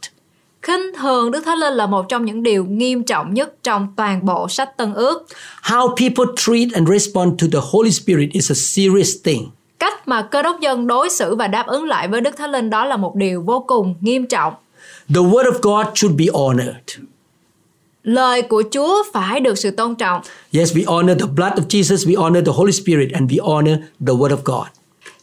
Khinh 0.68 0.92
thường 1.00 1.32
Đức 1.32 1.42
Thánh 1.46 1.58
Linh 1.58 1.74
là 1.74 1.86
một 1.86 2.06
trong 2.10 2.26
những 2.26 2.44
điều 2.44 2.66
nghiêm 2.66 3.04
trọng 3.04 3.34
nhất 3.34 3.54
trong 3.64 3.88
toàn 3.96 4.26
bộ 4.26 4.48
sách 4.50 4.78
Tân 4.78 4.94
Ước. 4.94 5.28
How 5.64 5.96
people 5.96 6.26
treat 6.38 6.68
and 6.74 6.90
respond 6.90 7.42
to 7.42 7.48
the 7.52 7.60
Holy 7.72 7.92
Spirit 7.92 8.30
is 8.32 8.52
a 8.52 8.56
serious 8.56 9.10
thing. 9.24 9.50
Cách 9.80 10.08
mà 10.08 10.22
cơ 10.22 10.42
đốc 10.42 10.60
nhân 10.60 10.88
đối 10.88 11.10
xử 11.10 11.36
và 11.36 11.48
đáp 11.48 11.68
ứng 11.68 11.84
lại 11.84 12.08
với 12.08 12.22
Đức 12.22 12.38
Thánh 12.38 12.52
Linh 12.52 12.70
đó 12.70 12.86
là 12.86 12.98
một 12.98 13.16
điều 13.16 13.42
vô 13.42 13.64
cùng 13.68 13.96
nghiêm 14.02 14.26
trọng. 14.26 14.54
The 15.10 15.22
Word 15.22 15.52
of 15.52 15.60
God 15.62 15.86
should 15.96 16.20
be 16.20 16.26
honored. 16.34 17.00
Lời 18.04 18.42
của 18.42 18.64
Chúa 18.72 19.04
phải 19.14 19.40
được 19.40 19.58
sự 19.58 19.72
tôn 19.72 19.96
trọng. 19.96 20.22
Yes, 20.54 20.74
we 20.74 20.84
honor 20.96 21.20
the 21.20 21.28
blood 21.36 21.54
of 21.54 21.68
Jesus, 21.68 22.14
we 22.14 22.24
honor 22.24 22.46
the 22.46 22.54
Holy 22.56 22.72
Spirit, 22.72 23.10
and 23.14 23.32
we 23.32 23.56
honor 23.56 23.78
the 24.08 24.14
Word 24.14 24.30
of 24.30 24.44
God. 24.44 24.68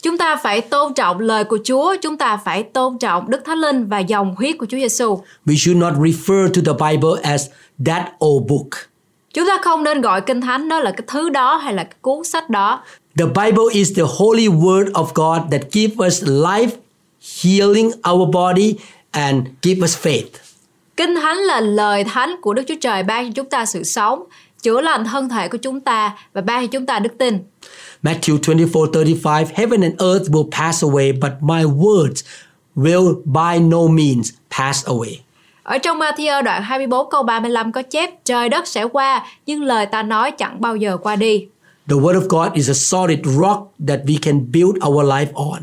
Chúng 0.04 0.18
ta 0.18 0.36
phải 0.36 0.60
tôn 0.60 0.94
trọng 0.94 1.20
lời 1.20 1.44
của 1.44 1.58
Chúa, 1.64 1.96
chúng 2.02 2.16
ta 2.16 2.36
phải 2.36 2.62
tôn 2.62 2.98
trọng 2.98 3.30
Đức 3.30 3.40
Thánh 3.44 3.58
Linh 3.58 3.86
và 3.86 3.98
dòng 3.98 4.34
huyết 4.38 4.58
của 4.58 4.66
Chúa 4.66 4.76
Giêsu. 4.76 5.22
We 5.46 5.56
should 5.56 5.80
not 5.80 5.92
refer 5.92 6.48
to 6.48 6.60
the 6.66 6.90
Bible 6.90 7.22
as 7.22 7.46
that 7.86 8.04
old 8.24 8.46
book. 8.48 8.68
Chúng 9.34 9.46
ta 9.48 9.58
không 9.62 9.84
nên 9.84 10.00
gọi 10.00 10.20
Kinh 10.20 10.40
Thánh 10.40 10.68
đó 10.68 10.80
là 10.80 10.90
cái 10.90 11.04
thứ 11.06 11.28
đó 11.30 11.56
hay 11.56 11.74
là 11.74 11.84
cái 11.84 11.94
cuốn 12.02 12.24
sách 12.24 12.50
đó. 12.50 12.82
The 13.18 13.24
Bible 13.26 13.64
is 13.72 13.96
the 13.96 14.02
holy 14.18 14.48
word 14.48 14.92
of 14.92 15.06
God 15.14 15.52
that 15.52 15.62
gives 15.72 15.98
us 16.06 16.24
life, 16.24 16.70
healing 17.42 17.90
our 18.10 18.34
body, 18.34 18.74
and 19.10 19.46
give 19.62 19.84
us 19.84 20.06
faith. 20.06 20.28
Kinh 20.96 21.14
Thánh 21.14 21.36
là 21.38 21.60
lời 21.60 22.04
thánh 22.04 22.36
của 22.40 22.54
Đức 22.54 22.62
Chúa 22.68 22.74
Trời 22.80 23.02
ban 23.02 23.26
cho 23.26 23.32
chúng 23.34 23.50
ta 23.50 23.66
sự 23.66 23.82
sống, 23.82 24.24
chữa 24.64 24.80
lành 24.80 25.04
thân 25.04 25.28
thể 25.28 25.48
của 25.48 25.58
chúng 25.58 25.80
ta 25.80 26.16
và 26.32 26.40
ban 26.40 26.66
cho 26.66 26.70
chúng 26.72 26.86
ta 26.86 26.98
đức 26.98 27.18
tin. 27.18 27.38
Matthew 28.02 28.38
24:35 28.38 29.46
Heaven 29.54 29.80
and 29.80 29.94
earth 30.00 30.30
will 30.30 30.50
pass 30.50 30.84
away, 30.84 31.12
but 31.12 31.32
my 31.40 31.64
words 31.64 32.22
will 32.76 33.14
by 33.24 33.58
no 33.58 33.86
means 33.88 34.30
pass 34.58 34.86
away. 34.86 35.16
Ở 35.62 35.78
trong 35.78 35.98
Matthew 35.98 36.42
đoạn 36.42 36.62
24 36.62 37.10
câu 37.10 37.22
35 37.22 37.72
có 37.72 37.82
chép 37.82 38.24
trời 38.24 38.48
đất 38.48 38.66
sẽ 38.66 38.84
qua 38.92 39.26
nhưng 39.46 39.62
lời 39.62 39.86
ta 39.86 40.02
nói 40.02 40.30
chẳng 40.30 40.60
bao 40.60 40.76
giờ 40.76 40.96
qua 40.96 41.16
đi. 41.16 41.46
The 41.88 41.96
Word 41.96 42.20
of 42.20 42.28
God 42.28 42.52
is 42.52 42.70
a 42.70 42.74
solid 42.74 43.18
rock 43.24 43.60
that 43.88 44.00
we 44.06 44.16
can 44.22 44.52
build 44.52 44.76
our 44.88 45.06
life 45.06 45.32
on. 45.34 45.62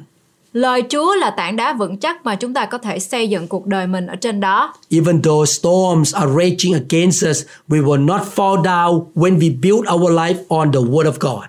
Lời 0.54 0.84
Chúa 0.90 1.16
là 1.16 1.30
tảng 1.30 1.56
đá 1.56 1.74
vững 1.74 1.98
chắc 1.98 2.26
mà 2.26 2.36
chúng 2.36 2.54
ta 2.54 2.66
có 2.66 2.78
thể 2.78 3.00
xây 3.00 3.30
dựng 3.30 3.48
cuộc 3.48 3.66
đời 3.66 3.88
mình 3.88 4.08
ở 4.08 4.16
trên 4.16 4.40
đó. 4.40 4.74
Even 4.90 5.22
though 5.22 5.50
storms 5.50 6.16
are 6.16 6.32
raging 6.32 6.74
against 6.74 7.26
us, 7.30 7.44
we 7.68 7.84
will 7.84 8.06
not 8.06 8.22
fall 8.36 8.62
down 8.64 9.06
when 9.16 9.38
we 9.40 9.62
build 9.62 9.94
our 9.94 10.12
life 10.12 10.36
on 10.50 10.72
the 10.72 10.80
Word 10.80 11.12
of 11.12 11.14
God. 11.20 11.44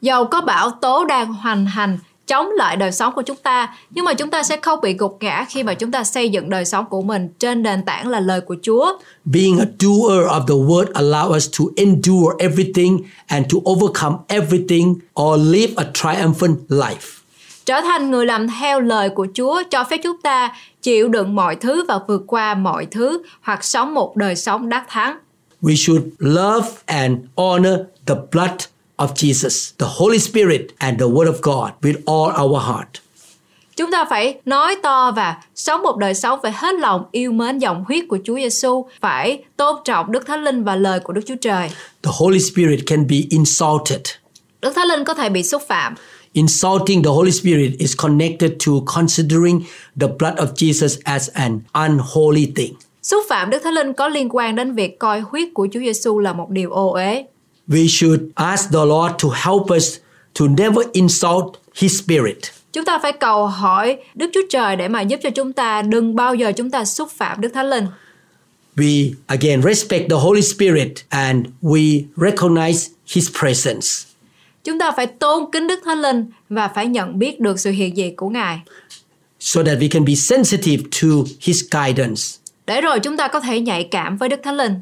Dầu 0.00 0.24
có 0.24 0.40
bão 0.40 0.70
tố 0.70 1.04
đang 1.04 1.32
hoành 1.32 1.66
hành 1.66 1.98
chống 2.26 2.46
lại 2.56 2.76
đời 2.76 2.92
sống 2.92 3.12
của 3.14 3.22
chúng 3.22 3.36
ta, 3.36 3.76
nhưng 3.90 4.04
mà 4.04 4.14
chúng 4.14 4.30
ta 4.30 4.42
sẽ 4.42 4.56
không 4.56 4.80
bị 4.80 4.94
gục 4.94 5.18
ngã 5.20 5.46
khi 5.48 5.62
mà 5.62 5.74
chúng 5.74 5.90
ta 5.90 6.04
xây 6.04 6.28
dựng 6.28 6.50
đời 6.50 6.64
sống 6.64 6.84
của 6.90 7.02
mình 7.02 7.28
trên 7.38 7.62
nền 7.62 7.84
tảng 7.84 8.08
là 8.08 8.20
lời 8.20 8.40
của 8.40 8.56
Chúa. 8.62 8.98
Being 9.24 9.58
a 9.58 9.66
doer 9.80 10.26
of 10.28 10.46
the 10.46 10.54
Word 10.54 10.92
allow 10.92 11.36
us 11.36 11.48
to 11.58 11.64
endure 11.76 12.36
everything 12.38 12.98
and 13.26 13.46
to 13.52 13.70
overcome 13.70 14.16
everything 14.28 14.94
or 15.20 15.40
live 15.40 15.72
a 15.76 15.84
triumphant 15.94 16.56
life. 16.68 17.23
Trở 17.66 17.80
thành 17.80 18.10
người 18.10 18.26
làm 18.26 18.46
theo 18.60 18.80
lời 18.80 19.10
của 19.10 19.26
Chúa 19.34 19.62
cho 19.70 19.84
phép 19.84 20.00
chúng 20.02 20.20
ta 20.20 20.56
chịu 20.82 21.08
đựng 21.08 21.34
mọi 21.34 21.56
thứ 21.56 21.84
và 21.88 21.98
vượt 22.08 22.22
qua 22.26 22.54
mọi 22.54 22.86
thứ 22.86 23.22
hoặc 23.40 23.64
sống 23.64 23.94
một 23.94 24.16
đời 24.16 24.36
sống 24.36 24.68
đắc 24.68 24.84
thắng. 24.88 25.18
We 25.62 25.74
should 25.76 26.02
love 26.18 26.68
and 26.84 27.18
honor 27.36 27.80
the 28.06 28.14
blood 28.32 28.60
of 28.96 29.08
Jesus, 29.14 29.72
the 29.78 29.86
Holy 29.96 30.18
Spirit, 30.18 30.60
and 30.78 31.00
the 31.00 31.06
Word 31.06 31.32
of 31.32 31.38
God 31.42 31.70
with 31.82 31.94
all 32.06 32.44
our 32.44 32.62
heart. 32.62 32.88
Chúng 33.76 33.90
ta 33.90 34.04
phải 34.10 34.40
nói 34.44 34.76
to 34.82 35.12
và 35.16 35.36
sống 35.54 35.82
một 35.82 35.96
đời 35.96 36.14
sống 36.14 36.38
phải 36.42 36.52
hết 36.52 36.74
lòng 36.74 37.04
yêu 37.12 37.32
mến 37.32 37.58
dòng 37.58 37.84
huyết 37.88 38.04
của 38.08 38.18
Chúa 38.24 38.36
Giêsu, 38.36 38.86
phải 39.00 39.44
tôn 39.56 39.76
trọng 39.84 40.12
Đức 40.12 40.26
Thánh 40.26 40.44
Linh 40.44 40.64
và 40.64 40.76
lời 40.76 41.00
của 41.00 41.12
Đức 41.12 41.22
Chúa 41.26 41.34
Trời. 41.40 41.68
The 42.02 42.10
Holy 42.18 42.38
Spirit 42.40 42.80
can 42.86 43.06
be 43.06 43.16
insulted. 43.30 44.00
Đức 44.60 44.72
Thánh 44.76 44.88
Linh 44.88 45.04
có 45.04 45.14
thể 45.14 45.28
bị 45.28 45.42
xúc 45.42 45.62
phạm. 45.68 45.94
Insulting 46.34 47.02
the 47.02 47.10
Holy 47.10 47.30
Spirit 47.30 47.72
is 47.78 47.94
connected 47.94 48.50
to 48.66 48.72
considering 48.94 49.60
the 50.00 50.08
blood 50.18 50.36
of 50.38 50.54
Jesus 50.56 50.98
as 51.04 51.30
an 51.34 51.60
unholy 51.72 52.52
thing. 52.56 52.74
Xúc 53.02 53.22
phạm 53.28 53.50
Đức 53.50 53.58
Thánh 53.64 53.74
Linh 53.74 53.92
có 53.92 54.08
liên 54.08 54.28
quan 54.30 54.56
đến 54.56 54.74
việc 54.74 54.98
coi 54.98 55.20
huyết 55.20 55.48
của 55.54 55.68
Chúa 55.72 55.80
Giêsu 55.80 56.18
là 56.18 56.32
một 56.32 56.50
điều 56.50 56.70
ô 56.70 56.92
uế. 56.92 57.24
We 57.68 57.86
should 57.88 58.20
ask 58.34 58.70
the 58.72 58.84
Lord 58.84 59.14
to 59.22 59.28
help 59.28 59.62
us 59.76 59.96
to 60.40 60.46
never 60.46 60.86
insult 60.92 61.46
His 61.74 62.02
Spirit. 62.02 62.38
Chúng 62.72 62.84
ta 62.84 62.98
phải 63.02 63.12
cầu 63.12 63.46
hỏi 63.46 63.96
Đức 64.14 64.30
Chúa 64.34 64.46
Trời 64.50 64.76
để 64.76 64.88
mà 64.88 65.00
giúp 65.00 65.20
cho 65.22 65.30
chúng 65.30 65.52
ta 65.52 65.82
đừng 65.82 66.16
bao 66.16 66.34
giờ 66.34 66.52
chúng 66.52 66.70
ta 66.70 66.84
xúc 66.84 67.08
phạm 67.10 67.40
Đức 67.40 67.48
Thánh 67.54 67.70
Linh. 67.70 67.86
We 68.76 69.12
again 69.26 69.62
respect 69.62 70.10
the 70.10 70.16
Holy 70.16 70.42
Spirit 70.42 70.92
and 71.08 71.46
we 71.62 72.02
recognize 72.16 72.88
His 73.06 73.30
presence. 73.40 74.13
Chúng 74.64 74.78
ta 74.78 74.90
phải 74.96 75.06
tôn 75.06 75.44
kính 75.52 75.66
Đức 75.66 75.80
Thánh 75.84 75.98
Linh 76.02 76.26
và 76.48 76.68
phải 76.68 76.86
nhận 76.86 77.18
biết 77.18 77.40
được 77.40 77.60
sự 77.60 77.70
hiện 77.70 77.96
diện 77.96 78.16
của 78.16 78.28
Ngài. 78.28 78.60
so 79.44 79.62
that 79.62 79.78
we 79.78 79.88
can 79.88 80.04
be 80.04 80.14
sensitive 80.14 80.82
to 81.02 81.08
his 81.40 81.64
guidance. 81.70 82.22
Để 82.66 82.80
rồi 82.80 83.00
chúng 83.00 83.16
ta 83.16 83.28
có 83.28 83.40
thể 83.40 83.60
nhạy 83.60 83.88
cảm 83.90 84.16
với 84.16 84.28
Đức 84.28 84.40
Thánh 84.42 84.56
Linh. 84.56 84.74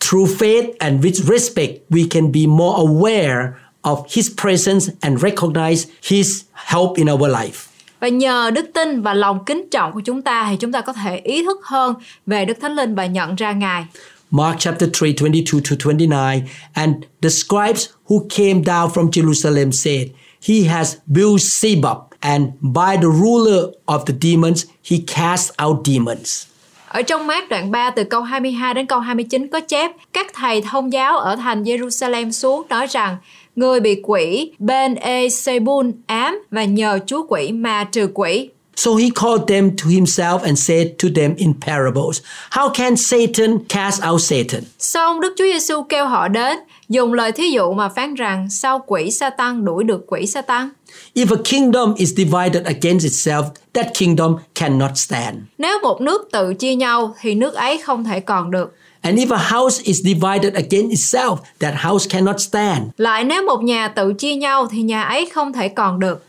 Through 0.00 0.30
faith 0.38 0.72
and 0.78 1.04
with 1.04 1.32
respect, 1.32 1.72
we 1.90 2.06
can 2.10 2.32
be 2.32 2.40
more 2.46 2.78
aware 2.78 3.48
of 3.82 4.02
his 4.10 4.30
presence 4.42 4.86
and 5.00 5.24
recognize 5.24 5.88
his 6.08 6.42
help 6.52 6.96
in 6.96 7.10
our 7.10 7.30
life. 7.30 7.66
Và 8.00 8.08
nhờ 8.08 8.50
đức 8.50 8.66
tin 8.74 9.02
và 9.02 9.14
lòng 9.14 9.44
kính 9.44 9.68
trọng 9.70 9.92
của 9.92 10.00
chúng 10.00 10.22
ta 10.22 10.46
thì 10.50 10.56
chúng 10.56 10.72
ta 10.72 10.80
có 10.80 10.92
thể 10.92 11.16
ý 11.24 11.44
thức 11.44 11.60
hơn 11.62 11.94
về 12.26 12.44
Đức 12.44 12.58
Thánh 12.60 12.72
Linh 12.72 12.94
và 12.94 13.06
nhận 13.06 13.34
ra 13.34 13.52
Ngài. 13.52 13.86
Mark 14.30 14.58
chapter 14.58 14.86
3, 14.86 15.14
22 15.14 15.60
to 15.60 15.76
29, 15.76 16.48
and 16.74 17.06
the 17.20 17.30
scribes 17.30 17.88
who 18.06 18.26
came 18.28 18.62
down 18.62 18.90
from 18.90 19.10
Jerusalem 19.10 19.72
said, 19.72 20.12
He 20.40 20.64
has 20.64 20.98
Beelzebub, 21.10 22.12
and 22.22 22.52
by 22.60 22.96
the 22.96 23.08
ruler 23.08 23.72
of 23.86 24.04
the 24.06 24.12
demons, 24.12 24.66
he 24.82 24.98
casts 24.98 25.52
out 25.58 25.84
demons. 25.84 26.46
Ở 26.88 27.02
trong 27.02 27.26
mát 27.26 27.48
đoạn 27.48 27.70
3 27.70 27.90
từ 27.90 28.04
câu 28.04 28.22
22 28.22 28.74
đến 28.74 28.86
câu 28.86 29.00
29 29.00 29.48
có 29.48 29.60
chép 29.60 29.90
các 30.12 30.26
thầy 30.34 30.62
thông 30.62 30.92
giáo 30.92 31.18
ở 31.18 31.36
thành 31.36 31.62
Jerusalem 31.62 32.30
xuống 32.30 32.66
nói 32.68 32.86
rằng 32.86 33.16
người 33.56 33.80
bị 33.80 34.00
quỷ 34.02 34.52
Ben 34.58 34.94
E 34.94 35.28
Sebun 35.28 35.92
ám 36.06 36.38
và 36.50 36.64
nhờ 36.64 36.98
chúa 37.06 37.26
quỷ 37.28 37.52
mà 37.52 37.84
trừ 37.84 38.08
quỷ. 38.14 38.48
So 38.76 38.96
he 38.96 39.10
called 39.10 39.48
them 39.48 39.70
to 39.76 39.88
himself 39.88 40.42
and 40.42 40.58
said 40.58 40.86
to 40.98 41.08
them 41.14 41.34
in 41.36 41.54
parables, 41.60 42.20
How 42.50 42.68
can 42.68 42.96
Satan 42.96 43.58
cast 43.68 44.02
out 44.04 44.20
Satan? 44.20 44.64
Xong 44.78 45.20
Đức 45.20 45.34
Chúa 45.36 45.44
Giêsu 45.44 45.82
kêu 45.82 46.06
họ 46.06 46.28
đến 46.28 46.58
dùng 46.88 47.12
lời 47.12 47.32
thí 47.32 47.50
dụ 47.50 47.72
mà 47.72 47.88
phán 47.88 48.14
rằng 48.14 48.50
sao 48.50 48.84
quỷ 48.86 49.10
sa 49.10 49.30
tăng 49.30 49.64
đuổi 49.64 49.84
được 49.84 50.04
quỷ 50.06 50.26
sa 50.26 50.42
tăng. 50.42 50.70
If 51.14 51.26
a 51.30 51.42
kingdom 51.44 51.94
is 51.94 52.12
divided 52.16 52.64
against 52.64 53.06
itself, 53.06 53.44
that 53.72 53.86
kingdom 53.94 54.36
cannot 54.54 54.90
stand. 54.94 55.36
Nếu 55.58 55.78
một 55.82 56.00
nước 56.00 56.28
tự 56.32 56.54
chia 56.54 56.74
nhau 56.74 57.14
thì 57.20 57.34
nước 57.34 57.54
ấy 57.54 57.78
không 57.78 58.04
thể 58.04 58.20
còn 58.20 58.50
được. 58.50 58.76
And 59.00 59.18
if 59.18 59.30
a 59.30 59.58
house 59.58 59.82
is 59.82 60.02
divided 60.02 60.54
against 60.54 60.90
itself, 60.90 61.36
that 61.60 61.74
house 61.74 62.08
cannot 62.10 62.40
stand. 62.40 62.82
Lại 62.96 63.24
nếu 63.24 63.42
một 63.42 63.62
nhà 63.62 63.88
tự 63.88 64.12
chia 64.12 64.34
nhau 64.34 64.66
thì 64.70 64.82
nhà 64.82 65.02
ấy 65.02 65.26
không 65.34 65.52
thể 65.52 65.68
còn 65.68 66.00
được. 66.00 66.25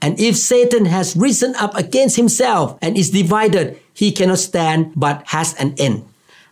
And 0.00 0.16
if 0.16 0.36
Satan 0.36 0.84
has 0.84 1.16
risen 1.16 1.50
up 1.64 1.74
against 1.74 2.16
himself 2.16 2.78
and 2.80 2.96
is 2.96 3.12
divided, 3.12 3.66
he 4.00 4.10
cannot 4.10 4.38
stand 4.38 4.86
but 4.94 5.16
has 5.24 5.54
an 5.56 5.70
end. 5.76 5.94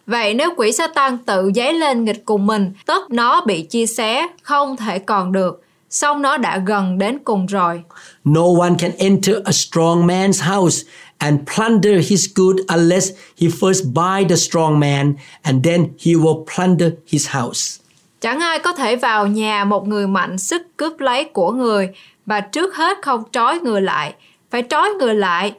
Vậy 0.07 0.35
nếu 0.35 0.51
quỷ 0.57 0.73
sa 0.73 0.87
tăng 0.87 1.19
tự 1.19 1.51
giấy 1.55 1.73
lên 1.73 2.05
nghịch 2.05 2.25
cùng 2.25 2.47
mình, 2.47 2.73
tất 2.87 3.11
nó 3.11 3.41
bị 3.41 3.63
chia 3.63 3.87
xé, 3.87 4.29
không 4.43 4.77
thể 4.77 4.99
còn 4.99 5.33
được. 5.33 5.63
Xong 5.91 6.23
nó 6.23 6.37
đã 6.37 6.59
gần 6.67 6.99
đến 6.99 7.19
cùng 7.25 7.47
rồi. 7.47 7.83
No 8.25 8.43
one 8.61 8.75
can 8.79 8.91
enter 8.99 9.37
a 9.45 9.53
strong 9.53 10.07
man's 10.07 10.55
house 10.55 10.87
and 11.19 11.41
plunder 11.55 12.11
his 12.11 12.27
good 12.35 12.57
unless 12.69 13.11
he 13.41 13.49
first 13.49 13.85
buy 13.95 14.29
the 14.29 14.37
strong 14.37 14.81
man 14.81 15.15
and 15.43 15.65
then 15.65 15.87
he 16.05 16.13
will 16.13 16.45
plunder 16.55 16.91
his 17.07 17.29
house. 17.29 17.81
Chẳng 18.21 18.41
ai 18.41 18.59
có 18.59 18.73
thể 18.73 18.97
vào 18.97 19.27
nhà 19.27 19.65
một 19.65 19.89
người 19.89 20.07
mạnh 20.07 20.39
sức 20.39 20.63
cướp 20.77 21.01
lấy 21.01 21.25
của 21.25 21.51
người 21.51 21.89
và 22.29 22.41
trước 22.41 22.77
hết 22.77 22.99
không 23.03 23.23
trói 23.33 23.59
người 23.59 23.83
lại. 23.83 24.15
Phải 24.51 24.63
trói 24.71 24.89
người 24.91 25.15
lại 25.15 25.53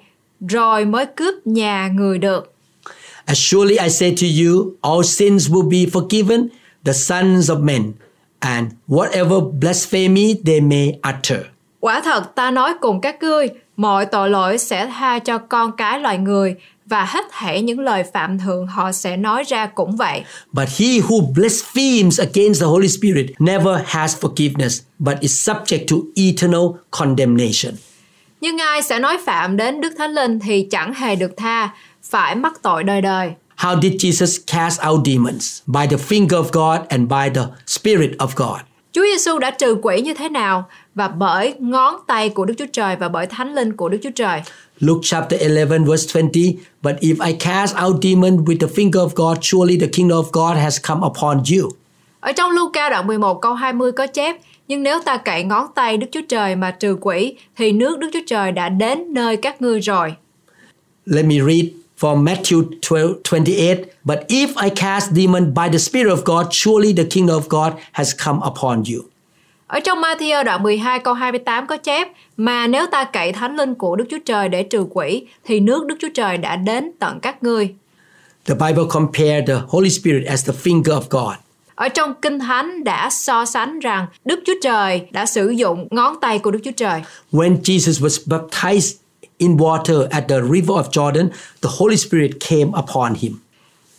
rồi 0.47 0.85
mới 0.85 1.05
cướp 1.05 1.47
nhà 1.47 1.87
người 1.87 2.17
được. 2.17 2.53
As 3.25 3.37
surely 3.37 3.77
I 3.77 3.89
say 3.89 4.15
to 4.21 4.27
you, 4.43 4.73
all 4.81 5.03
sins 5.03 5.49
will 5.49 5.69
be 5.69 5.91
forgiven 5.91 6.47
the 6.85 6.93
sons 6.93 7.51
of 7.51 7.63
men, 7.63 7.93
and 8.39 8.67
whatever 8.87 9.59
blasphemy 9.59 10.35
they 10.45 10.61
may 10.61 10.99
utter. 11.09 11.39
Quả 11.79 12.01
thật 12.01 12.35
ta 12.35 12.51
nói 12.51 12.73
cùng 12.81 13.01
các 13.01 13.23
ngươi, 13.23 13.47
mọi 13.77 14.05
tội 14.05 14.29
lỗi 14.29 14.57
sẽ 14.57 14.85
tha 14.85 15.19
cho 15.19 15.37
con 15.37 15.71
cái 15.77 15.99
loài 15.99 16.17
người 16.17 16.55
và 16.89 17.05
hết 17.05 17.25
thảy 17.31 17.61
những 17.61 17.79
lời 17.79 18.03
phạm 18.13 18.39
thượng 18.39 18.67
họ 18.67 18.91
sẽ 18.91 19.17
nói 19.17 19.43
ra 19.43 19.65
cũng 19.65 19.95
vậy. 19.95 20.23
But 20.51 20.67
he 20.69 20.85
who 20.85 21.33
blasphemes 21.33 22.19
against 22.19 22.61
the 22.61 22.67
Holy 22.67 22.87
Spirit 22.87 23.25
never 23.39 23.79
has 23.85 24.17
forgiveness, 24.17 24.81
but 24.99 25.19
is 25.19 25.49
subject 25.49 25.85
to 25.87 25.95
eternal 26.15 26.65
condemnation. 26.91 27.73
Nhưng 28.41 28.57
ai 28.57 28.81
sẽ 28.81 28.99
nói 28.99 29.17
phạm 29.25 29.57
đến 29.57 29.81
Đức 29.81 29.93
Thánh 29.97 30.11
Linh 30.11 30.39
thì 30.39 30.67
chẳng 30.71 30.93
hề 30.93 31.15
được 31.15 31.31
tha, 31.37 31.69
phải 32.03 32.35
mắc 32.35 32.53
tội 32.61 32.83
đời 32.83 33.01
đời. 33.01 33.31
How 33.57 33.81
did 33.81 33.93
Jesus 33.93 34.39
cast 34.47 34.81
out 34.89 35.05
demons? 35.05 35.61
By 35.65 35.87
the 35.89 35.97
finger 35.97 36.43
of 36.43 36.49
God 36.51 36.87
and 36.89 37.09
by 37.09 37.29
the 37.35 37.47
Spirit 37.67 38.11
of 38.17 38.27
God. 38.35 38.59
Chúa 38.91 39.01
Giêsu 39.01 39.39
đã 39.39 39.51
trừ 39.51 39.77
quỷ 39.81 40.01
như 40.01 40.13
thế 40.13 40.29
nào? 40.29 40.69
Và 40.95 41.07
bởi 41.07 41.55
ngón 41.59 41.95
tay 42.07 42.29
của 42.29 42.45
Đức 42.45 42.53
Chúa 42.57 42.65
Trời 42.73 42.95
và 42.95 43.09
bởi 43.09 43.25
Thánh 43.25 43.53
Linh 43.53 43.75
của 43.75 43.89
Đức 43.89 43.97
Chúa 44.03 44.11
Trời. 44.15 44.41
Luke 44.79 44.99
chapter 45.03 45.37
11, 45.39 45.85
verse 45.85 46.05
20. 46.07 46.59
But 46.81 46.95
if 47.01 47.19
I 47.19 47.33
cast 47.33 47.75
out 47.75 48.01
demon 48.01 48.45
with 48.45 48.59
the 48.59 48.67
finger 48.67 48.99
of 48.99 49.13
God, 49.15 49.43
surely 49.43 49.77
the 49.77 49.87
kingdom 49.87 50.17
of 50.17 50.31
God 50.31 50.57
has 50.57 50.79
come 50.87 51.03
upon 51.03 51.43
you. 51.51 51.69
Ở 52.19 52.31
trong 52.31 52.51
Luca 52.51 52.89
đoạn 52.89 53.07
11 53.07 53.41
câu 53.41 53.53
20 53.53 53.91
có 53.91 54.07
chép 54.07 54.35
Nhưng 54.67 54.83
nếu 54.83 54.99
ta 55.05 55.17
cậy 55.17 55.43
ngón 55.43 55.67
tay 55.75 55.97
Đức 55.97 56.07
Chúa 56.11 56.21
Trời 56.29 56.55
mà 56.55 56.71
trừ 56.71 56.97
quỷ 57.01 57.33
Thì 57.57 57.71
nước 57.71 57.99
Đức 57.99 58.09
Chúa 58.13 58.19
Trời 58.27 58.51
đã 58.51 58.69
đến 58.69 59.13
nơi 59.13 59.37
các 59.37 59.61
ngươi 59.61 59.79
rồi 59.79 60.15
Let 61.05 61.25
me 61.25 61.35
read 61.35 61.65
from 61.99 62.23
Matthew 62.23 62.63
12, 62.81 63.21
28. 63.31 63.85
But 64.03 64.19
if 64.27 64.47
I 64.63 64.69
cast 64.69 65.11
demon 65.11 65.53
by 65.53 65.69
the 65.71 65.77
Spirit 65.77 66.11
of 66.11 66.23
God, 66.25 66.47
surely 66.51 66.93
the 66.93 67.03
kingdom 67.03 67.41
of 67.41 67.49
God 67.49 67.73
has 67.91 68.13
come 68.25 68.39
upon 68.43 68.83
you. 68.83 69.03
Ở 69.69 69.79
trong 69.79 70.01
Matthew 70.01 70.43
đoạn 70.43 70.63
12 70.63 70.99
câu 70.99 71.13
28 71.13 71.67
có 71.67 71.77
chép 71.77 72.07
Mà 72.37 72.67
nếu 72.67 72.85
ta 72.91 73.03
cậy 73.03 73.31
thánh 73.31 73.55
linh 73.55 73.75
của 73.75 73.95
Đức 73.95 74.05
Chúa 74.09 74.17
Trời 74.25 74.49
để 74.49 74.63
trừ 74.63 74.85
quỷ 74.89 75.27
Thì 75.43 75.59
nước 75.59 75.85
Đức 75.85 75.95
Chúa 75.99 76.09
Trời 76.13 76.37
đã 76.37 76.55
đến 76.55 76.91
tận 76.99 77.19
các 77.19 77.43
ngươi 77.43 77.75
The 78.45 78.55
Bible 78.55 78.83
compared 78.89 79.47
the 79.47 79.53
Holy 79.67 79.89
Spirit 79.89 80.27
as 80.27 80.47
the 80.47 80.53
finger 80.63 81.01
of 81.01 81.01
God. 81.09 81.35
Ở 81.75 81.89
trong 81.89 82.13
Kinh 82.21 82.39
Thánh 82.39 82.83
đã 82.83 83.09
so 83.09 83.45
sánh 83.45 83.79
rằng 83.79 84.05
Đức 84.25 84.39
Chúa 84.45 84.53
Trời 84.61 85.01
đã 85.11 85.25
sử 85.25 85.49
dụng 85.49 85.87
ngón 85.91 86.15
tay 86.21 86.39
của 86.39 86.51
Đức 86.51 86.59
Chúa 86.63 86.71
Trời. 86.71 87.01
When 87.31 87.61
Jesus 87.61 88.07
was 88.07 88.27
baptized 88.27 88.95
in 89.37 89.57
water 89.57 90.07
at 90.09 90.23
the 90.27 90.35
river 90.35 90.69
of 90.69 90.83
Jordan, 90.83 91.29
the 91.61 91.69
Holy 91.77 91.97
Spirit 91.97 92.31
came 92.49 92.65
upon 92.65 93.13
him. 93.19 93.33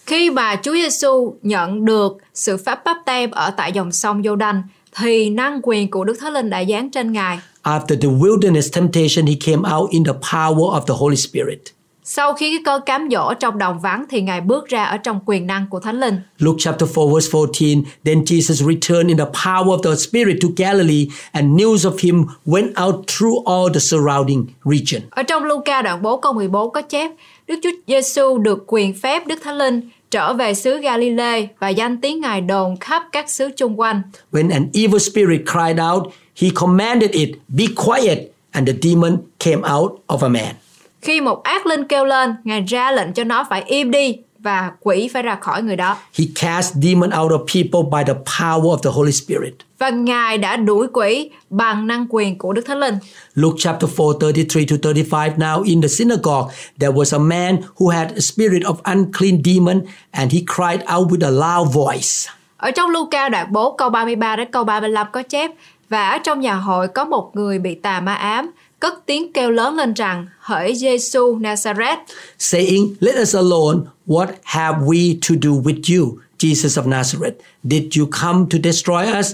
Khi 0.06 0.30
mà 0.30 0.56
Chúa 0.62 0.74
Giêsu 0.74 1.34
nhận 1.42 1.84
được 1.84 2.16
sự 2.34 2.56
pháp 2.56 2.84
báp 2.84 2.96
tem 3.06 3.30
ở 3.30 3.50
tại 3.50 3.72
dòng 3.72 3.92
sông 3.92 4.22
giô 4.22 4.36
đanh 4.36 4.62
thì 4.96 5.30
năng 5.30 5.60
quyền 5.62 5.90
của 5.90 6.04
Đức 6.04 6.16
Thánh 6.20 6.32
Linh 6.32 6.50
đã 6.50 6.64
giáng 6.64 6.90
trên 6.90 7.12
Ngài. 7.12 7.38
After 7.62 8.00
the 8.00 8.08
wilderness 8.08 8.72
temptation, 8.72 9.26
he 9.26 9.34
came 9.46 9.74
out 9.76 9.90
in 9.90 10.04
the 10.04 10.12
power 10.12 10.80
of 10.80 10.80
the 10.80 10.94
Holy 10.98 11.16
Spirit. 11.16 11.60
Sau 12.04 12.32
khi 12.32 12.50
cái 12.50 12.62
cơn 12.64 12.82
cám 12.86 13.08
dỗ 13.10 13.34
trong 13.34 13.58
đồng 13.58 13.80
vắng 13.80 14.04
thì 14.10 14.20
Ngài 14.20 14.40
bước 14.40 14.68
ra 14.68 14.84
ở 14.84 14.96
trong 14.96 15.20
quyền 15.26 15.46
năng 15.46 15.66
của 15.70 15.80
Thánh 15.80 16.00
Linh. 16.00 16.20
Luke 16.38 16.56
chapter 16.58 16.96
4 16.96 17.14
verse 17.14 17.30
14, 17.32 17.82
then 18.04 18.24
Jesus 18.24 18.68
returned 18.68 19.08
in 19.08 19.16
the 19.16 19.24
power 19.24 19.76
of 19.76 19.82
the 19.82 19.96
Spirit 19.96 20.36
to 20.42 20.48
Galilee 20.56 21.06
and 21.32 21.60
news 21.60 21.76
of 21.76 21.92
him 22.02 22.24
went 22.46 22.86
out 22.86 23.06
through 23.06 23.44
all 23.46 23.74
the 23.74 23.80
surrounding 23.80 24.46
region. 24.64 25.02
Ở 25.10 25.22
trong 25.22 25.44
Luca 25.44 25.82
đoạn 25.82 26.02
4 26.02 26.20
câu 26.20 26.32
14 26.32 26.70
có 26.72 26.82
chép 26.82 27.10
Đức 27.46 27.54
Chúa 27.62 27.70
Giêsu 27.86 28.38
được 28.38 28.64
quyền 28.66 28.94
phép 28.94 29.26
Đức 29.26 29.38
Thánh 29.42 29.58
Linh 29.58 29.80
trở 30.10 30.32
về 30.32 30.54
xứ 30.54 30.78
Galilee 30.78 31.46
và 31.58 31.68
danh 31.68 32.00
tiếng 32.00 32.20
Ngài 32.20 32.40
đồn 32.40 32.76
khắp 32.76 33.02
các 33.12 33.30
xứ 33.30 33.50
chung 33.56 33.80
quanh. 33.80 34.02
When 34.32 34.52
an 34.52 34.66
evil 34.74 34.98
spirit 34.98 35.40
cried 35.52 35.80
out, 35.92 36.12
he 36.42 36.48
commanded 36.60 37.10
it, 37.10 37.28
be 37.48 37.64
quiet, 37.86 38.18
and 38.50 38.68
the 38.68 38.74
demon 38.82 39.16
came 39.38 39.62
out 39.74 39.92
of 40.06 40.18
a 40.22 40.28
man. 40.28 40.54
Khi 41.00 41.20
một 41.20 41.42
ác 41.42 41.66
linh 41.66 41.84
kêu 41.84 42.04
lên, 42.04 42.34
Ngài 42.44 42.60
ra 42.60 42.92
lệnh 42.92 43.12
cho 43.12 43.24
nó 43.24 43.46
phải 43.50 43.62
im 43.66 43.90
đi 43.90 44.16
và 44.42 44.72
quỷ 44.80 45.10
phải 45.12 45.22
ra 45.22 45.38
khỏi 45.40 45.62
người 45.62 45.76
đó. 45.76 45.96
He 46.18 46.24
cast 46.34 46.74
demon 46.74 47.10
out 47.20 47.32
of 47.32 47.38
people 47.38 47.98
by 47.98 48.12
the 48.12 48.20
power 48.40 48.62
of 48.62 48.78
the 48.78 48.90
Holy 48.90 49.12
Spirit. 49.12 49.54
Và 49.78 49.90
Ngài 49.90 50.38
đã 50.38 50.56
đuổi 50.56 50.86
quỷ 50.92 51.30
bằng 51.50 51.86
năng 51.86 52.06
quyền 52.10 52.38
của 52.38 52.52
Đức 52.52 52.62
Thánh 52.66 52.78
Linh. 52.78 52.98
Luke 53.34 53.56
chapter 53.58 53.90
4, 53.96 54.18
33 54.20 54.60
to 54.70 54.76
35. 54.82 55.38
Now 55.38 55.62
in 55.62 55.82
the 55.82 55.88
synagogue, 55.88 56.52
there 56.78 56.92
was 56.92 57.16
a 57.16 57.18
man 57.18 57.56
who 57.76 57.88
had 57.88 58.08
a 58.08 58.20
spirit 58.20 58.62
of 58.62 58.74
unclean 58.84 59.42
demon, 59.44 59.80
and 60.10 60.32
he 60.32 60.40
cried 60.56 60.82
out 60.96 61.08
with 61.10 61.26
a 61.26 61.30
loud 61.30 61.74
voice. 61.74 62.30
Ở 62.56 62.70
trong 62.70 62.90
Luca 62.90 63.28
đoạn 63.28 63.52
4 63.52 63.76
câu 63.76 63.90
33 63.90 64.36
đến 64.36 64.48
câu 64.52 64.64
35 64.64 65.06
có 65.12 65.22
chép 65.22 65.50
Và 65.90 66.08
ở 66.08 66.18
trong 66.18 66.40
nhà 66.40 66.54
hội 66.54 66.88
có 66.88 67.04
một 67.04 67.30
người 67.34 67.58
bị 67.58 67.74
tà 67.74 68.00
ma 68.00 68.14
ám 68.14 68.50
cất 68.80 69.06
tiếng 69.06 69.32
kêu 69.32 69.50
lớn 69.50 69.76
lên 69.76 69.94
rằng 69.94 70.26
hỡi 70.38 70.74
Giêsu 70.74 71.38
Nazareth 71.38 71.96
saying, 72.38 72.94
Let 73.00 73.14
us 73.22 73.36
alone. 73.36 73.80
What 74.06 74.26
have 74.42 74.78
we 74.78 75.18
to 75.28 75.34
do 75.42 75.50
with 75.50 75.98
you, 75.98 76.18
Jesus 76.38 76.82
of 76.82 76.88
Nazareth? 76.88 77.34
Did 77.62 77.82
you 77.98 78.06
come 78.22 78.46
to 78.50 78.58
destroy 78.64 79.18
us? 79.18 79.32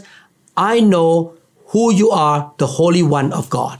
I 0.56 0.80
know 0.80 1.30
who 1.72 1.90
you 2.00 2.10
are, 2.10 2.44
the 2.58 2.66
Holy 2.78 3.02
One 3.02 3.28
of 3.28 3.42
God. 3.50 3.78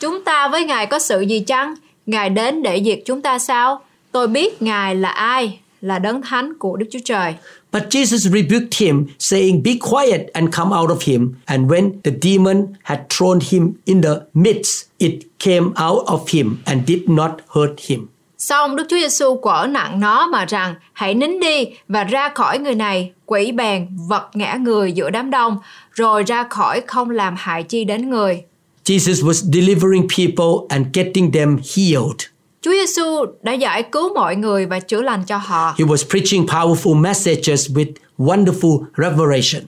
Chúng 0.00 0.24
ta 0.24 0.48
với 0.48 0.64
Ngài 0.64 0.86
có 0.86 0.98
sự 0.98 1.20
gì 1.20 1.40
chăng? 1.40 1.74
Ngài 2.06 2.30
đến 2.30 2.62
để 2.62 2.82
diệt 2.84 2.98
chúng 3.06 3.22
ta 3.22 3.38
sao? 3.38 3.80
Tôi 4.12 4.28
biết 4.28 4.62
Ngài 4.62 4.94
là 4.94 5.08
ai, 5.08 5.58
là 5.80 5.98
đấng 5.98 6.22
thánh 6.22 6.58
của 6.58 6.76
Đức 6.76 6.86
Chúa 6.90 6.98
Trời. 7.04 7.34
But 7.76 7.90
Jesus 7.90 8.26
rebuked 8.32 8.74
him, 8.74 9.14
saying, 9.18 9.60
Be 9.60 9.76
quiet 9.76 10.30
and 10.34 10.50
come 10.50 10.72
out 10.72 10.90
of 10.90 11.02
him. 11.02 11.36
And 11.46 11.68
when 11.70 12.00
the 12.04 12.10
demon 12.10 12.78
had 12.84 13.00
thrown 13.10 13.40
him 13.40 13.78
in 13.84 14.00
the 14.00 14.26
midst, 14.32 14.88
it 14.98 15.38
came 15.38 15.74
out 15.76 16.04
of 16.06 16.28
him 16.28 16.62
and 16.66 16.86
did 16.86 17.06
not 17.08 17.42
hurt 17.48 17.80
him. 17.80 18.08
Xong 18.38 18.76
Đức 18.76 18.86
Chúa 18.88 18.96
Giêsu 18.96 19.36
quở 19.36 19.66
nặng 19.66 20.00
nó 20.00 20.26
mà 20.26 20.44
rằng 20.44 20.74
hãy 20.92 21.14
nín 21.14 21.40
đi 21.40 21.66
và 21.88 22.04
ra 22.04 22.28
khỏi 22.34 22.58
người 22.58 22.74
này 22.74 23.12
quỷ 23.26 23.52
bèn 23.52 23.88
vật 24.08 24.28
ngã 24.34 24.54
người 24.54 24.92
giữa 24.92 25.10
đám 25.10 25.30
đông 25.30 25.58
rồi 25.92 26.22
ra 26.22 26.46
khỏi 26.50 26.80
không 26.86 27.10
làm 27.10 27.34
hại 27.38 27.62
chi 27.62 27.84
đến 27.84 28.10
người. 28.10 28.42
Jesus 28.84 29.26
was 29.26 29.52
delivering 29.52 30.08
people 30.16 30.66
and 30.68 30.86
getting 30.92 31.32
them 31.32 31.56
healed. 31.56 32.35
Chúa 32.66 32.72
Giêsu 32.72 33.24
đã 33.42 33.52
giải 33.52 33.82
cứu 33.82 34.14
mọi 34.14 34.36
người 34.36 34.66
và 34.66 34.80
chữa 34.80 35.02
lành 35.02 35.24
cho 35.24 35.36
họ. 35.36 35.74
He 35.78 35.84
was 35.84 36.08
preaching 36.10 36.46
powerful 36.46 36.94
messages 36.94 37.70
with 37.70 37.92
wonderful 38.18 38.84
revelation. 38.96 39.62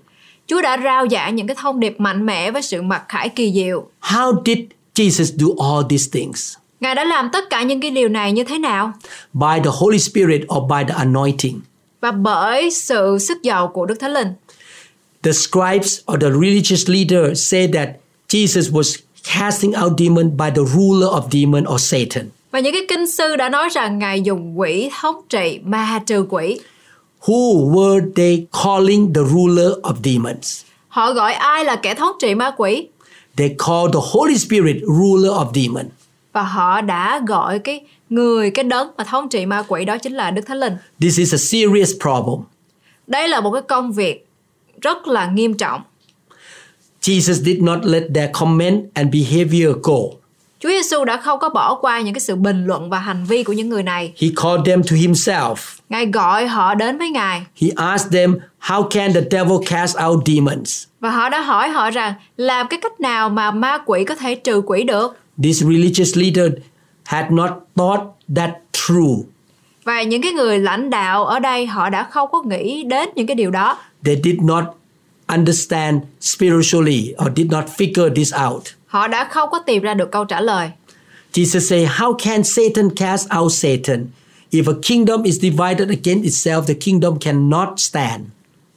Chúa 0.46 0.60
đã 0.60 0.78
rao 0.84 1.08
giảng 1.10 1.36
những 1.36 1.46
cái 1.46 1.56
thông 1.60 1.80
điệp 1.80 2.00
mạnh 2.00 2.26
mẽ 2.26 2.50
với 2.50 2.62
sự 2.62 2.82
mặc 2.82 3.02
khải 3.08 3.28
kỳ 3.28 3.52
diệu. 3.52 3.86
How 4.02 4.42
did 4.44 4.58
Jesus 4.94 5.36
do 5.36 5.46
all 5.66 5.86
these 5.90 6.10
things? 6.12 6.54
Ngài 6.80 6.94
đã 6.94 7.04
làm 7.04 7.28
tất 7.32 7.50
cả 7.50 7.62
những 7.62 7.80
cái 7.80 7.90
điều 7.90 8.08
này 8.08 8.32
như 8.32 8.44
thế 8.44 8.58
nào? 8.58 8.92
By 9.32 9.60
the 9.64 9.70
Holy 9.72 9.98
Spirit 9.98 10.40
or 10.56 10.70
by 10.70 10.84
the 10.88 10.94
anointing? 10.94 11.60
Và 12.00 12.10
bởi 12.10 12.70
sự 12.70 13.18
sức 13.18 13.42
giàu 13.42 13.68
của 13.68 13.86
Đức 13.86 14.00
Thánh 14.00 14.12
Linh. 14.12 14.28
The 15.22 15.32
scribes 15.32 16.00
or 16.12 16.20
the 16.20 16.30
religious 16.30 16.88
leader 16.88 17.48
say 17.48 17.68
that 17.72 17.88
Jesus 18.28 18.72
was 18.72 18.96
casting 19.38 19.72
out 19.82 19.92
demon 19.98 20.36
by 20.36 20.50
the 20.56 20.62
ruler 20.74 21.08
of 21.08 21.22
demon 21.32 21.64
or 21.74 21.80
Satan. 21.80 22.28
Và 22.50 22.60
những 22.60 22.72
cái 22.72 22.82
kinh 22.88 23.06
sư 23.06 23.36
đã 23.36 23.48
nói 23.48 23.68
rằng 23.68 23.98
Ngài 23.98 24.20
dùng 24.20 24.58
quỷ 24.58 24.90
thống 25.00 25.16
trị 25.28 25.60
ma 25.64 26.00
trừ 26.06 26.26
quỷ. 26.30 26.60
Who 27.24 27.70
were 27.70 28.12
they 28.16 28.46
calling 28.64 29.14
the 29.14 29.20
ruler 29.32 29.72
of 29.82 29.94
demons? 30.04 30.62
Họ 30.88 31.12
gọi 31.12 31.32
ai 31.32 31.64
là 31.64 31.76
kẻ 31.76 31.94
thống 31.94 32.12
trị 32.20 32.34
ma 32.34 32.50
quỷ? 32.56 32.88
They 33.36 33.48
called 33.48 33.94
the 33.94 34.00
Holy 34.12 34.38
Spirit 34.38 34.76
ruler 34.82 35.32
of 35.32 35.52
demon. 35.54 35.86
Và 36.32 36.42
họ 36.42 36.80
đã 36.80 37.20
gọi 37.26 37.58
cái 37.58 37.80
người, 38.10 38.50
cái 38.50 38.64
đấng 38.64 38.88
mà 38.96 39.04
thống 39.04 39.28
trị 39.28 39.46
ma 39.46 39.64
quỷ 39.68 39.84
đó 39.84 39.98
chính 39.98 40.12
là 40.12 40.30
Đức 40.30 40.42
Thánh 40.46 40.60
Linh. 40.60 40.76
This 41.00 41.18
is 41.18 41.34
a 41.34 41.38
serious 41.38 41.92
problem. 42.02 42.40
Đây 43.06 43.28
là 43.28 43.40
một 43.40 43.50
cái 43.52 43.62
công 43.62 43.92
việc 43.92 44.26
rất 44.80 45.08
là 45.08 45.26
nghiêm 45.26 45.54
trọng. 45.54 45.80
Jesus 47.02 47.32
did 47.32 47.62
not 47.62 47.78
let 47.82 48.02
their 48.14 48.30
comment 48.32 48.84
and 48.94 49.12
behavior 49.12 49.76
go. 49.82 49.98
Chúa 50.60 50.68
Giêsu 50.68 51.04
đã 51.04 51.16
không 51.16 51.38
có 51.38 51.48
bỏ 51.48 51.74
qua 51.74 52.00
những 52.00 52.14
cái 52.14 52.20
sự 52.20 52.36
bình 52.36 52.64
luận 52.66 52.90
và 52.90 52.98
hành 52.98 53.24
vi 53.24 53.42
của 53.42 53.52
những 53.52 53.68
người 53.68 53.82
này. 53.82 54.12
He 54.20 54.28
called 54.42 54.66
them 54.66 54.82
to 54.82 54.96
himself. 54.96 55.54
Ngài 55.88 56.06
gọi 56.06 56.46
họ 56.46 56.74
đến 56.74 56.98
với 56.98 57.10
Ngài 57.10 57.42
He 57.60 57.68
asked 57.76 58.12
them, 58.12 58.36
How 58.60 58.88
can 58.88 59.12
the 59.14 59.20
devil 59.30 59.58
cast 59.66 59.96
out 60.06 60.24
demons? 60.26 60.84
và 61.00 61.10
họ 61.10 61.28
đã 61.28 61.40
hỏi 61.40 61.68
họ 61.68 61.90
rằng 61.90 62.14
làm 62.36 62.66
cái 62.68 62.78
cách 62.82 63.00
nào 63.00 63.28
mà 63.28 63.50
ma 63.50 63.78
quỷ 63.86 64.04
có 64.04 64.14
thể 64.14 64.34
trừ 64.34 64.62
quỷ 64.66 64.84
được. 64.84 65.16
This 65.42 65.62
religious 65.62 66.16
leader 66.16 66.52
had 67.04 67.24
not 67.30 67.50
thought 67.76 68.00
that 68.36 68.50
through. 68.72 69.24
Và 69.84 70.02
những 70.02 70.22
cái 70.22 70.32
người 70.32 70.58
lãnh 70.58 70.90
đạo 70.90 71.26
ở 71.26 71.38
đây 71.38 71.66
họ 71.66 71.90
đã 71.90 72.02
không 72.10 72.28
có 72.32 72.42
nghĩ 72.42 72.82
đến 72.84 73.08
những 73.14 73.26
cái 73.26 73.34
điều 73.34 73.50
đó. 73.50 73.78
They 74.04 74.20
did 74.24 74.34
not 74.42 74.64
understand 75.26 76.02
spiritually 76.20 77.14
or 77.24 77.28
did 77.36 77.50
not 77.52 77.64
figure 77.78 78.14
this 78.14 78.34
out. 78.50 78.62
Họ 78.88 79.08
đã 79.08 79.28
không 79.30 79.48
có 79.50 79.58
tìm 79.58 79.82
ra 79.82 79.94
được 79.94 80.10
câu 80.10 80.24
trả 80.24 80.40
lời. 80.40 80.70
Jesus 81.32 81.60
say, 81.60 81.86
How 81.86 82.12
can 82.12 82.44
Satan 82.44 82.90
cast 82.96 83.28
out 83.38 83.52
Satan? 83.52 84.06
If 84.50 84.66
a 84.66 84.74
kingdom 84.82 85.22
is 85.22 85.40
divided 85.40 85.88
against 85.88 86.24
itself, 86.24 86.62
the 86.66 86.74
kingdom 86.74 87.18
cannot 87.18 87.68
stand. 87.76 88.24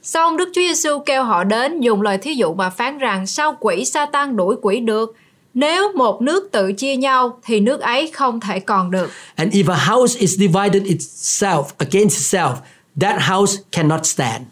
Xong 0.02 0.36
Đức 0.36 0.48
Chúa 0.54 0.60
Giêsu 0.60 0.98
kêu 0.98 1.24
họ 1.24 1.44
đến 1.44 1.80
dùng 1.80 2.02
lời 2.02 2.18
thí 2.18 2.34
dụ 2.34 2.54
mà 2.54 2.70
phán 2.70 2.98
rằng 2.98 3.26
sao 3.26 3.56
quỷ 3.60 3.84
Satan 3.84 4.36
đuổi 4.36 4.56
quỷ 4.62 4.80
được? 4.80 5.16
Nếu 5.54 5.92
một 5.92 6.22
nước 6.22 6.48
tự 6.52 6.72
chia 6.72 6.96
nhau 6.96 7.38
thì 7.44 7.60
nước 7.60 7.80
ấy 7.80 8.10
không 8.12 8.40
thể 8.40 8.60
còn 8.60 8.90
được. 8.90 9.10
And 9.34 9.54
if 9.54 9.72
a 9.72 9.94
house 9.94 10.18
is 10.18 10.38
divided 10.38 10.82
itself 10.82 11.64
against 11.78 12.18
itself, 12.18 12.54
that 13.00 13.22
house 13.22 13.62
cannot 13.72 14.06
stand. 14.06 14.42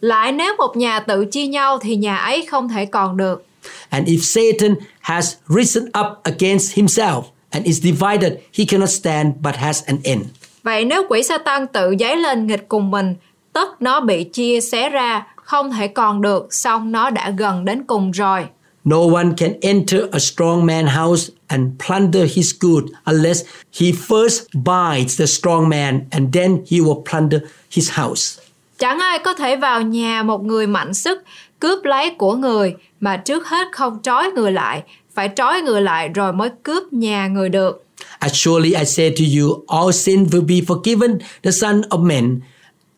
Lại 0.00 0.32
nếu 0.32 0.54
một 0.58 0.76
nhà 0.76 1.00
tự 1.00 1.24
chia 1.24 1.46
nhau 1.46 1.78
thì 1.78 1.96
nhà 1.96 2.16
ấy 2.16 2.46
không 2.50 2.68
thể 2.68 2.86
còn 2.86 3.16
được. 3.16 3.44
And 3.90 4.06
if 4.06 4.20
Satan 4.22 4.74
has 5.00 5.34
risen 5.48 5.84
up 5.84 6.20
against 6.24 6.76
himself 6.76 7.24
and 7.50 7.64
is 7.64 7.82
divided, 7.82 8.32
he 8.52 8.64
cannot 8.64 8.90
stand 8.90 9.34
but 9.42 9.56
has 9.56 9.82
an 9.86 9.98
end. 10.04 10.22
Vậy 10.62 10.84
nếu 10.84 11.02
quỷ 11.08 11.22
Satan 11.22 11.66
tự 11.66 11.90
giấy 11.98 12.16
lên 12.16 12.46
nghịch 12.46 12.68
cùng 12.68 12.90
mình, 12.90 13.14
tất 13.52 13.82
nó 13.82 14.00
bị 14.00 14.24
chia 14.24 14.60
xé 14.60 14.88
ra, 14.88 15.26
không 15.36 15.72
thể 15.72 15.88
còn 15.88 16.22
được, 16.22 16.54
xong 16.54 16.92
nó 16.92 17.10
đã 17.10 17.30
gần 17.30 17.64
đến 17.64 17.84
cùng 17.84 18.10
rồi. 18.10 18.46
No 18.84 18.96
one 19.14 19.28
can 19.36 19.52
enter 19.60 20.00
a 20.12 20.18
strong 20.18 20.66
man's 20.66 21.06
house 21.06 21.32
and 21.46 21.66
plunder 21.86 22.36
his 22.36 22.54
good 22.60 22.84
unless 23.04 23.44
he 23.80 23.86
first 23.86 24.40
binds 24.54 25.18
the 25.18 25.26
strong 25.26 25.68
man 25.68 26.00
and 26.10 26.34
then 26.34 26.56
he 26.70 26.78
will 26.78 27.02
plunder 27.10 27.40
his 27.70 27.90
house. 27.90 28.42
Chẳng 28.78 28.98
ai 28.98 29.18
có 29.18 29.34
thể 29.34 29.56
vào 29.56 29.82
nhà 29.82 30.22
một 30.22 30.44
người 30.44 30.66
mạnh 30.66 30.94
sức, 30.94 31.22
cướp 31.58 31.84
lấy 31.84 32.10
của 32.10 32.34
người, 32.34 32.74
mà 33.00 33.16
trước 33.16 33.46
hết 33.46 33.68
không 33.72 33.98
trói 34.02 34.30
người 34.30 34.52
lại, 34.52 34.82
phải 35.14 35.30
trói 35.36 35.60
người 35.60 35.82
lại 35.82 36.08
rồi 36.08 36.32
mới 36.32 36.50
cướp 36.62 36.92
nhà 36.92 37.28
người 37.28 37.48
được. 37.48 37.84
As 38.18 38.32
surely 38.34 38.74
I 38.74 38.84
say 38.84 39.10
to 39.10 39.24
you, 39.38 39.64
all 39.68 39.92
sin 39.92 40.24
will 40.24 40.46
be 40.46 40.54
forgiven 40.54 41.18
the 41.42 41.50
Son 41.50 41.80
of 41.80 42.02
Man, 42.02 42.40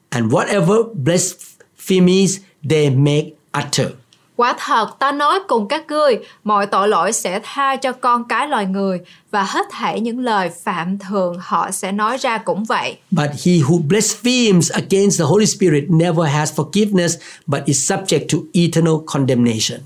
and 0.09 0.33
whatever 0.33 0.83
blasphemies 0.95 2.39
they 2.71 2.91
make 2.91 3.27
utter. 3.67 3.87
Quả 4.37 4.55
thật 4.59 4.87
ta 4.99 5.13
nói 5.13 5.41
cùng 5.49 5.69
các 5.69 5.85
ngươi, 5.89 6.19
mọi 6.45 6.67
tội 6.67 6.89
lỗi 6.89 7.13
sẽ 7.13 7.41
tha 7.43 7.77
cho 7.77 7.93
con 7.93 8.29
cái 8.29 8.49
loài 8.49 8.67
người 8.67 9.01
và 9.31 9.43
hết 9.43 9.67
thảy 9.71 10.01
những 10.01 10.19
lời 10.19 10.51
phạm 10.65 10.99
thường 10.99 11.37
họ 11.41 11.71
sẽ 11.71 11.93
nói 11.93 12.17
ra 12.17 12.39
cũng 12.39 12.65
vậy. 12.65 12.97
But 13.11 13.31
he 13.45 13.53
who 13.53 13.83
blasphemes 13.89 14.73
against 14.73 15.19
the 15.19 15.25
Holy 15.25 15.47
Spirit 15.47 15.85
never 15.89 16.29
has 16.29 16.53
forgiveness, 16.61 17.15
but 17.47 17.61
is 17.65 17.93
subject 17.93 18.27
to 18.33 18.39
eternal 18.53 18.95
condemnation. 19.07 19.81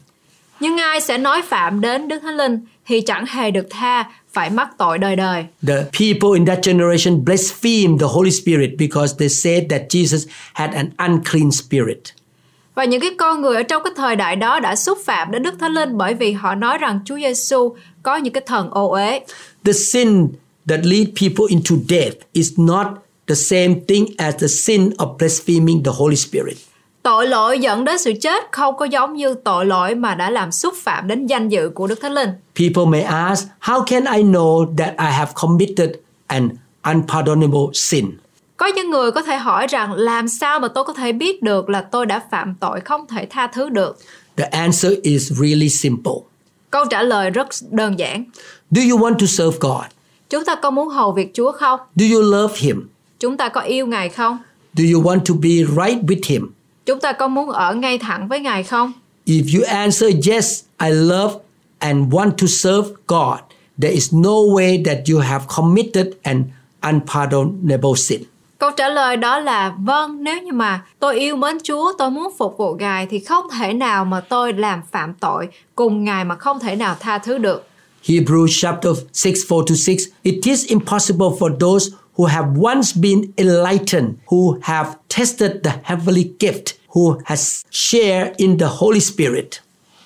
Nhưng 0.61 0.77
ai 0.77 1.01
sẽ 1.01 1.19
nói 1.19 1.43
phạm 1.43 1.81
đến 1.81 2.09
Đức 2.09 2.19
Thánh 2.23 2.37
Linh 2.37 2.61
thì 2.87 3.01
chẳng 3.01 3.27
hề 3.27 3.51
được 3.51 3.67
tha, 3.71 4.11
phải 4.33 4.51
mắc 4.51 4.69
tội 4.79 4.99
đời 4.99 5.17
đời. 5.17 5.45
The 5.67 5.77
people 5.77 6.29
in 6.35 6.47
that 6.47 6.59
generation 6.67 7.25
blasphemed 7.25 8.01
the 8.01 8.07
Holy 8.07 8.31
Spirit 8.31 8.71
because 8.79 9.15
they 9.19 9.29
said 9.29 9.65
that 9.71 9.83
Jesus 9.89 10.29
had 10.53 10.71
an 10.75 10.91
unclean 10.99 11.51
spirit. 11.51 11.99
Và 12.75 12.85
những 12.85 13.01
cái 13.01 13.11
con 13.19 13.43
người 13.43 13.57
ở 13.57 13.63
trong 13.63 13.83
cái 13.85 13.93
thời 13.97 14.17
đại 14.17 14.37
đó 14.37 14.61
đã 14.61 14.77
xúc 14.77 14.99
phạm 15.05 15.31
đến 15.31 15.43
Đức 15.43 15.55
Thánh 15.61 15.73
Linh 15.73 15.99
bởi 15.99 16.15
vì 16.15 16.33
họ 16.33 16.55
nói 16.55 16.79
rằng 16.79 17.01
Chúa 17.05 17.17
Giêsu 17.17 17.77
có 18.03 18.17
những 18.17 18.33
cái 18.33 18.43
thần 18.47 18.71
ô 18.71 18.89
uế. 18.91 19.21
The 19.65 19.73
sin 19.73 20.29
that 20.69 20.81
lead 20.83 21.07
people 21.21 21.45
into 21.49 21.75
death 21.89 22.17
is 22.33 22.53
not 22.57 22.87
the 23.27 23.35
same 23.35 23.75
thing 23.89 24.07
as 24.17 24.35
the 24.41 24.49
sin 24.49 24.91
of 24.91 25.17
blaspheming 25.19 25.85
the 25.85 25.93
Holy 25.95 26.17
Spirit. 26.17 26.57
Tội 27.07 27.27
lỗi 27.27 27.59
dẫn 27.59 27.85
đến 27.85 27.99
sự 27.99 28.13
chết 28.21 28.45
không 28.53 28.77
có 28.77 28.85
giống 28.85 29.15
như 29.15 29.35
tội 29.35 29.67
lỗi 29.67 29.95
mà 29.95 30.15
đã 30.15 30.31
làm 30.31 30.53
xúc 30.53 30.75
phạm 30.83 31.09
đến 31.09 31.27
danh 31.27 31.49
dự 31.49 31.71
của 31.75 31.87
Đức 31.87 32.01
Thánh 32.03 32.13
Linh. 32.13 32.31
People 32.59 32.85
may 32.85 33.03
ask, 33.03 33.47
How 33.61 33.85
can 33.85 34.05
I 34.05 34.23
know 34.23 34.77
that 34.77 34.89
I 34.99 35.07
have 35.07 35.33
committed 35.35 35.91
an 36.27 36.49
unpardonable 36.83 37.61
sin? 37.75 38.11
Có 38.57 38.67
những 38.67 38.91
người 38.91 39.11
có 39.11 39.23
thể 39.23 39.37
hỏi 39.37 39.67
rằng 39.67 39.93
làm 39.93 40.29
sao 40.29 40.61
mà 40.61 40.69
tôi 40.69 40.85
có 40.85 40.93
thể 40.93 41.13
biết 41.13 41.43
được 41.43 41.69
là 41.69 41.81
tôi 41.81 42.07
đã 42.07 42.23
phạm 42.31 42.55
tội 42.61 42.81
không 42.81 43.07
thể 43.07 43.27
tha 43.31 43.47
thứ 43.47 43.69
được. 43.69 43.99
The 44.37 44.45
answer 44.45 44.93
is 45.03 45.33
really 45.33 45.69
simple. 45.69 46.15
Câu 46.71 46.85
trả 46.91 47.03
lời 47.03 47.31
rất 47.31 47.49
đơn 47.71 47.99
giản. 47.99 48.25
Do 48.71 48.83
you 48.91 48.99
want 48.99 49.15
to 49.15 49.27
serve 49.27 49.59
God? 49.61 49.85
Chúng 50.31 50.45
ta 50.45 50.55
có 50.55 50.71
muốn 50.71 50.89
hầu 50.89 51.13
việc 51.13 51.31
Chúa 51.35 51.53
không? 51.53 51.81
Do 51.97 52.07
you 52.15 52.23
love 52.23 52.55
Him? 52.59 52.89
Chúng 53.21 53.37
ta 53.37 53.49
có 53.49 53.61
yêu 53.61 53.87
Ngài 53.87 54.09
không? 54.09 54.39
Do 54.75 54.85
you 54.95 55.03
want 55.03 55.21
to 55.29 55.35
be 55.43 55.85
right 55.87 56.03
with 56.03 56.21
Him? 56.27 56.56
Chúng 56.87 57.01
ta 57.01 57.12
có 57.12 57.28
muốn 57.28 57.51
ở 57.51 57.74
ngay 57.74 57.99
thẳng 57.99 58.28
với 58.28 58.41
Ngài 58.41 58.62
không? 58.62 58.93
If 59.26 59.59
you 59.59 59.64
answer 59.68 60.28
yes, 60.28 60.64
I 60.82 60.91
love 60.91 61.34
and 61.78 62.14
want 62.14 62.30
to 62.30 62.47
serve 62.47 62.89
God, 63.07 63.39
there 63.82 63.95
is 63.95 64.14
no 64.14 64.30
way 64.30 64.84
that 64.84 64.99
you 65.12 65.20
have 65.20 65.45
committed 65.57 66.07
an 66.22 66.45
unpardonable 66.82 67.91
sin. 67.97 68.22
Câu 68.59 68.70
trả 68.76 68.89
lời 68.89 69.16
đó 69.16 69.39
là 69.39 69.74
vâng, 69.78 70.24
nếu 70.24 70.43
như 70.43 70.53
mà 70.53 70.84
tôi 70.99 71.18
yêu 71.18 71.37
mến 71.37 71.59
Chúa, 71.62 71.93
tôi 71.99 72.11
muốn 72.11 72.32
phục 72.39 72.55
vụ 72.59 72.74
Ngài 72.74 73.07
thì 73.07 73.18
không 73.18 73.47
thể 73.59 73.72
nào 73.72 74.05
mà 74.05 74.20
tôi 74.20 74.53
làm 74.53 74.82
phạm 74.93 75.14
tội 75.20 75.49
cùng 75.74 76.05
Ngài 76.05 76.24
mà 76.24 76.37
không 76.37 76.61
thể 76.61 76.76
nào 76.76 76.97
tha 77.01 77.18
thứ 77.18 77.39
được. 77.39 77.68
Hebrews 78.05 78.61
chapter 78.61 78.93
6 79.12 79.32
4 79.51 79.66
to 79.66 79.74
6 79.74 79.97
It 80.22 80.45
is 80.45 80.66
impossible 80.66 81.26
for 81.39 81.59
those 81.59 81.97
who 82.17 82.27
have 82.27 82.49
once 82.57 83.01
been 83.01 83.33
enlightened, 83.37 84.14
who 84.27 84.59
have 84.62 84.89
tested 85.09 85.51
the 85.62 85.73
heavenly 85.83 86.33
gift, 86.39 86.75
who 86.95 87.19
has 87.25 87.64
shared 87.71 88.37
in 88.37 88.59
the 88.59 88.67
Holy 88.67 89.01
Spirit. 89.01 89.51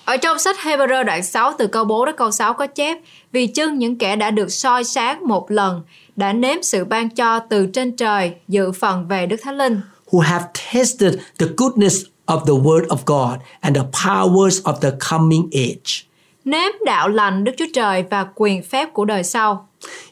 Ở 0.05 0.17
trong 0.17 0.39
sách 0.39 0.57
Hebrew 0.63 1.03
đoạn 1.03 1.23
6 1.23 1.53
từ 1.57 1.67
câu 1.67 1.85
4 1.85 2.05
đến 2.05 2.15
câu 2.17 2.31
6 2.31 2.53
có 2.53 2.67
chép 2.67 2.97
Vì 3.31 3.47
chưng 3.47 3.77
những 3.77 3.97
kẻ 3.97 4.15
đã 4.15 4.31
được 4.31 4.51
soi 4.51 4.83
sáng 4.83 5.27
một 5.27 5.51
lần 5.51 5.81
đã 6.15 6.33
nếm 6.33 6.63
sự 6.63 6.85
ban 6.85 7.09
cho 7.09 7.39
từ 7.39 7.67
trên 7.73 7.95
trời 7.95 8.33
dự 8.47 8.71
phần 8.71 9.07
về 9.07 9.25
Đức 9.25 9.37
Thánh 9.43 9.57
Linh 9.57 9.81
who 10.11 10.19
have 10.19 10.45
tested 10.53 11.15
the 11.39 11.47
goodness 11.57 12.05
of 12.27 12.45
the 12.45 12.53
Word 12.53 12.87
of 12.87 13.05
God 13.05 13.39
and 13.61 13.75
the 13.75 13.83
powers 13.91 14.61
of 14.63 14.81
the 14.81 14.91
coming 15.09 15.49
age. 15.53 16.05
Nếm 16.45 16.71
đạo 16.85 17.09
lành 17.09 17.43
Đức 17.43 17.51
Chúa 17.57 17.65
Trời 17.73 18.03
và 18.09 18.25
quyền 18.35 18.63
phép 18.63 18.93
của 18.93 19.05
đời 19.05 19.23
sau. 19.23 19.67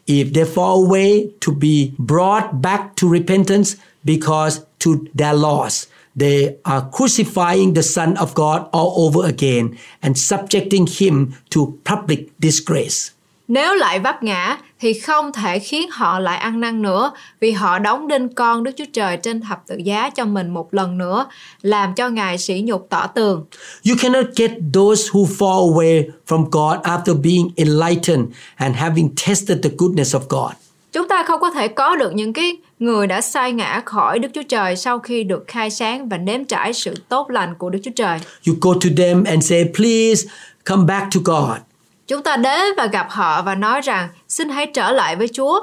If 0.05 0.33
they 0.33 0.43
fall 0.55 0.85
away 0.85 1.27
to 1.45 1.53
be 1.61 1.91
brought 1.97 2.53
back 2.63 2.83
to 3.01 3.07
repentance 3.11 3.77
because 4.03 4.59
to 4.85 4.91
their 5.17 5.35
loss, 5.35 5.87
they 6.19 6.55
are 6.63 6.81
crucifying 6.91 7.75
the 7.75 7.81
Son 7.81 8.15
of 8.15 8.33
God 8.35 8.61
all 8.71 8.91
over 8.95 9.25
again 9.25 9.69
and 10.01 10.17
subjecting 10.17 10.85
him 10.99 11.31
to 11.55 11.61
public 11.85 12.19
disgrace. 12.39 13.11
Nếu 13.47 13.75
lại 13.75 13.99
vấp 13.99 14.23
ngã 14.23 14.57
thì 14.79 14.93
không 14.93 15.31
thể 15.31 15.59
khiến 15.59 15.89
họ 15.91 16.19
lại 16.19 16.37
ăn 16.37 16.59
năn 16.59 16.81
nữa 16.81 17.11
vì 17.39 17.51
họ 17.51 17.79
đóng 17.79 18.07
đinh 18.07 18.29
con 18.29 18.63
Đức 18.63 18.71
Chúa 18.77 18.85
Trời 18.93 19.17
trên 19.17 19.41
thập 19.41 19.63
tự 19.67 19.77
giá 19.77 20.09
cho 20.09 20.25
mình 20.25 20.49
một 20.49 20.73
lần 20.73 20.97
nữa, 20.97 21.25
làm 21.61 21.93
cho 21.95 22.09
Ngài 22.09 22.37
sỉ 22.37 22.61
nhục 22.65 22.87
tỏ 22.89 23.07
tường. 23.07 23.45
You 23.89 23.95
cannot 24.01 24.25
get 24.35 24.51
those 24.73 25.03
who 25.11 25.25
fall 25.25 25.73
away 25.73 26.03
from 26.27 26.43
God 26.43 26.77
after 26.83 27.21
being 27.21 27.49
enlightened 27.55 28.25
and 28.55 28.75
having 28.75 29.09
tested 29.27 29.57
the 29.63 29.69
goodness 29.77 30.15
of 30.15 30.21
God. 30.29 30.51
Chúng 30.91 31.07
ta 31.07 31.23
không 31.23 31.41
có 31.41 31.51
thể 31.51 31.67
có 31.67 31.95
được 31.95 32.13
những 32.13 32.33
cái 32.33 32.57
người 32.79 33.07
đã 33.07 33.21
sai 33.21 33.51
ngã 33.51 33.81
khỏi 33.85 34.19
Đức 34.19 34.29
Chúa 34.33 34.43
Trời 34.49 34.75
sau 34.75 34.99
khi 34.99 35.23
được 35.23 35.43
khai 35.47 35.69
sáng 35.69 36.09
và 36.09 36.17
nếm 36.17 36.45
trải 36.45 36.73
sự 36.73 36.93
tốt 37.09 37.29
lành 37.29 37.55
của 37.55 37.69
Đức 37.69 37.79
Chúa 37.83 37.91
Trời. 37.95 38.19
You 38.47 38.55
go 38.61 38.73
to 38.73 38.89
them 38.97 39.23
and 39.23 39.49
say, 39.49 39.65
Please 39.75 40.27
come 40.65 40.83
back 40.87 41.07
to 41.15 41.19
God. 41.23 41.68
Chúng 42.09 42.23
ta 42.23 42.37
đến 42.37 42.75
và 42.77 42.85
gặp 42.85 43.07
họ 43.09 43.41
và 43.41 43.55
nói 43.55 43.81
rằng 43.81 44.09
xin 44.27 44.49
hãy 44.49 44.67
trở 44.73 44.91
lại 44.91 45.15
với 45.15 45.27
Chúa. 45.27 45.59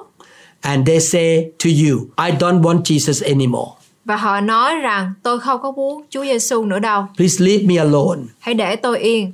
And 0.61 0.88
they 0.88 1.01
say 1.01 1.44
to 1.64 1.70
you, 1.70 2.26
I 2.26 2.36
don't 2.38 2.62
want 2.62 2.82
Jesus 2.82 3.24
anymore. 3.24 3.70
Và 4.05 4.16
họ 4.16 4.40
nói 4.40 4.76
rằng 4.76 5.12
tôi 5.22 5.40
không 5.40 5.62
có 5.62 5.70
muốn 5.72 6.03
Chúa 6.11 6.24
Giêsu 6.24 6.64
nữa 6.64 6.78
đâu. 6.78 7.07
Please 7.16 7.44
leave 7.44 7.64
me 7.64 7.76
alone. 7.76 8.22
Hãy 8.38 8.55
để 8.55 8.76
tôi 8.76 8.99
yên. 8.99 9.32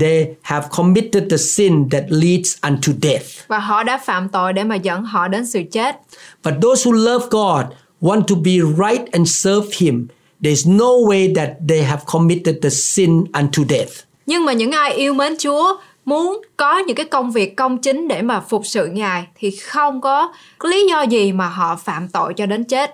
They 0.00 0.26
have 0.42 0.66
committed 0.76 1.22
the 1.30 1.36
sin 1.36 1.88
that 1.90 2.04
leads 2.08 2.56
unto 2.62 2.92
death. 3.02 3.26
Và 3.48 3.58
họ 3.58 3.82
đã 3.82 3.98
phạm 3.98 4.28
tội 4.28 4.52
để 4.52 4.64
mà 4.64 4.74
dẫn 4.74 5.04
họ 5.04 5.28
đến 5.28 5.46
sự 5.46 5.62
chết. 5.72 5.96
But 6.44 6.54
those 6.62 6.90
who 6.90 6.92
love 6.92 7.26
God, 7.30 7.64
want 8.00 8.22
to 8.22 8.34
be 8.44 8.52
right 8.88 9.12
and 9.12 9.28
serve 9.28 9.66
Him, 9.78 10.06
there's 10.42 10.76
no 10.76 10.86
way 10.86 11.34
that 11.34 11.48
they 11.68 11.82
have 11.82 12.02
committed 12.12 12.54
the 12.62 12.70
sin 12.70 13.24
unto 13.32 13.62
death. 13.68 13.90
Nhưng 14.26 14.44
mà 14.44 14.52
những 14.52 14.72
ai 14.72 14.94
yêu 14.94 15.14
mến 15.14 15.36
Chúa 15.38 15.76
muốn 16.04 16.40
có 16.56 16.78
những 16.78 16.96
cái 16.96 17.06
công 17.06 17.32
việc 17.32 17.56
công 17.56 17.78
chính 17.78 18.08
để 18.08 18.22
mà 18.22 18.40
phục 18.40 18.66
sự 18.66 18.86
Ngài 18.86 19.26
thì 19.34 19.50
không 19.50 20.00
có 20.00 20.32
lý 20.64 20.86
do 20.90 21.02
gì 21.02 21.32
mà 21.32 21.48
họ 21.48 21.76
phạm 21.76 22.08
tội 22.08 22.34
cho 22.36 22.46
đến 22.46 22.64
chết. 22.64 22.90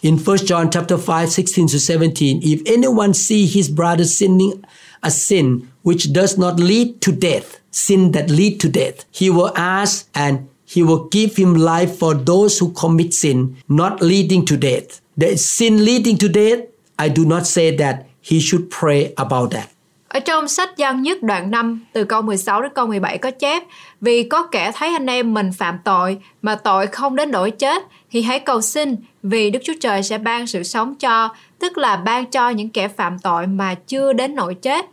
In 0.00 0.18
1 0.26 0.34
John 0.34 0.70
chapter 0.70 0.98
5, 1.08 1.28
16 1.28 1.66
to 1.68 1.78
17, 1.88 2.40
if 2.42 2.58
anyone 2.66 3.12
see 3.12 3.46
his 3.46 3.70
brother 3.70 4.04
sinning 4.18 4.62
a 5.00 5.10
sin 5.10 5.60
which 5.84 6.12
does 6.12 6.38
not 6.38 6.58
lead 6.58 6.88
to 7.06 7.12
death, 7.20 7.46
sin 7.72 8.12
that 8.12 8.28
lead 8.28 8.58
to 8.60 8.68
death, 8.68 9.04
he 9.12 9.30
will 9.30 9.52
ask 9.54 10.06
and 10.12 10.38
he 10.66 10.82
will 10.82 11.08
give 11.10 11.36
him 11.36 11.54
life 11.54 11.98
for 11.98 12.14
those 12.14 12.58
who 12.58 12.72
commit 12.72 13.14
sin, 13.14 13.56
not 13.68 14.02
leading 14.02 14.44
to 14.46 14.56
death. 14.56 15.00
The 15.16 15.36
sin 15.36 15.84
leading 15.84 16.18
to 16.18 16.28
death, 16.28 16.60
I 16.98 17.08
do 17.08 17.24
not 17.24 17.46
say 17.46 17.76
that 17.76 18.06
he 18.20 18.40
should 18.40 18.70
pray 18.70 19.12
about 19.16 19.50
that. 19.50 19.68
Ở 20.12 20.20
trong 20.20 20.48
sách 20.48 20.76
Giăng 20.76 21.02
nhất 21.02 21.22
đoạn 21.22 21.50
5 21.50 21.80
từ 21.92 22.04
câu 22.04 22.22
16 22.22 22.62
đến 22.62 22.72
câu 22.74 22.86
17 22.86 23.18
có 23.18 23.30
chép 23.30 23.62
Vì 24.00 24.22
có 24.22 24.42
kẻ 24.42 24.72
thấy 24.74 24.88
anh 24.88 25.06
em 25.06 25.34
mình 25.34 25.50
phạm 25.58 25.78
tội 25.84 26.18
mà 26.42 26.54
tội 26.54 26.86
không 26.86 27.16
đến 27.16 27.30
nỗi 27.30 27.50
chết 27.50 27.82
thì 28.10 28.22
hãy 28.22 28.40
cầu 28.40 28.60
xin 28.60 28.96
vì 29.22 29.50
Đức 29.50 29.58
Chúa 29.64 29.72
Trời 29.80 30.02
sẽ 30.02 30.18
ban 30.18 30.46
sự 30.46 30.62
sống 30.62 30.94
cho 30.94 31.28
tức 31.58 31.78
là 31.78 31.96
ban 31.96 32.26
cho 32.26 32.50
những 32.50 32.70
kẻ 32.70 32.88
phạm 32.88 33.18
tội 33.18 33.46
mà 33.46 33.74
chưa 33.74 34.12
đến 34.12 34.34
nỗi 34.34 34.54
chết 34.54 34.86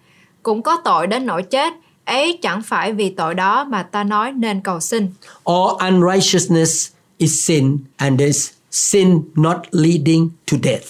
cũng 0.44 0.62
có 0.62 0.78
tội 0.84 1.08
đến 1.08 1.26
nỗi 1.26 1.44
chết 1.44 1.74
ấy 2.06 2.40
chẳng 2.42 2.62
phải 2.62 2.94
vì 2.94 3.10
tội 3.10 3.36
đó 3.36 3.64
mà 3.64 3.84
ta 3.84 4.04
nói 4.04 4.32
nên 4.32 4.62
cầu 4.62 4.80
xin 4.80 5.08
All 5.46 5.94
unrighteousness 5.94 6.92
is 7.18 7.46
sin, 7.48 7.78
and 7.98 8.22
there's 8.22 8.52
sin 8.72 9.22
not 9.36 9.58
leading 9.72 10.30
to 10.52 10.58
death. 10.64 10.86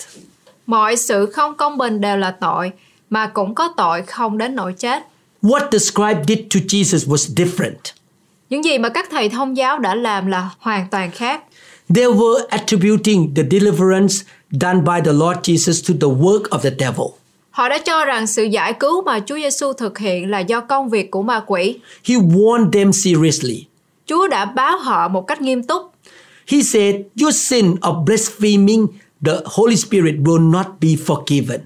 mọi 0.65 0.97
sự 0.97 1.25
không 1.25 1.57
công 1.57 1.77
bình 1.77 2.01
đều 2.01 2.17
là 2.17 2.31
tội 2.31 2.71
mà 3.09 3.27
cũng 3.27 3.55
có 3.55 3.73
tội 3.77 4.01
không 4.01 4.37
đến 4.37 4.55
nỗi 4.55 4.73
chết 4.73 5.03
What 5.43 5.69
the 5.71 5.77
scribe 5.79 6.23
did 6.27 6.39
to 6.39 6.59
Jesus 6.67 7.07
was 7.07 7.35
different. 7.35 7.93
những 8.49 8.63
gì 8.63 8.77
mà 8.77 8.89
các 8.89 9.07
thầy 9.11 9.29
thông 9.29 9.57
giáo 9.57 9.79
đã 9.79 9.95
làm 9.95 10.27
là 10.27 10.49
hoàn 10.59 10.87
toàn 10.91 11.11
khác 11.11 11.43
They 11.95 12.05
were 12.05 12.45
attributing 12.49 13.33
the 13.35 13.43
deliverance 13.51 14.15
done 14.51 14.79
by 14.85 15.01
the 15.05 15.11
Lord 15.13 15.39
Jesus 15.43 15.87
to 15.87 15.93
the 16.07 16.15
work 16.21 16.43
of 16.43 16.59
the 16.59 16.69
devil. 16.79 17.07
Họ 17.51 17.69
đã 17.69 17.77
cho 17.77 18.05
rằng 18.05 18.27
sự 18.27 18.43
giải 18.43 18.73
cứu 18.73 19.01
mà 19.01 19.19
Chúa 19.19 19.35
Giêsu 19.35 19.73
thực 19.73 19.97
hiện 19.97 20.29
là 20.29 20.39
do 20.39 20.61
công 20.61 20.89
việc 20.89 21.11
của 21.11 21.21
ma 21.21 21.41
quỷ. 21.47 21.79
He 22.03 22.15
warned 22.15 22.71
them 22.71 22.91
seriously. 22.93 23.65
Chúa 24.05 24.27
đã 24.27 24.45
báo 24.45 24.77
họ 24.77 25.07
một 25.07 25.27
cách 25.27 25.41
nghiêm 25.41 25.63
túc. 25.63 25.91
He 26.47 26.61
said, 26.61 26.95
Your 27.21 27.35
sin 27.35 27.75
of 27.75 28.05
blaspheming 28.05 28.87
the 29.25 29.33
Holy 29.45 29.75
Spirit 29.75 30.15
will 30.15 30.51
not 30.51 30.65
be 30.81 30.89
forgiven. 31.05 31.59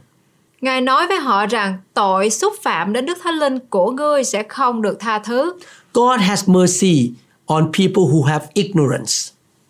Ngài 0.63 0.81
nói 0.81 1.07
với 1.07 1.17
họ 1.17 1.45
rằng 1.45 1.77
tội 1.93 2.29
xúc 2.29 2.53
phạm 2.61 2.93
đến 2.93 3.05
Đức 3.05 3.17
Thánh 3.23 3.35
Linh 3.35 3.59
của 3.69 3.91
ngươi 3.91 4.23
sẽ 4.23 4.43
không 4.43 4.81
được 4.81 4.99
tha 4.99 5.19
thứ. 5.19 5.53
God 5.93 6.19
has 6.19 6.49
mercy 6.49 7.11
on 7.45 7.63
people 7.63 8.03
who 8.03 8.23
have 8.23 8.45
ignorance. 8.53 9.13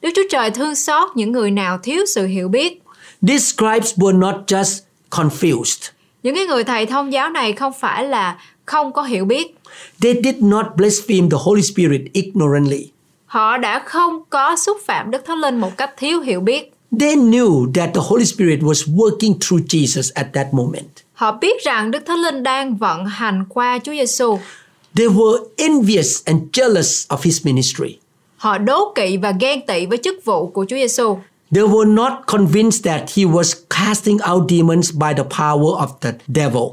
Đức 0.02 0.10
Chúa 0.16 0.22
Trời 0.32 0.52
thương 0.52 0.76
xót 0.76 1.10
những 1.16 1.32
người 1.32 1.52
nào 1.52 1.78
thiếu 1.78 2.06
sự 2.16 2.26
hiểu 2.26 2.48
biết. 2.48 2.82
These 3.28 3.40
scribes 3.40 3.94
were 3.98 4.20
not 4.20 4.36
just 4.48 4.80
confused. 5.10 5.90
Những 6.24 6.36
cái 6.36 6.46
người 6.46 6.64
thầy 6.64 6.86
thông 6.86 7.14
giáo 7.14 7.30
này 7.30 7.54
không 7.54 7.74
phải 7.80 8.04
là 8.08 8.38
không 8.66 8.94
có 8.94 9.04
hiểu 9.04 9.26
biết. 9.26 9.56
They 10.02 10.14
did 10.24 10.36
not 10.40 10.66
blaspheme 10.76 11.28
the 11.32 11.38
Holy 11.40 11.62
Spirit 11.62 12.02
ignorantly. 12.14 12.90
Họ 13.26 13.58
đã 13.58 13.80
không 13.80 14.24
có 14.30 14.56
xúc 14.56 14.78
phạm 14.86 15.12
Đức 15.12 15.26
Thánh 15.26 15.38
Linh 15.38 15.60
một 15.60 15.78
cách 15.78 15.94
thiếu 15.98 16.20
hiểu 16.20 16.40
biết. 16.40 16.73
They 17.00 17.16
knew 17.16 17.72
that 17.74 17.94
the 17.94 18.02
Holy 18.02 18.26
Spirit 18.26 18.60
was 18.62 18.88
working 18.88 19.40
through 19.40 19.66
Jesus 19.68 20.12
at 20.14 20.28
that 20.34 20.54
moment. 20.54 21.04
Họ 21.14 21.38
biết 21.42 21.64
rằng 21.64 21.92
Đức 21.92 22.04
Thánh 22.06 22.22
Linh 22.22 22.44
đang 22.44 22.78
vận 22.78 23.06
hành 23.06 23.46
qua 23.50 23.80
Chúa 23.84 23.92
Giêsu. 23.92 24.40
They 24.96 25.08
were 25.08 25.38
envious 25.58 26.24
and 26.26 26.42
jealous 26.52 27.08
of 27.08 27.18
his 27.24 27.46
ministry. 27.46 27.98
Họ 28.38 28.58
đố 28.58 28.94
kỵ 28.96 29.18
và 29.18 29.34
ghen 29.40 29.62
tị 29.68 29.86
với 29.86 29.98
chức 29.98 30.26
vụ 30.26 30.48
của 30.48 30.66
Chúa 30.70 30.76
Giêsu. 30.76 31.18
They 31.52 31.64
were 31.64 31.94
not 31.94 32.12
convinced 32.28 32.84
that 32.86 33.02
he 33.16 33.24
was 33.24 33.54
casting 33.70 34.18
out 34.32 34.50
demons 34.50 34.92
by 34.94 35.14
the 35.18 35.24
power 35.24 35.76
of 35.78 35.88
the 36.02 36.12
devil. 36.28 36.64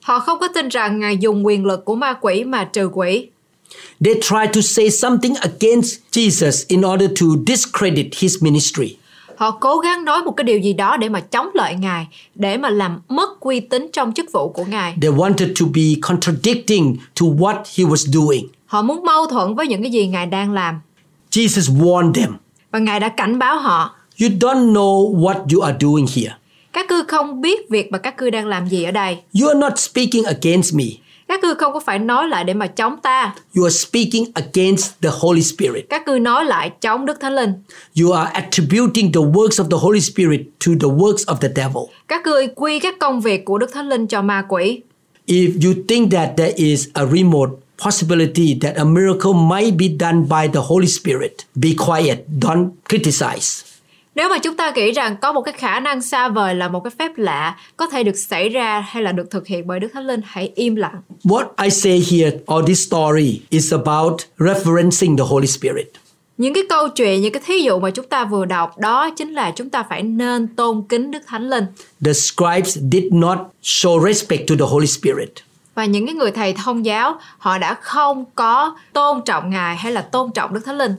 Họ 0.00 0.20
không 0.20 0.38
có 0.40 0.48
tin 0.48 0.68
rằng 0.68 1.00
Ngài 1.00 1.16
dùng 1.16 1.46
quyền 1.46 1.64
lực 1.64 1.84
của 1.84 1.94
ma 1.94 2.14
quỷ 2.20 2.44
mà 2.44 2.64
trừ 2.64 2.90
quỷ. 2.92 3.26
They 4.04 4.14
tried 4.14 4.54
to 4.54 4.60
say 4.60 4.90
something 4.90 5.34
against 5.34 6.00
Jesus 6.12 6.64
in 6.68 6.80
order 6.80 7.10
to 7.20 7.26
discredit 7.46 8.06
his 8.18 8.42
ministry. 8.42 8.96
Họ 9.40 9.50
cố 9.50 9.78
gắng 9.78 10.04
nói 10.04 10.22
một 10.22 10.32
cái 10.36 10.44
điều 10.44 10.58
gì 10.58 10.72
đó 10.72 10.96
để 10.96 11.08
mà 11.08 11.20
chống 11.20 11.48
lại 11.54 11.74
Ngài, 11.74 12.06
để 12.34 12.56
mà 12.56 12.70
làm 12.70 13.00
mất 13.08 13.40
uy 13.40 13.60
tín 13.60 13.88
trong 13.92 14.12
chức 14.12 14.32
vụ 14.32 14.48
của 14.48 14.64
Ngài. 14.64 14.96
They 15.02 15.10
wanted 15.10 15.54
to 15.60 15.66
be 15.74 15.82
contradicting 16.02 16.96
to 17.20 17.26
what 17.26 17.54
he 17.54 17.84
was 17.84 18.12
doing. 18.12 18.48
Họ 18.66 18.82
muốn 18.82 19.04
mâu 19.04 19.26
thuẫn 19.26 19.54
với 19.54 19.66
những 19.66 19.82
cái 19.82 19.90
gì 19.90 20.06
Ngài 20.06 20.26
đang 20.26 20.52
làm. 20.52 20.80
Jesus 21.30 21.78
warned 21.80 22.12
them, 22.12 22.32
Và 22.70 22.78
Ngài 22.78 23.00
đã 23.00 23.08
cảnh 23.08 23.38
báo 23.38 23.58
họ, 23.58 23.94
You 24.22 24.28
don't 24.28 24.72
know 24.72 25.14
what 25.20 25.34
you 25.54 25.60
are 25.60 25.78
doing 25.80 26.06
here. 26.16 26.34
các 26.72 26.88
cư 26.88 27.04
không 27.08 27.40
biết 27.40 27.70
việc 27.70 27.92
mà 27.92 27.98
các 27.98 28.16
cư 28.16 28.30
đang 28.30 28.46
làm 28.46 28.68
gì 28.68 28.84
ở 28.84 28.90
đây. 28.90 29.16
You 29.40 29.48
are 29.48 29.60
not 29.60 29.72
speaking 29.78 30.24
against 30.24 30.74
me. 30.74 30.84
Các 31.30 31.42
cư 31.42 31.54
không 31.54 31.72
có 31.72 31.80
phải 31.80 31.98
nói 31.98 32.28
lại 32.28 32.44
để 32.44 32.54
mà 32.54 32.66
chống 32.66 32.96
ta. 33.02 33.34
You 33.56 33.64
are 33.64 33.76
speaking 33.78 34.24
against 34.34 34.92
the 35.02 35.10
Holy 35.20 35.42
Spirit. 35.42 35.84
Các 35.90 36.06
cư 36.06 36.18
nói 36.18 36.44
lại 36.44 36.70
chống 36.80 37.06
Đức 37.06 37.20
Thánh 37.20 37.34
Linh. 37.34 37.52
You 38.00 38.12
are 38.12 38.30
attributing 38.32 39.12
the 39.12 39.20
works 39.20 39.64
of 39.64 39.70
the 39.70 39.76
Holy 39.80 40.00
Spirit 40.00 40.40
to 40.66 40.72
the 40.80 40.88
works 40.88 41.24
of 41.26 41.34
the 41.34 41.48
devil. 41.48 41.82
Các 42.08 42.24
cư 42.24 42.46
quy 42.54 42.78
các 42.78 42.94
công 43.00 43.20
việc 43.20 43.44
của 43.44 43.58
Đức 43.58 43.72
Thánh 43.72 43.88
Linh 43.88 44.06
cho 44.06 44.22
ma 44.22 44.44
quỷ. 44.48 44.80
If 45.26 45.66
you 45.66 45.82
think 45.88 46.12
that 46.12 46.30
there 46.36 46.52
is 46.56 46.88
a 46.94 47.04
remote 47.04 47.52
possibility 47.84 48.58
that 48.62 48.76
a 48.76 48.84
miracle 48.84 49.32
might 49.32 49.76
be 49.78 49.86
done 50.00 50.22
by 50.22 50.48
the 50.52 50.60
Holy 50.60 50.86
Spirit, 50.86 51.32
be 51.54 51.68
quiet, 51.86 52.16
don't 52.40 52.70
criticize. 52.88 53.69
Nếu 54.20 54.28
mà 54.28 54.38
chúng 54.38 54.56
ta 54.56 54.72
nghĩ 54.76 54.92
rằng 54.92 55.16
có 55.16 55.32
một 55.32 55.42
cái 55.42 55.54
khả 55.58 55.80
năng 55.80 56.02
xa 56.02 56.28
vời 56.28 56.54
là 56.54 56.68
một 56.68 56.80
cái 56.80 56.90
phép 56.98 57.12
lạ 57.16 57.56
có 57.76 57.86
thể 57.86 58.02
được 58.02 58.16
xảy 58.16 58.48
ra 58.48 58.80
hay 58.80 59.02
là 59.02 59.12
được 59.12 59.30
thực 59.30 59.46
hiện 59.46 59.66
bởi 59.66 59.80
Đức 59.80 59.88
Thánh 59.92 60.06
Linh, 60.06 60.20
hãy 60.24 60.52
im 60.54 60.76
lặng. 60.76 61.02
What 61.24 61.44
I 61.62 61.70
say 61.70 62.02
here, 62.10 62.36
or 62.54 62.66
this 62.66 62.86
story, 62.86 63.40
is 63.50 63.72
about 63.72 64.20
referencing 64.38 65.16
the 65.16 65.24
Holy 65.28 65.46
Spirit. 65.46 65.86
Những 66.38 66.54
cái 66.54 66.62
câu 66.68 66.88
chuyện, 66.88 67.20
những 67.20 67.32
cái 67.32 67.42
thí 67.46 67.58
dụ 67.58 67.78
mà 67.78 67.90
chúng 67.90 68.06
ta 68.06 68.24
vừa 68.24 68.44
đọc 68.44 68.78
đó 68.78 69.10
chính 69.10 69.32
là 69.32 69.52
chúng 69.56 69.70
ta 69.70 69.82
phải 69.88 70.02
nên 70.02 70.54
tôn 70.56 70.82
kính 70.88 71.10
Đức 71.10 71.22
Thánh 71.26 71.50
Linh. 71.50 71.64
The 72.04 72.12
scribes 72.12 72.78
did 72.92 73.04
not 73.12 73.38
show 73.62 74.06
respect 74.06 74.48
to 74.48 74.54
the 74.58 74.66
Holy 74.70 74.86
Spirit. 74.86 75.30
Và 75.74 75.84
những 75.84 76.06
cái 76.06 76.14
người 76.14 76.30
thầy 76.30 76.52
thông 76.52 76.84
giáo 76.84 77.20
họ 77.38 77.58
đã 77.58 77.74
không 77.74 78.24
có 78.34 78.76
tôn 78.92 79.20
trọng 79.24 79.50
Ngài 79.50 79.76
hay 79.76 79.92
là 79.92 80.02
tôn 80.02 80.32
trọng 80.32 80.54
Đức 80.54 80.60
Thánh 80.64 80.78
Linh. 80.78 80.92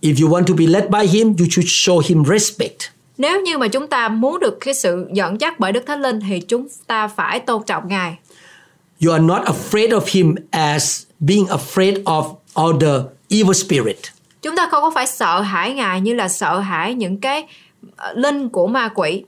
If 0.00 0.22
you 0.22 0.30
want 0.30 0.44
to 0.46 0.54
be 0.54 0.66
led 0.66 0.84
by 0.90 1.06
Him, 1.18 1.26
you 1.26 1.46
should 1.50 1.68
show 1.68 2.00
Him 2.08 2.24
respect. 2.24 2.90
Nếu 3.18 3.40
như 3.40 3.58
mà 3.58 3.68
chúng 3.68 3.86
ta 3.86 4.08
muốn 4.08 4.40
được 4.40 4.58
cái 4.60 4.74
sự 4.74 5.06
dẫn 5.12 5.40
dắt 5.40 5.60
bởi 5.60 5.72
Đức 5.72 5.84
Thánh 5.86 6.02
Linh 6.02 6.20
thì 6.28 6.40
chúng 6.40 6.66
ta 6.86 7.08
phải 7.08 7.40
tôn 7.40 7.62
trọng 7.66 7.88
Ngài. 7.88 8.16
You 9.04 9.12
are 9.12 9.24
not 9.24 9.42
afraid 9.42 9.88
of 9.88 10.00
Him 10.06 10.34
as 10.50 11.02
being 11.20 11.46
afraid 11.46 12.02
of 12.02 12.34
all 12.54 12.72
the 12.80 12.94
evil 13.28 13.52
spirit. 13.52 13.96
Chúng 14.42 14.56
ta 14.56 14.68
không 14.70 14.82
có 14.82 14.90
phải 14.94 15.06
sợ 15.06 15.40
hãi 15.40 15.74
Ngài 15.74 16.00
như 16.00 16.14
là 16.14 16.28
sợ 16.28 16.58
hãi 16.58 16.94
những 16.94 17.20
cái 17.20 17.46
ờ, 17.96 18.12
linh 18.16 18.48
của 18.48 18.66
ma 18.66 18.88
quỷ. 18.94 19.24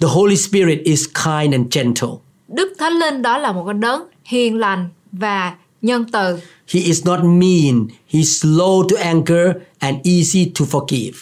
The 0.00 0.06
Holy 0.10 0.36
Spirit 0.36 0.78
is 0.84 1.04
kind 1.14 1.52
and 1.52 1.76
gentle. 1.76 2.08
Đức 2.48 2.72
Thánh 2.78 2.92
Linh 2.92 3.22
đó 3.22 3.38
là 3.38 3.52
một 3.52 3.64
cái 3.66 3.74
đấng 3.74 4.02
hiền 4.24 4.58
lành 4.58 4.88
và 5.12 5.54
nhân 5.82 6.04
từ. 6.12 6.38
He 6.68 6.80
is 6.80 7.06
not 7.06 7.20
mean. 7.22 7.86
He's 8.10 8.40
slow 8.40 8.88
to 8.88 8.96
anger 9.02 9.48
and 9.78 9.96
easy 10.04 10.52
to 10.58 10.64
forgive. 10.70 11.12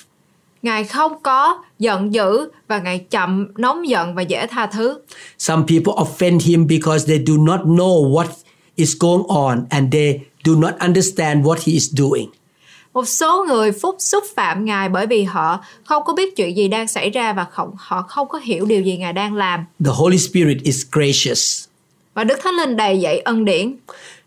Ngài 0.63 0.85
không 0.85 1.13
có 1.23 1.63
giận 1.79 2.15
dữ 2.15 2.49
và 2.69 2.79
Ngài 2.79 2.99
chậm 2.99 3.47
nóng 3.57 3.89
giận 3.89 4.15
và 4.15 4.23
dễ 4.23 4.47
tha 4.47 4.67
thứ. 4.67 4.99
Some 5.39 5.63
people 5.69 5.93
offend 5.93 6.41
him 6.45 6.67
because 6.67 7.07
they 7.07 7.25
do 7.27 7.35
not 7.39 7.61
know 7.61 8.11
what 8.13 8.27
is 8.77 8.97
going 8.99 9.23
on 9.29 9.65
and 9.71 9.93
they 9.93 10.21
do 10.45 10.53
not 10.55 10.75
understand 10.81 11.47
what 11.47 11.57
he 11.57 11.73
is 11.73 11.93
doing. 11.93 12.31
Một 12.93 13.09
số 13.09 13.45
người 13.49 13.73
phúc 13.73 13.97
xúc 13.99 14.25
phạm 14.37 14.65
Ngài 14.65 14.89
bởi 14.89 15.07
vì 15.07 15.23
họ 15.23 15.65
không 15.85 16.03
có 16.05 16.15
biết 16.15 16.37
chuyện 16.37 16.57
gì 16.57 16.69
đang 16.69 16.89
xảy 16.89 17.11
ra 17.11 17.33
và 17.33 17.45
không, 17.45 17.71
họ 17.79 18.03
không 18.03 18.29
có 18.29 18.39
hiểu 18.39 18.67
điều 18.67 18.83
gì 18.83 18.97
Ngài 18.97 19.13
đang 19.13 19.35
làm. 19.35 19.65
The 19.85 19.91
Holy 19.95 20.19
Spirit 20.19 20.63
is 20.63 20.83
gracious. 20.93 21.65
Và 22.15 22.25
Đức 22.25 22.39
Thánh 22.43 22.55
Linh 22.55 22.77
đầy 22.77 23.01
dẫy 23.03 23.19
ân 23.19 23.45
điển. 23.45 23.77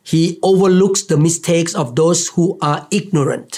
He 0.06 0.38
overlooks 0.42 1.08
the 1.10 1.18
mistakes 1.18 1.76
of 1.76 1.96
those 1.96 2.32
who 2.36 2.58
are 2.60 2.82
ignorant. 2.90 3.50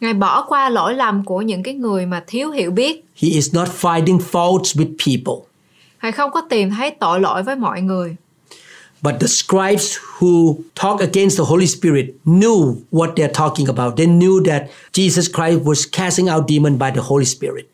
Ngài 0.00 0.14
bỏ 0.14 0.44
qua 0.48 0.68
lỗi 0.68 0.94
lầm 0.94 1.24
của 1.24 1.42
những 1.42 1.62
cái 1.62 1.74
người 1.74 2.06
mà 2.06 2.24
thiếu 2.26 2.50
hiểu 2.50 2.70
biết. 2.70 3.04
He 3.16 3.28
is 3.28 3.54
not 3.54 3.68
finding 3.80 4.18
faults 4.32 4.74
with 4.74 4.94
people. 5.06 5.46
Ngài 6.02 6.12
không 6.12 6.30
có 6.30 6.40
tìm 6.50 6.70
thấy 6.70 6.90
tội 6.90 7.20
lỗi 7.20 7.42
với 7.42 7.56
mọi 7.56 7.80
người. 7.80 8.16
But 9.02 9.14
the 9.20 9.26
scribes 9.26 9.98
who 10.18 10.54
talk 10.74 11.00
against 11.00 11.38
the 11.38 11.44
Holy 11.44 11.66
Spirit 11.66 12.06
knew 12.24 12.76
what 12.90 13.14
they're 13.14 13.34
talking 13.34 13.66
about. 13.66 13.96
They 13.96 14.06
knew 14.06 14.44
that 14.44 14.62
Jesus 14.92 15.28
Christ 15.28 15.64
was 15.64 15.84
casting 15.92 16.28
out 16.28 16.48
demons 16.48 16.78
by 16.80 16.90
the 16.90 17.02
Holy 17.02 17.24
Spirit. 17.24 17.66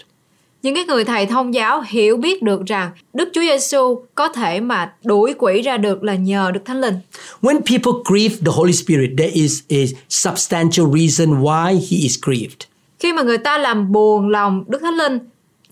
Những 0.62 0.74
cái 0.74 0.84
người 0.84 1.04
thầy 1.04 1.26
thông 1.26 1.54
giáo 1.54 1.82
hiểu 1.86 2.16
biết 2.16 2.42
được 2.42 2.66
rằng 2.66 2.90
Đức 3.14 3.28
Chúa 3.32 3.40
Giêsu 3.40 4.00
có 4.14 4.28
thể 4.28 4.60
mà 4.60 4.92
đuổi 5.04 5.34
quỷ 5.38 5.62
ra 5.62 5.76
được 5.76 6.02
là 6.02 6.14
nhờ 6.14 6.50
Đức 6.54 6.60
Thánh 6.64 6.80
Linh. 6.80 6.94
When 7.42 7.54
people 7.54 7.92
grieve 8.04 8.36
the 8.36 8.52
Holy 8.54 8.72
Spirit, 8.72 9.10
there 9.18 9.32
is 9.32 9.62
a 9.70 9.84
substantial 10.08 10.86
reason 10.94 11.42
why 11.42 11.72
he 11.72 11.96
is 11.96 12.18
grieved. 12.22 12.58
Khi 12.98 13.12
mà 13.12 13.22
người 13.22 13.38
ta 13.38 13.58
làm 13.58 13.92
buồn 13.92 14.28
lòng 14.28 14.64
Đức 14.68 14.78
Thánh 14.82 14.94
Linh 14.94 15.18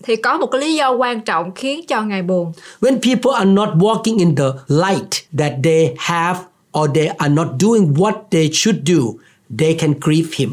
thì 0.03 0.15
có 0.15 0.37
một 0.37 0.47
cái 0.51 0.61
lý 0.61 0.75
do 0.75 0.91
quan 0.91 1.21
trọng 1.21 1.51
khiến 1.55 1.85
cho 1.87 2.01
Ngài 2.01 2.21
buồn. 2.21 2.53
When 2.81 2.91
people 2.91 3.31
are 3.33 3.49
not 3.51 3.69
walking 3.69 4.19
in 4.19 4.35
the 4.35 4.49
light 4.67 5.11
that 5.37 5.53
they 5.63 5.93
have 5.97 6.39
or 6.79 6.89
they 6.95 7.07
are 7.07 7.33
not 7.33 7.47
doing 7.59 7.93
what 7.93 8.13
they 8.31 8.49
should 8.53 8.77
do, 8.87 9.03
they 9.59 9.73
can 9.73 9.93
grieve 10.01 10.29
him. 10.37 10.49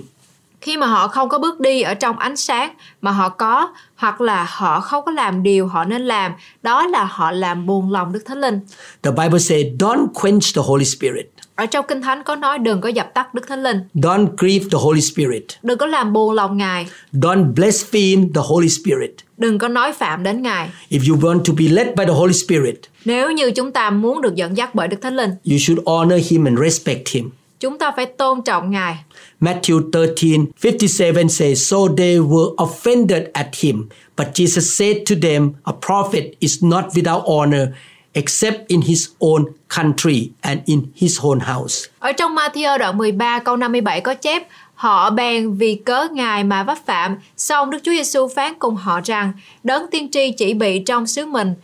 Khi 0.66 0.76
mà 0.76 0.86
họ 0.86 1.08
không 1.08 1.28
có 1.28 1.38
bước 1.38 1.60
đi 1.60 1.82
ở 1.82 1.94
trong 1.94 2.18
ánh 2.18 2.36
sáng 2.36 2.72
mà 3.00 3.10
họ 3.10 3.28
có 3.28 3.68
hoặc 3.96 4.20
là 4.20 4.46
họ 4.50 4.80
không 4.80 5.04
có 5.04 5.12
làm 5.12 5.42
điều 5.42 5.66
họ 5.66 5.84
nên 5.84 6.02
làm, 6.02 6.32
đó 6.62 6.86
là 6.86 7.04
họ 7.04 7.30
làm 7.30 7.66
buồn 7.66 7.92
lòng 7.92 8.12
Đức 8.12 8.22
Thánh 8.26 8.40
Linh. 8.40 8.60
The 9.02 9.10
Bible 9.10 9.38
says, 9.38 9.66
don't 9.78 10.06
quench 10.14 10.42
the 10.56 10.62
Holy 10.64 10.84
Spirit. 10.84 11.26
Ở 11.54 11.66
trong 11.66 11.84
Kinh 11.88 12.02
Thánh 12.02 12.22
có 12.22 12.36
nói 12.36 12.58
đừng 12.58 12.80
có 12.80 12.88
dập 12.88 13.14
tắt 13.14 13.34
Đức 13.34 13.48
Thánh 13.48 13.62
Linh, 13.62 13.80
Don't 13.94 14.26
grieve 14.38 14.64
the 14.72 14.78
Holy 14.82 15.00
Spirit. 15.00 15.44
đừng 15.62 15.78
có 15.78 15.86
làm 15.86 16.12
buồn 16.12 16.32
lòng 16.32 16.56
Ngài, 16.56 16.86
Don't 17.12 17.54
blaspheme 17.54 18.22
the 18.34 18.40
Holy 18.44 18.68
Spirit. 18.68 19.14
đừng 19.36 19.58
có 19.58 19.68
nói 19.68 19.92
phạm 19.92 20.22
đến 20.22 20.42
Ngài. 20.42 20.68
If 20.90 21.12
you 21.12 21.20
want 21.20 21.44
to 21.44 21.52
be 21.58 21.64
led 21.68 21.86
by 21.96 22.04
the 22.04 22.12
Holy 22.12 22.32
Spirit, 22.32 22.80
Nếu 23.04 23.30
như 23.32 23.50
chúng 23.50 23.72
ta 23.72 23.90
muốn 23.90 24.22
được 24.22 24.34
dẫn 24.34 24.56
dắt 24.56 24.74
bởi 24.74 24.88
Đức 24.88 24.96
Thánh 25.02 25.16
Linh, 25.16 25.30
you 25.50 25.58
should 25.58 25.82
honor 25.86 26.30
him 26.30 26.44
and 26.44 26.58
respect 26.60 27.08
him. 27.08 27.30
chúng 27.60 27.78
ta 27.78 27.92
phải 27.96 28.06
tôn 28.06 28.42
trọng 28.42 28.70
Ngài. 28.70 28.96
Matthew 29.40 29.90
13 29.90 30.52
57 30.56 31.28
says, 31.28 31.68
So 31.68 31.88
they 31.88 32.20
were 32.20 32.54
offended 32.58 33.30
at 33.34 33.54
him. 33.64 33.88
But 34.16 34.34
Jesus 34.34 34.76
said 34.76 34.96
to 35.06 35.14
them, 35.14 35.54
A 35.64 35.72
prophet 35.72 36.36
is 36.40 36.62
not 36.62 36.84
without 36.94 37.24
honor 37.26 37.74
except 38.14 38.70
in 38.70 38.82
his 38.82 39.08
own 39.20 39.44
country 39.68 40.32
and 40.42 40.62
in 40.66 40.92
his 40.94 41.18
own 41.22 41.40
house. 41.40 41.88
Ở 41.98 42.12
trong 42.12 42.34
Matthew 42.34 42.78
đoạn 42.78 42.98
13 42.98 43.38
câu 43.38 43.56
57 43.56 44.00
có 44.00 44.14
chép 44.14 44.42
Họ 44.76 45.10
bèn 45.10 45.54
vì 45.54 45.74
cớ 45.74 46.08
Ngài 46.12 46.44
mà 46.44 46.62
vấp 46.62 46.78
phạm, 46.86 47.16
xong 47.36 47.70
Đức 47.70 47.78
Chúa 47.82 47.92
Giêsu 47.92 48.28
phán 48.28 48.54
cùng 48.58 48.76
họ 48.76 49.00
rằng, 49.04 49.32
đấng 49.64 49.86
tiên 49.90 50.08
tri 50.12 50.30
chỉ 50.30 50.54
bị 50.54 50.78
trong 50.78 51.06
xứ 51.06 51.26
mình 51.26 51.54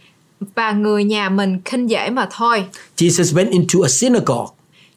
và 0.55 0.73
người 0.73 1.05
nhà 1.05 1.29
mình 1.29 1.61
khinh 1.65 1.91
dễ 1.91 2.11
mà 2.11 2.29
thôi. 2.31 2.65
Jesus 2.97 3.35
went 3.35 3.51
into 3.51 3.79
a 3.83 3.89
synagogue. 3.89 4.47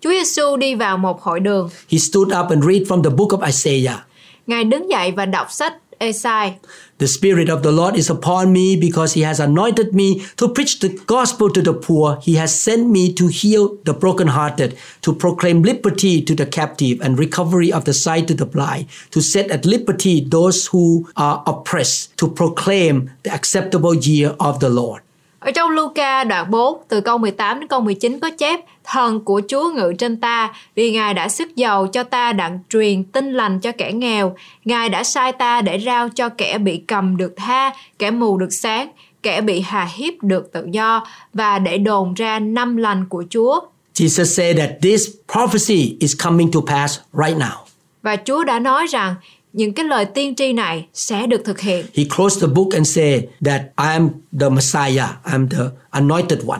Chúa 0.06 0.12
Giêsu 0.12 0.58
đi 0.58 0.76
vào 0.76 0.97
một 0.97 1.22
hội 1.22 1.39
đường, 1.39 1.70
He 1.91 1.97
stood 1.97 2.28
up 2.28 2.49
and 2.49 2.64
read 2.64 2.82
from 2.88 3.03
the 3.03 3.10
book 3.10 3.30
of 3.30 3.47
Isaiah. 3.47 3.99
Ngài 4.47 4.64
đứng 4.64 4.89
dậy 4.89 5.12
và 5.12 5.26
đọc 5.26 5.51
sách 5.51 5.74
Esai. 5.97 6.53
The 6.99 7.08
Spirit 7.08 7.47
of 7.47 7.62
the 7.64 7.72
Lord 7.72 7.95
is 7.95 8.12
upon 8.12 8.53
me 8.53 8.76
because 8.82 9.20
He 9.20 9.28
has 9.28 9.41
anointed 9.41 9.88
me 9.93 10.06
to 10.38 10.47
preach 10.47 10.80
the 10.82 10.89
gospel 11.08 11.47
to 11.56 11.62
the 11.62 11.80
poor. 11.88 12.18
He 12.28 12.39
has 12.39 12.70
sent 12.70 12.88
me 12.88 13.01
to 13.20 13.26
heal 13.43 13.68
the 13.86 13.93
brokenhearted, 13.93 14.72
to 15.01 15.14
proclaim 15.14 15.64
liberty 15.64 16.24
to 16.28 16.36
the 16.36 16.45
captive 16.51 16.97
and 17.01 17.20
recovery 17.20 17.74
of 17.74 17.84
the 17.84 17.93
sight 17.93 18.28
to 18.28 18.36
the 18.38 18.45
blind, 18.45 18.86
to 19.12 19.22
set 19.22 19.49
at 19.49 19.66
liberty 19.66 20.28
those 20.32 20.70
who 20.72 21.06
are 21.14 21.43
oppressed, 21.45 22.18
to 22.18 22.28
proclaim 22.28 23.10
the 23.24 23.32
acceptable 23.32 23.95
year 23.95 24.36
of 24.38 24.60
the 24.60 24.70
Lord. 24.70 25.01
Ở 25.39 25.51
trong 25.51 25.70
Luca 25.70 26.24
đoạn 26.24 26.51
4 26.51 26.84
từ 26.88 27.01
câu 27.01 27.18
18 27.18 27.60
đến 27.60 27.68
câu 27.68 27.82
19 27.82 28.20
có 28.20 28.30
chép 28.38 28.60
Thần 28.86 29.20
của 29.20 29.42
Chúa 29.48 29.70
ngự 29.76 29.94
trên 29.98 30.18
ta 30.18 30.54
vì 30.76 30.92
Ngài 30.92 31.14
đã 31.14 31.30
sức 31.30 31.56
giàu 31.56 31.88
cho 31.88 32.04
ta 32.04 32.34
đặng 32.34 32.60
truyền 32.70 33.04
tin 33.04 33.34
lành 33.34 33.60
cho 33.60 33.72
kẻ 33.78 33.92
nghèo. 33.92 34.36
Ngài 34.66 34.90
đã 34.90 35.04
sai 35.04 35.32
ta 35.32 35.62
để 35.62 35.80
rao 35.86 36.10
cho 36.10 36.30
kẻ 36.30 36.58
bị 36.58 36.82
cầm 36.88 37.18
được 37.18 37.34
tha, 37.36 37.74
kẻ 38.00 38.12
mù 38.12 38.38
được 38.38 38.54
sáng, 38.54 38.92
kẻ 39.24 39.42
bị 39.42 39.62
hà 39.62 39.86
hiếp 39.86 40.14
được 40.22 40.52
tự 40.54 40.68
do 40.72 41.08
và 41.34 41.60
để 41.60 41.78
đồn 41.78 42.14
ra 42.14 42.40
năm 42.40 42.78
lành 42.78 43.06
của 43.10 43.24
Chúa. 43.30 43.60
Jesus 43.94 44.24
said 44.26 44.58
that 44.58 44.70
this 44.82 45.08
prophecy 45.34 45.98
is 46.00 46.24
coming 46.24 46.52
to 46.52 46.60
pass 46.68 47.00
right 47.14 47.38
now. 47.38 47.66
Và 48.02 48.16
Chúa 48.16 48.44
đã 48.44 48.60
nói 48.60 48.86
rằng 48.88 49.16
những 49.54 49.74
cái 49.74 49.86
lời 49.86 50.06
tiên 50.06 50.36
tri 50.36 50.54
này 50.54 50.86
sẽ 50.94 51.28
được 51.28 51.42
thực 51.46 51.60
hiện. 51.60 51.86
He 51.96 52.04
closed 52.16 52.42
the 52.42 52.48
book 52.56 52.68
and 52.74 52.96
said 52.96 53.24
that 53.46 53.62
I 53.62 53.92
am 53.92 54.10
the 54.40 54.50
Messiah, 54.50 55.10
I'm 55.24 55.50
the 55.50 55.64
anointed 55.90 56.40
one. 56.48 56.60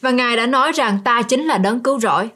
Và 0.00 0.10
Ngài 0.10 0.36
đã 0.36 0.46
nói 0.46 0.72
rằng 0.72 0.98
ta 1.04 1.22
chính 1.22 1.44
là 1.44 1.58
đấng 1.58 1.80
cứu 1.80 2.00
rỗi. 2.00 2.28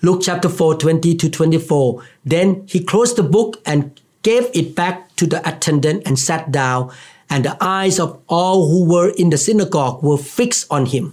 Luke 0.00 0.20
chapter 0.22 0.52
4, 0.58 0.76
20 0.84 1.16
to 1.22 1.28
24. 1.38 1.98
Then 2.30 2.54
he 2.74 2.80
closed 2.92 3.16
the 3.16 3.28
book 3.30 3.50
and 3.64 3.84
gave 4.24 4.48
it 4.52 4.64
back 4.76 4.96
to 5.20 5.26
the 5.30 5.38
attendant 5.42 6.04
and 6.04 6.18
sat 6.18 6.40
down, 6.48 6.88
and 7.26 7.46
the 7.46 7.52
eyes 7.60 8.00
of 8.00 8.08
all 8.26 8.56
who 8.56 8.86
were 8.86 9.12
in 9.16 9.30
the 9.30 9.36
synagogue 9.36 10.02
were 10.02 10.22
fixed 10.36 10.66
on 10.68 10.84
him. 10.84 11.10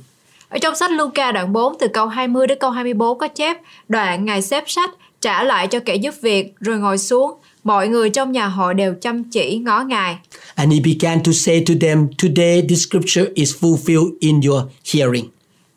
Ở 0.50 0.58
trong 0.62 0.76
sách 0.76 0.92
Luca 0.92 1.32
đoạn 1.32 1.54
4 1.54 1.76
từ 1.80 1.88
câu 1.94 2.08
20 2.08 2.48
đến 2.48 2.58
câu 2.62 2.72
24 2.72 3.18
có 3.18 3.28
chép 3.28 3.58
đoạn 3.90 4.26
Ngài 4.26 4.42
xếp 4.42 4.64
sách 4.68 4.90
trả 5.22 5.44
lại 5.44 5.68
cho 5.68 5.80
kẻ 5.80 5.96
giúp 5.96 6.14
việc 6.22 6.54
rồi 6.60 6.78
ngồi 6.78 6.98
xuống. 6.98 7.34
Mọi 7.64 7.88
người 7.88 8.10
trong 8.10 8.32
nhà 8.32 8.48
hội 8.48 8.74
đều 8.74 8.96
chăm 9.02 9.24
chỉ 9.24 9.58
ngó 9.58 9.82
Ngài. 9.82 10.18
And 10.56 10.74
he 10.74 10.80
began 10.80 11.24
to 11.24 11.32
say 11.32 11.64
to 11.68 11.74
them, 11.82 12.08
Today 12.24 12.62
this 12.70 12.88
scripture 12.88 13.32
is 13.36 13.56
fulfilled 13.62 14.12
in 14.20 14.42
your 14.42 14.64
hearing. 14.94 15.26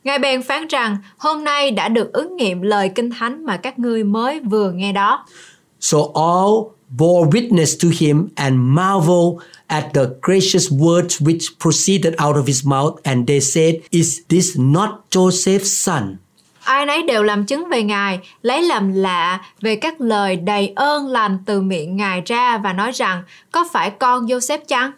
Ngài 0.06 0.18
bèn 0.18 0.42
phán 0.42 0.66
rằng 0.66 0.96
hôm 1.16 1.44
nay 1.44 1.70
đã 1.70 1.88
được 1.88 2.12
ứng 2.12 2.36
nghiệm 2.36 2.62
lời 2.62 2.90
kinh 2.94 3.10
thánh 3.10 3.44
mà 3.44 3.56
các 3.56 3.78
ngươi 3.78 4.04
mới 4.04 4.40
vừa 4.40 4.70
nghe 4.70 4.92
đó. 4.92 5.26
So 5.80 5.98
all 6.14 6.52
bore 6.98 7.30
witness 7.30 7.76
to 7.82 7.88
him 8.00 8.28
and 8.34 8.54
marveled 8.54 9.38
at 9.66 9.84
the 9.94 10.02
gracious 10.22 10.72
words 10.72 11.20
which 11.20 11.58
proceeded 11.60 12.14
out 12.26 12.36
of 12.36 12.44
his 12.46 12.66
mouth, 12.66 12.94
and 13.02 13.28
they 13.28 13.40
said, 13.40 13.74
Is 13.90 14.20
this 14.28 14.58
not 14.58 14.90
Joseph's 15.10 15.84
son? 15.84 16.16
Ai 16.64 16.86
nấy 16.86 17.02
đều 17.02 17.22
làm 17.22 17.46
chứng 17.46 17.68
về 17.68 17.82
Ngài, 17.82 18.18
lấy 18.42 18.62
làm 18.62 18.92
lạ 18.92 19.40
về 19.60 19.76
các 19.76 20.00
lời 20.00 20.36
đầy 20.36 20.72
ơn 20.76 21.06
lành 21.06 21.38
từ 21.46 21.60
miệng 21.60 21.96
Ngài 21.96 22.22
ra 22.26 22.58
và 22.58 22.72
nói 22.72 22.92
rằng 22.92 23.22
có 23.52 23.68
phải 23.72 23.90
con 23.90 24.26
Joseph 24.26 24.58
chăng? 24.68 24.92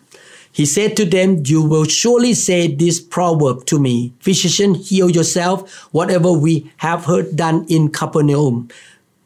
He 0.59 0.67
said 0.67 0.97
to 0.97 1.05
them, 1.05 1.45
You 1.47 1.63
will 1.63 1.85
surely 1.85 2.35
say 2.35 2.77
this 2.81 3.01
proverb 3.11 3.65
to 3.67 3.79
me 3.79 4.11
Physician, 4.21 4.75
heal 4.75 5.09
yourself. 5.09 5.63
Whatever 5.93 6.33
we 6.33 6.65
have 6.77 7.05
heard 7.05 7.27
done 7.39 7.65
in 7.69 7.93
Capernaum, 7.93 8.69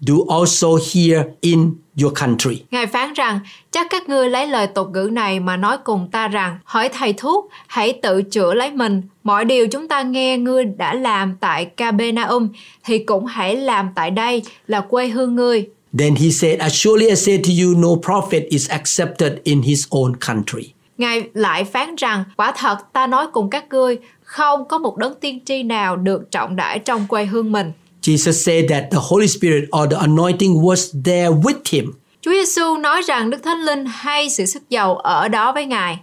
do 0.04 0.26
also 0.28 0.76
here 0.76 1.24
in 1.40 1.78
your 1.96 2.12
country. 2.20 2.62
Ngài 2.70 2.86
phán 2.86 3.12
rằng, 3.12 3.40
chắc 3.70 3.86
các 3.90 4.08
ngươi 4.08 4.30
lấy 4.30 4.46
lời 4.46 4.66
tục 4.66 4.88
ngữ 4.92 5.08
này 5.12 5.40
mà 5.40 5.56
nói 5.56 5.76
cùng 5.84 6.08
ta 6.12 6.28
rằng, 6.28 6.58
hỏi 6.64 6.88
thầy 6.88 7.12
thuốc, 7.12 7.48
hãy 7.66 7.92
tự 8.02 8.22
chữa 8.22 8.54
lấy 8.54 8.70
mình. 8.70 9.02
Mọi 9.22 9.44
điều 9.44 9.66
chúng 9.66 9.88
ta 9.88 10.02
nghe 10.02 10.38
ngươi 10.38 10.64
đã 10.64 10.94
làm 10.94 11.36
tại 11.40 11.64
Capernaum 11.64 12.48
thì 12.84 12.98
cũng 12.98 13.26
hãy 13.26 13.56
làm 13.56 13.88
tại 13.94 14.10
đây 14.10 14.42
là 14.66 14.80
quê 14.80 15.08
hương 15.08 15.36
ngươi. 15.36 15.66
Then 15.98 16.14
he 16.14 16.30
said, 16.30 16.60
surely 16.72 17.08
I 17.08 17.16
say 17.16 17.38
to 17.38 17.50
you, 17.62 17.74
no 17.74 17.96
prophet 18.02 18.42
is 18.50 18.70
accepted 18.70 19.32
in 19.44 19.62
his 19.62 19.86
own 19.90 20.14
country. 20.26 20.72
Ngài 21.02 21.22
lại 21.34 21.64
phán 21.64 21.94
rằng, 21.96 22.24
quả 22.36 22.52
thật 22.56 22.76
ta 22.92 23.06
nói 23.06 23.26
cùng 23.32 23.50
các 23.50 23.64
ngươi, 23.70 23.98
không 24.22 24.68
có 24.68 24.78
một 24.78 24.96
đấng 24.96 25.14
tiên 25.20 25.40
tri 25.44 25.62
nào 25.62 25.96
được 25.96 26.30
trọng 26.30 26.56
đãi 26.56 26.78
trong 26.78 27.06
quê 27.06 27.24
hương 27.24 27.52
mình. 27.52 27.72
Jesus 28.02 28.32
said 28.32 28.70
that 28.70 28.84
the 28.90 28.98
Holy 29.10 29.28
Spirit 29.28 29.64
or 29.82 29.90
the 29.90 29.96
anointing 29.96 30.54
was 30.54 31.02
there 31.04 31.28
with 31.28 31.58
him. 31.70 31.92
Chúa 32.20 32.30
Giêsu 32.30 32.76
nói 32.76 33.02
rằng 33.02 33.30
Đức 33.30 33.42
Thánh 33.42 33.60
Linh 33.60 33.84
hay 33.86 34.30
sự 34.30 34.46
sức 34.46 34.62
giàu 34.70 34.96
ở 34.96 35.28
đó 35.28 35.52
với 35.52 35.66
Ngài. 35.66 35.98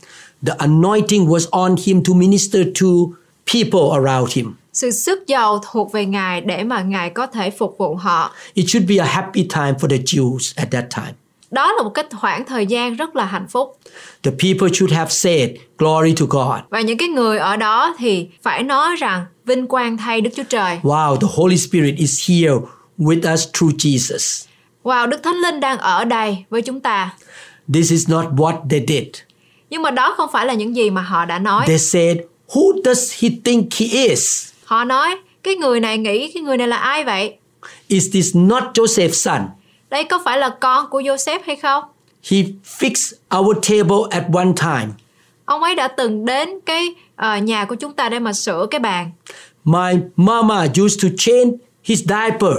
The 0.48 0.54
anointing 0.58 1.28
was 1.28 1.48
on 1.52 1.76
him 1.86 2.04
to 2.04 2.14
minister 2.14 2.62
to 2.82 2.88
people 3.54 4.04
around 4.04 4.34
him. 4.34 4.54
Sự 4.74 4.92
sức 4.92 5.28
giàu 5.28 5.62
thuộc 5.72 5.92
về 5.92 6.06
Ngài 6.06 6.42
để 6.42 6.64
mà 6.64 6.82
Ngài 6.82 7.10
có 7.10 7.28
thể 7.28 7.50
phục 7.50 7.76
vụ 7.78 7.96
họ. 7.96 8.34
It 8.54 8.66
should 8.70 8.90
be 8.90 8.98
a 8.98 9.06
happy 9.06 9.44
time 9.44 9.74
for 9.80 9.90
the 9.90 9.98
Jews 9.98 10.54
at 10.56 10.72
that 10.72 10.86
time. 10.96 11.14
Đó 11.52 11.72
là 11.72 11.84
một 11.84 11.90
cái 11.90 12.06
khoảng 12.12 12.46
thời 12.46 12.66
gian 12.66 12.96
rất 12.96 13.16
là 13.16 13.26
hạnh 13.26 13.48
phúc. 13.50 13.80
The 14.24 14.32
people 14.32 14.74
should 14.74 14.94
have 14.94 15.10
said, 15.10 15.50
Glory 15.78 16.16
to 16.20 16.26
God. 16.30 16.60
Và 16.70 16.82
những 16.82 16.98
cái 16.98 17.08
người 17.08 17.38
ở 17.38 17.56
đó 17.58 17.96
thì 18.00 18.28
phải 18.44 18.64
nói 18.64 18.96
rằng 18.96 19.26
vinh 19.46 19.68
quang 19.68 19.98
thay 19.98 20.22
Đức 20.22 20.30
Chúa 20.36 20.44
Trời. 20.44 20.80
Wow, 20.84 21.16
the 21.16 21.28
Holy 21.32 21.58
Spirit 21.58 21.96
is 21.98 22.30
here 22.30 22.54
with 22.98 23.34
us 23.34 23.48
through 23.54 23.76
Jesus. 23.76 24.46
Wow, 24.84 25.08
Đức 25.10 25.24
Thánh 25.24 25.36
Linh 25.36 25.60
đang 25.60 25.78
ở 25.78 26.06
đây 26.06 26.38
với 26.50 26.62
chúng 26.62 26.80
ta. 26.80 27.14
This 27.74 27.92
is 27.92 28.10
not 28.10 28.26
what 28.26 28.54
they 28.70 28.86
did. 28.88 29.08
Nhưng 29.70 29.82
mà 29.82 29.92
đó 29.92 30.14
không 30.18 30.30
phải 30.32 30.46
là 30.46 30.54
những 30.54 30.76
gì 30.76 30.90
mà 30.90 31.02
họ 31.02 31.26
đã 31.26 31.40
nói. 31.40 31.66
They 31.68 31.80
said, 31.80 32.18
Who 32.48 32.82
does 32.86 33.24
he 33.24 33.30
think 33.46 33.74
he 33.74 33.86
is? 33.86 34.50
Họ 34.66 34.84
nói, 34.84 35.16
cái 35.44 35.56
người 35.56 35.80
này 35.80 35.98
nghĩ 35.98 36.32
cái 36.32 36.44
người 36.44 36.58
này 36.58 36.68
là 36.68 36.78
ai 36.78 37.04
vậy? 37.04 37.34
Is 37.88 38.14
this 38.14 38.36
not 38.36 38.64
Joseph's 38.74 39.10
son? 39.10 39.42
Đây 39.90 40.04
có 40.04 40.20
phải 40.26 40.38
là 40.38 40.50
con 40.50 40.90
của 40.90 41.02
Joseph 41.02 41.40
hay 41.46 41.56
không? 41.56 41.84
He 42.32 42.38
fixed 42.80 43.14
our 43.40 43.58
table 43.70 43.98
at 44.10 44.24
one 44.34 44.54
time. 44.62 44.88
Ông 45.46 45.64
ấy 45.64 45.76
đã 45.76 45.88
từng 45.88 46.26
đến 46.26 46.50
cái 46.66 46.96
ờ, 47.16 47.38
nhà 47.38 47.66
của 47.66 47.76
chúng 47.76 47.94
ta 47.94 48.10
để 48.10 48.20
mà 48.20 48.34
sửa 48.34 48.66
cái 48.72 48.80
bàn. 48.80 49.12
My 49.64 50.00
mama 50.16 50.66
used 50.82 51.04
to 51.04 51.10
change 51.18 51.52
his 51.84 52.00
diaper. 52.00 52.54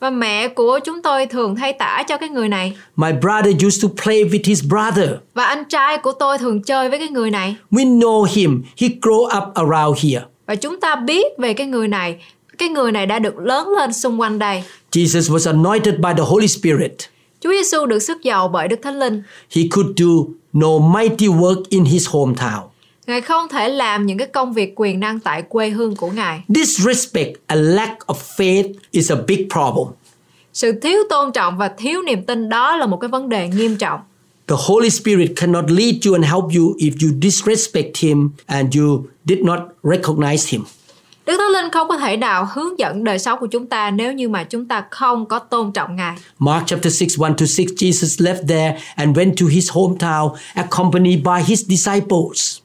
Và 0.00 0.10
mẹ 0.10 0.48
của 0.48 0.78
chúng 0.84 1.02
tôi 1.02 1.26
thường 1.26 1.56
thay 1.56 1.72
tả 1.72 2.02
cho 2.08 2.16
cái 2.16 2.28
người 2.28 2.48
này. 2.48 2.76
My 2.96 3.12
brother 3.12 3.66
used 3.66 3.82
to 3.84 3.88
play 4.04 4.24
with 4.24 4.40
his 4.44 4.64
brother. 4.64 5.10
Và 5.34 5.44
anh 5.44 5.64
trai 5.64 5.98
của 5.98 6.12
tôi 6.12 6.38
thường 6.38 6.62
chơi 6.62 6.88
với 6.88 6.98
cái 6.98 7.08
người 7.08 7.30
này. 7.30 7.56
We 7.70 7.98
know 7.98 8.26
him. 8.34 8.62
He 8.80 8.88
grew 8.88 9.38
up 9.38 9.54
around 9.54 10.04
here. 10.04 10.22
Và 10.46 10.54
chúng 10.54 10.80
ta 10.80 10.96
biết 10.96 11.26
về 11.38 11.54
cái 11.54 11.66
người 11.66 11.88
này. 11.88 12.16
Cái 12.58 12.68
người 12.68 12.92
này 12.92 13.06
đã 13.06 13.18
được 13.18 13.38
lớn 13.38 13.68
lên 13.78 13.92
xung 13.92 14.20
quanh 14.20 14.38
đây. 14.38 14.64
Jesus 14.94 15.28
was 15.28 15.46
anointed 15.46 15.94
by 15.94 16.14
the 16.16 16.22
Holy 16.22 16.48
Spirit. 16.48 16.92
Chúa 17.40 17.50
Giêsu 17.50 17.86
được 17.86 17.98
sức 17.98 18.22
giàu 18.22 18.48
bởi 18.48 18.68
Đức 18.68 18.76
Thánh 18.82 18.98
Linh. 18.98 19.22
He 19.50 19.62
could 19.70 19.90
do 19.96 20.06
no 20.52 20.78
mighty 20.78 21.26
work 21.26 21.62
in 21.68 21.84
his 21.84 22.08
hometown. 22.08 22.62
Ngài 23.06 23.20
không 23.20 23.48
thể 23.48 23.68
làm 23.68 24.06
những 24.06 24.18
cái 24.18 24.28
công 24.28 24.52
việc 24.52 24.72
quyền 24.76 25.00
năng 25.00 25.20
tại 25.20 25.42
quê 25.48 25.70
hương 25.70 25.96
của 25.96 26.10
Ngài. 26.10 26.42
Disrespect 26.48 27.36
and 27.46 27.60
lack 27.74 28.06
of 28.06 28.14
faith 28.36 28.72
is 28.90 29.12
a 29.12 29.16
big 29.26 29.48
problem. 29.50 29.94
Sự 30.52 30.72
thiếu 30.72 30.98
tôn 31.10 31.32
trọng 31.32 31.58
và 31.58 31.68
thiếu 31.68 32.02
niềm 32.02 32.22
tin 32.22 32.48
đó 32.48 32.76
là 32.76 32.86
một 32.86 32.96
cái 33.00 33.08
vấn 33.08 33.28
đề 33.28 33.48
nghiêm 33.48 33.76
trọng. 33.76 34.00
The 34.46 34.56
Holy 34.58 34.90
Spirit 34.90 35.30
cannot 35.36 35.64
lead 35.70 35.94
you 36.06 36.14
and 36.14 36.24
help 36.24 36.44
you 36.44 36.74
if 36.78 36.92
you 37.02 37.08
disrespect 37.22 37.96
him 37.96 38.30
and 38.46 38.76
you 38.76 39.04
did 39.24 39.38
not 39.38 39.58
recognize 39.82 40.48
him. 40.48 40.62
Đức 41.26 41.36
Thánh 41.38 41.62
Linh 41.62 41.70
không 41.72 41.88
có 41.88 41.96
thể 41.96 42.16
nào 42.16 42.48
hướng 42.52 42.78
dẫn 42.78 43.04
đời 43.04 43.18
sống 43.18 43.38
của 43.40 43.46
chúng 43.46 43.66
ta 43.66 43.90
nếu 43.90 44.12
như 44.12 44.28
mà 44.28 44.44
chúng 44.44 44.68
ta 44.68 44.84
không 44.90 45.26
có 45.26 45.38
tôn 45.38 45.72
trọng 45.72 45.96
Ngài. 45.96 46.16
Mark 46.38 46.66
chapter 46.66 47.00
6, 47.00 47.08
1 47.28 47.34
to 47.38 47.46
6, 47.46 47.66
Jesus 47.66 48.24
left 48.24 48.46
there 48.48 48.78
and 48.94 49.18
went 49.18 49.34
to 49.40 49.46
his 49.46 49.70
hometown 49.70 50.34
accompanied 50.54 51.18
by 51.24 51.42
his 51.46 51.64
disciples. 51.66 52.58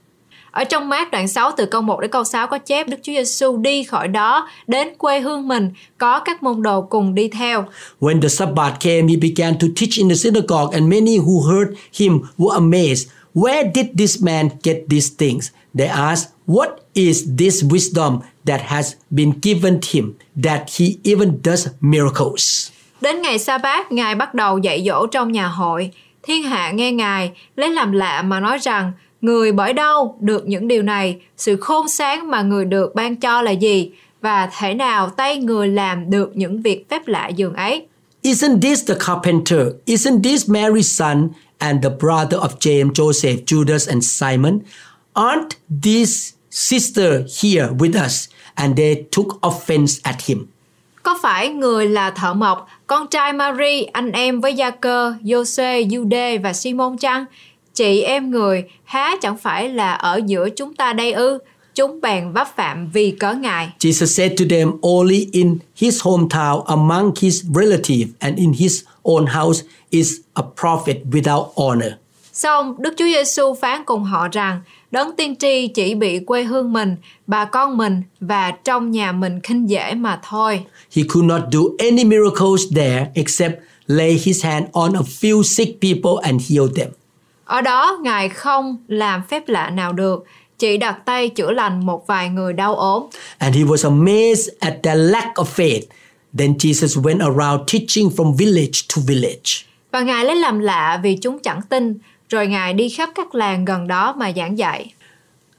Ở 0.52 0.64
trong 0.64 0.90
mát 0.90 1.12
đoạn 1.12 1.28
6 1.28 1.52
từ 1.58 1.66
câu 1.66 1.82
1 1.82 2.02
đến 2.02 2.12
câu 2.12 2.24
6 2.24 2.48
có 2.48 2.58
chép 2.58 2.88
Đức 2.88 2.98
Chúa 3.04 3.14
Giêsu 3.14 3.58
đi 3.58 3.84
khỏi 3.84 4.08
đó 4.08 4.50
đến 4.68 4.88
quê 4.98 5.20
hương 5.20 5.48
mình 5.48 5.72
có 5.98 6.20
các 6.20 6.44
môn 6.44 6.62
đồ 6.62 6.82
cùng 6.82 7.16
đi 7.16 7.28
theo. 7.28 7.66
When 8.00 8.22
the 8.22 8.28
Sabbath 8.28 8.80
came, 8.80 9.08
he 9.08 9.16
began 9.22 9.54
to 9.60 9.68
teach 9.76 9.98
in 9.98 10.10
the 10.10 10.16
synagogue, 10.16 10.74
and 10.74 10.94
many 10.94 11.18
who 11.18 11.52
heard 11.52 11.74
him 12.00 12.20
were 12.38 12.56
amazed. 12.56 13.10
Where 13.36 13.72
did 13.76 13.86
this 13.98 14.24
man 14.24 14.50
get 14.64 14.78
these 14.90 15.10
things? 15.18 15.50
They 15.78 15.88
asked, 15.88 16.30
What 16.48 16.70
is 16.94 17.28
this 17.38 17.64
wisdom 17.64 18.22
that 18.46 18.62
has 18.62 18.94
been 19.10 19.34
given 19.42 19.80
him 19.92 20.14
that 20.44 20.62
he 20.80 20.86
even 21.04 21.40
does 21.44 21.68
miracles? 21.82 22.72
Đến 23.02 23.22
ngày 23.22 23.40
sa 23.40 23.58
bát 23.58 23.92
Ngài 23.92 24.16
bắt 24.16 24.34
đầu 24.34 24.58
dạy 24.58 24.84
dỗ 24.86 25.08
trong 25.08 25.32
nhà 25.32 25.48
hội. 25.48 25.92
Thiên 26.24 26.44
hạ 26.44 26.72
nghe 26.72 26.92
Ngài 26.92 27.32
lấy 27.56 27.70
làm 27.70 27.92
lạ 27.92 28.22
mà 28.22 28.40
nói 28.40 28.58
rằng 28.58 28.92
người 29.22 29.52
bởi 29.52 29.74
đâu 29.74 30.18
được 30.20 30.48
những 30.48 30.68
điều 30.68 30.84
này, 30.84 31.22
sự 31.38 31.56
khôn 31.56 31.90
sáng 31.90 32.32
mà 32.32 32.42
người 32.42 32.66
được 32.66 32.96
ban 32.96 33.16
cho 33.16 33.42
là 33.42 33.52
gì 33.52 33.92
và 34.22 34.50
thể 34.60 34.74
nào 34.74 35.10
tay 35.10 35.38
người 35.38 35.68
làm 35.68 36.10
được 36.10 36.32
những 36.36 36.62
việc 36.62 36.90
phép 36.90 37.08
lạ 37.08 37.28
dường 37.28 37.54
ấy. 37.54 37.88
Isn't 38.22 38.62
this 38.62 38.88
the 38.88 38.96
carpenter? 39.06 39.60
Isn't 39.86 40.24
this 40.24 40.50
Mary's 40.50 40.82
son 40.82 41.30
and 41.58 41.84
the 41.84 41.90
brother 41.90 42.40
of 42.40 42.50
James, 42.60 42.92
Joseph, 42.92 43.46
Judas, 43.46 43.90
and 43.90 44.04
Simon? 44.04 44.60
Aren't 45.14 45.50
these 45.84 46.34
sisters 46.52 47.44
here 47.44 47.68
with 47.68 48.06
us? 48.06 48.30
And 48.56 48.78
they 48.78 48.96
took 49.12 49.42
offense 49.42 50.00
at 50.04 50.16
him. 50.26 50.48
Có 51.04 51.18
phải 51.22 51.50
người 51.50 51.88
là 51.90 52.12
thợ 52.12 52.34
mộc, 52.34 52.68
con 52.88 53.08
trai 53.08 53.34
Mary, 53.34 53.84
anh 53.84 54.12
em 54.12 54.42
với 54.42 54.54
Gia 54.54 54.72
Cơ, 54.72 55.14
Giô-xê, 55.24 55.88
Jude 55.88 56.42
và 56.42 56.54
Simon 56.54 56.98
chăng? 56.98 57.26
Chị 57.74 58.02
em 58.02 58.32
người, 58.32 58.64
há 58.84 59.16
chẳng 59.22 59.38
phải 59.38 59.70
là 59.70 59.94
ở 59.94 60.22
giữa 60.26 60.50
chúng 60.50 60.74
ta 60.74 60.94
đây 60.94 61.12
ư? 61.12 61.40
Chúng 61.76 62.02
bèn 62.02 62.32
vấp 62.32 62.48
phạm 62.56 62.90
vì 62.94 63.12
cớ 63.12 63.34
ngài. 63.34 63.70
Jesus 63.80 64.06
said 64.06 64.32
to 64.40 64.46
them, 64.50 64.72
Only 64.82 65.28
in 65.32 65.58
his 65.76 66.02
hometown, 66.02 66.64
among 66.64 67.12
his 67.22 67.44
relatives, 67.56 68.12
and 68.20 68.38
in 68.38 68.54
his 68.54 68.84
own 69.04 69.26
house 69.26 69.64
is 69.90 70.14
a 70.34 70.44
prophet 70.62 70.98
without 71.12 71.46
honor. 71.56 71.92
Xong 72.40 72.76
Đức 72.78 72.94
Chúa 72.98 73.06
Giêsu 73.06 73.54
phán 73.54 73.84
cùng 73.86 74.04
họ 74.04 74.28
rằng 74.32 74.62
đấng 74.92 75.16
tiên 75.16 75.36
tri 75.36 75.68
chỉ 75.68 75.96
bị 75.96 76.20
quê 76.20 76.44
hương 76.44 76.74
mình, 76.74 76.96
bà 77.28 77.46
con 77.46 77.78
mình 77.78 78.04
và 78.20 78.52
trong 78.52 78.92
nhà 78.92 79.12
mình 79.12 79.40
khinh 79.42 79.70
dễ 79.70 79.94
mà 79.94 80.20
thôi. 80.30 80.66
He 80.96 81.04
could 81.10 81.30
not 81.30 81.42
do 81.52 81.60
any 81.80 82.04
miracles 82.04 82.62
there 82.76 83.08
except 83.16 83.56
lay 83.88 84.20
his 84.24 84.46
hand 84.46 84.66
on 84.74 84.94
a 84.94 85.02
few 85.22 85.44
sick 85.44 85.82
people 85.82 86.12
and 86.24 86.52
heal 86.52 86.66
them. 86.76 86.88
Ở 87.46 87.62
đó 87.62 87.98
Ngài 88.02 88.30
không 88.30 88.78
làm 88.88 89.22
phép 89.30 89.50
lạ 89.50 89.70
nào 89.70 89.94
được, 89.94 90.26
chỉ 90.60 90.78
đặt 90.78 91.06
tay 91.06 91.30
chữa 91.30 91.52
lành 91.52 91.86
một 91.86 92.08
vài 92.08 92.30
người 92.30 92.54
đau 92.54 92.76
ốm. 92.76 93.04
And 93.38 93.56
he 93.56 93.64
was 93.64 94.04
amazed 94.04 94.50
at 94.60 94.74
their 94.84 95.12
lack 95.12 95.36
of 95.36 95.46
faith. 95.56 95.82
Then 96.38 96.54
Jesus 96.54 97.02
went 97.02 97.20
around 97.20 97.62
teaching 97.74 98.10
from 98.10 98.34
village 98.34 98.82
to 98.96 99.02
village. 99.08 99.66
Và 99.92 100.02
Ngài 100.02 100.26
lấy 100.26 100.36
làm 100.36 100.60
lạ 100.60 101.00
vì 101.04 101.18
chúng 101.22 101.40
chẳng 101.40 101.62
tin, 101.70 101.98
rồi 102.30 102.48
Ngài 102.48 102.74
đi 102.74 102.90
khắp 102.90 103.10
các 103.16 103.36
làng 103.36 103.66
gần 103.66 103.88
đó 103.88 104.16
mà 104.18 104.32
giảng 104.36 104.58
dạy. 104.58 104.94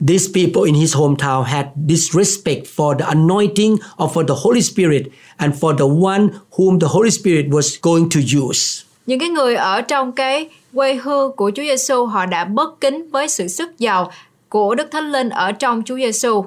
These 0.09 0.27
people 0.35 0.63
in 0.67 0.75
his 0.75 0.97
hometown 0.97 1.43
had 1.43 1.67
disrespect 1.89 2.67
for 2.77 2.99
the 2.99 3.05
anointing 3.05 3.77
of 3.97 4.13
for 4.13 4.27
the 4.27 4.35
Holy 4.43 4.63
Spirit 4.63 5.03
and 5.37 5.55
for 5.55 5.77
the 5.77 5.85
one 5.85 6.29
whom 6.57 6.81
the 6.81 6.87
Holy 6.91 7.11
Spirit 7.11 7.47
was 7.47 7.79
going 7.83 8.09
to 8.11 8.21
use. 8.47 8.85
Những 9.07 9.19
cái 9.19 9.29
người 9.29 9.55
ở 9.55 9.81
trong 9.81 10.13
cái 10.13 10.49
quê 10.75 10.95
hương 10.95 11.37
của 11.37 11.51
Chúa 11.57 11.63
Giêsu 11.63 12.07
họ 12.07 12.27
đã 12.27 12.45
bất 12.45 12.81
kính 12.81 13.11
với 13.11 13.29
sự 13.29 13.49
sức 13.49 13.79
giàu 13.79 14.11
của 14.49 14.75
Đức 14.75 14.89
Thánh 14.93 15.13
Linh 15.13 15.29
ở 15.29 15.53
trong 15.53 15.83
Chúa 15.85 15.97
Giêsu. 15.97 16.45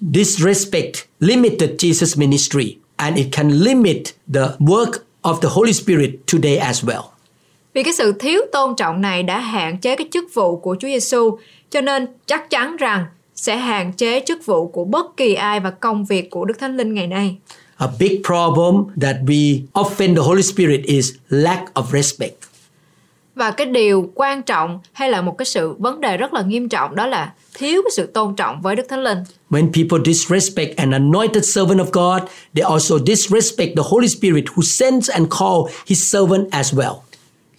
Disrespect 0.00 0.96
limited 1.20 1.70
Jesus' 1.70 2.18
ministry 2.20 2.76
and 2.96 3.16
it 3.16 3.26
can 3.32 3.50
limit 3.50 4.02
the 4.34 4.48
work 4.58 4.92
of 5.22 5.40
the 5.40 5.48
Holy 5.48 5.72
Spirit 5.72 6.10
today 6.32 6.56
as 6.56 6.84
well. 6.84 7.02
Vì 7.74 7.82
cái 7.82 7.92
sự 7.92 8.12
thiếu 8.12 8.40
tôn 8.52 8.76
trọng 8.76 9.00
này 9.00 9.22
đã 9.22 9.38
hạn 9.38 9.78
chế 9.78 9.96
cái 9.96 10.08
chức 10.12 10.24
vụ 10.34 10.56
của 10.56 10.76
Chúa 10.80 10.88
Giêsu, 10.88 11.38
cho 11.70 11.80
nên 11.80 12.06
chắc 12.26 12.50
chắn 12.50 12.76
rằng 12.76 13.04
sẽ 13.34 13.56
hạn 13.56 13.92
chế 13.92 14.22
chức 14.26 14.46
vụ 14.46 14.66
của 14.66 14.84
bất 14.84 15.16
kỳ 15.16 15.34
ai 15.34 15.60
và 15.60 15.70
công 15.70 16.04
việc 16.04 16.30
của 16.30 16.44
Đức 16.44 16.58
Thánh 16.58 16.76
Linh 16.76 16.94
ngày 16.94 17.06
nay. 17.06 17.36
A 17.76 17.86
big 17.98 18.22
problem 18.24 18.84
that 19.00 19.16
we 19.26 19.60
offend 19.72 20.16
the 20.16 20.22
Holy 20.22 20.42
Spirit 20.42 20.80
is 20.84 21.12
lack 21.28 21.74
of 21.74 21.84
respect. 21.92 22.34
Và 23.34 23.50
cái 23.50 23.66
điều 23.66 24.10
quan 24.14 24.42
trọng 24.42 24.80
hay 24.92 25.10
là 25.10 25.22
một 25.22 25.38
cái 25.38 25.46
sự 25.46 25.74
vấn 25.78 26.00
đề 26.00 26.16
rất 26.16 26.32
là 26.32 26.42
nghiêm 26.42 26.68
trọng 26.68 26.94
đó 26.94 27.06
là 27.06 27.32
thiếu 27.54 27.82
cái 27.84 27.90
sự 27.96 28.06
tôn 28.06 28.36
trọng 28.36 28.62
với 28.62 28.76
Đức 28.76 28.86
Thánh 28.88 29.02
Linh. 29.02 29.18
When 29.50 29.72
people 29.72 30.12
disrespect 30.12 30.76
an 30.76 30.90
anointed 30.90 31.44
servant 31.54 31.80
of 31.80 31.90
God, 31.92 32.28
they 32.54 32.62
also 32.62 32.98
disrespect 33.06 33.76
the 33.76 33.82
Holy 33.84 34.08
Spirit 34.08 34.44
who 34.44 34.62
sends 34.62 35.10
and 35.10 35.28
calls 35.30 35.72
his 35.86 36.12
servant 36.12 36.50
as 36.50 36.74
well. 36.74 36.94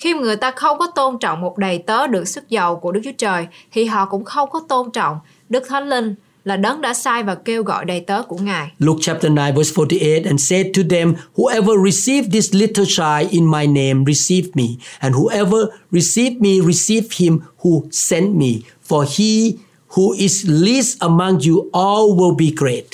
Khi 0.02 0.14
người 0.14 0.36
ta 0.36 0.52
không 0.52 0.78
có 0.80 0.88
tôn 0.96 1.20
trọng 1.20 1.42
một 1.42 1.58
đầy 1.58 1.78
tớ 1.78 2.08
được 2.08 2.28
sức 2.28 2.50
giàu 2.50 2.76
của 2.76 2.92
Đức 2.92 3.02
Chúa 3.04 3.12
Trời 3.18 3.48
thì 3.72 3.86
họ 3.86 4.06
cũng 4.06 4.26
không 4.26 4.50
có 4.50 4.62
tôn 4.70 4.92
trọng 4.92 5.18
Đức 5.50 5.64
Thánh 5.70 5.90
Linh 5.90 6.16
là 6.44 6.58
đấng 6.58 6.82
đã 6.82 6.94
sai 6.94 7.24
và 7.24 7.36
kêu 7.36 7.64
gọi 7.64 7.86
đầy 7.86 8.00
tớ 8.00 8.22
của 8.24 8.38
Ngài. 8.38 8.72
Luke 8.80 9.00
chapter 9.02 9.32
9 9.36 9.56
verse 9.56 9.74
48 9.78 10.24
and 10.26 10.50
said 10.50 10.68
to 10.78 10.82
them, 10.90 11.14
Whoever 11.36 11.86
received 11.86 12.32
this 12.34 12.54
little 12.54 12.86
child 12.86 13.32
in 13.32 13.52
my 13.52 13.68
name 13.68 14.04
received 14.08 14.50
me, 14.54 14.66
and 15.00 15.16
whoever 15.16 15.66
received 15.92 16.36
me 16.40 16.62
received 16.68 17.14
him 17.18 17.40
who 17.64 17.82
sent 17.92 18.36
me. 18.36 18.52
For 18.88 19.06
he 19.18 19.58
who 19.88 20.14
is 20.18 20.46
least 20.48 21.00
among 21.00 21.34
you 21.34 21.70
all 21.74 22.20
will 22.20 22.36
be 22.38 22.46
great. 22.58 22.86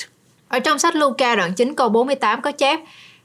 Ở 0.48 0.60
trong 0.60 0.80
sách 0.80 0.96
Luca 0.96 1.36
đoạn 1.36 1.54
9 1.54 1.74
câu 1.74 1.90
48 1.90 2.42
có 2.42 2.52
chép 2.52 2.80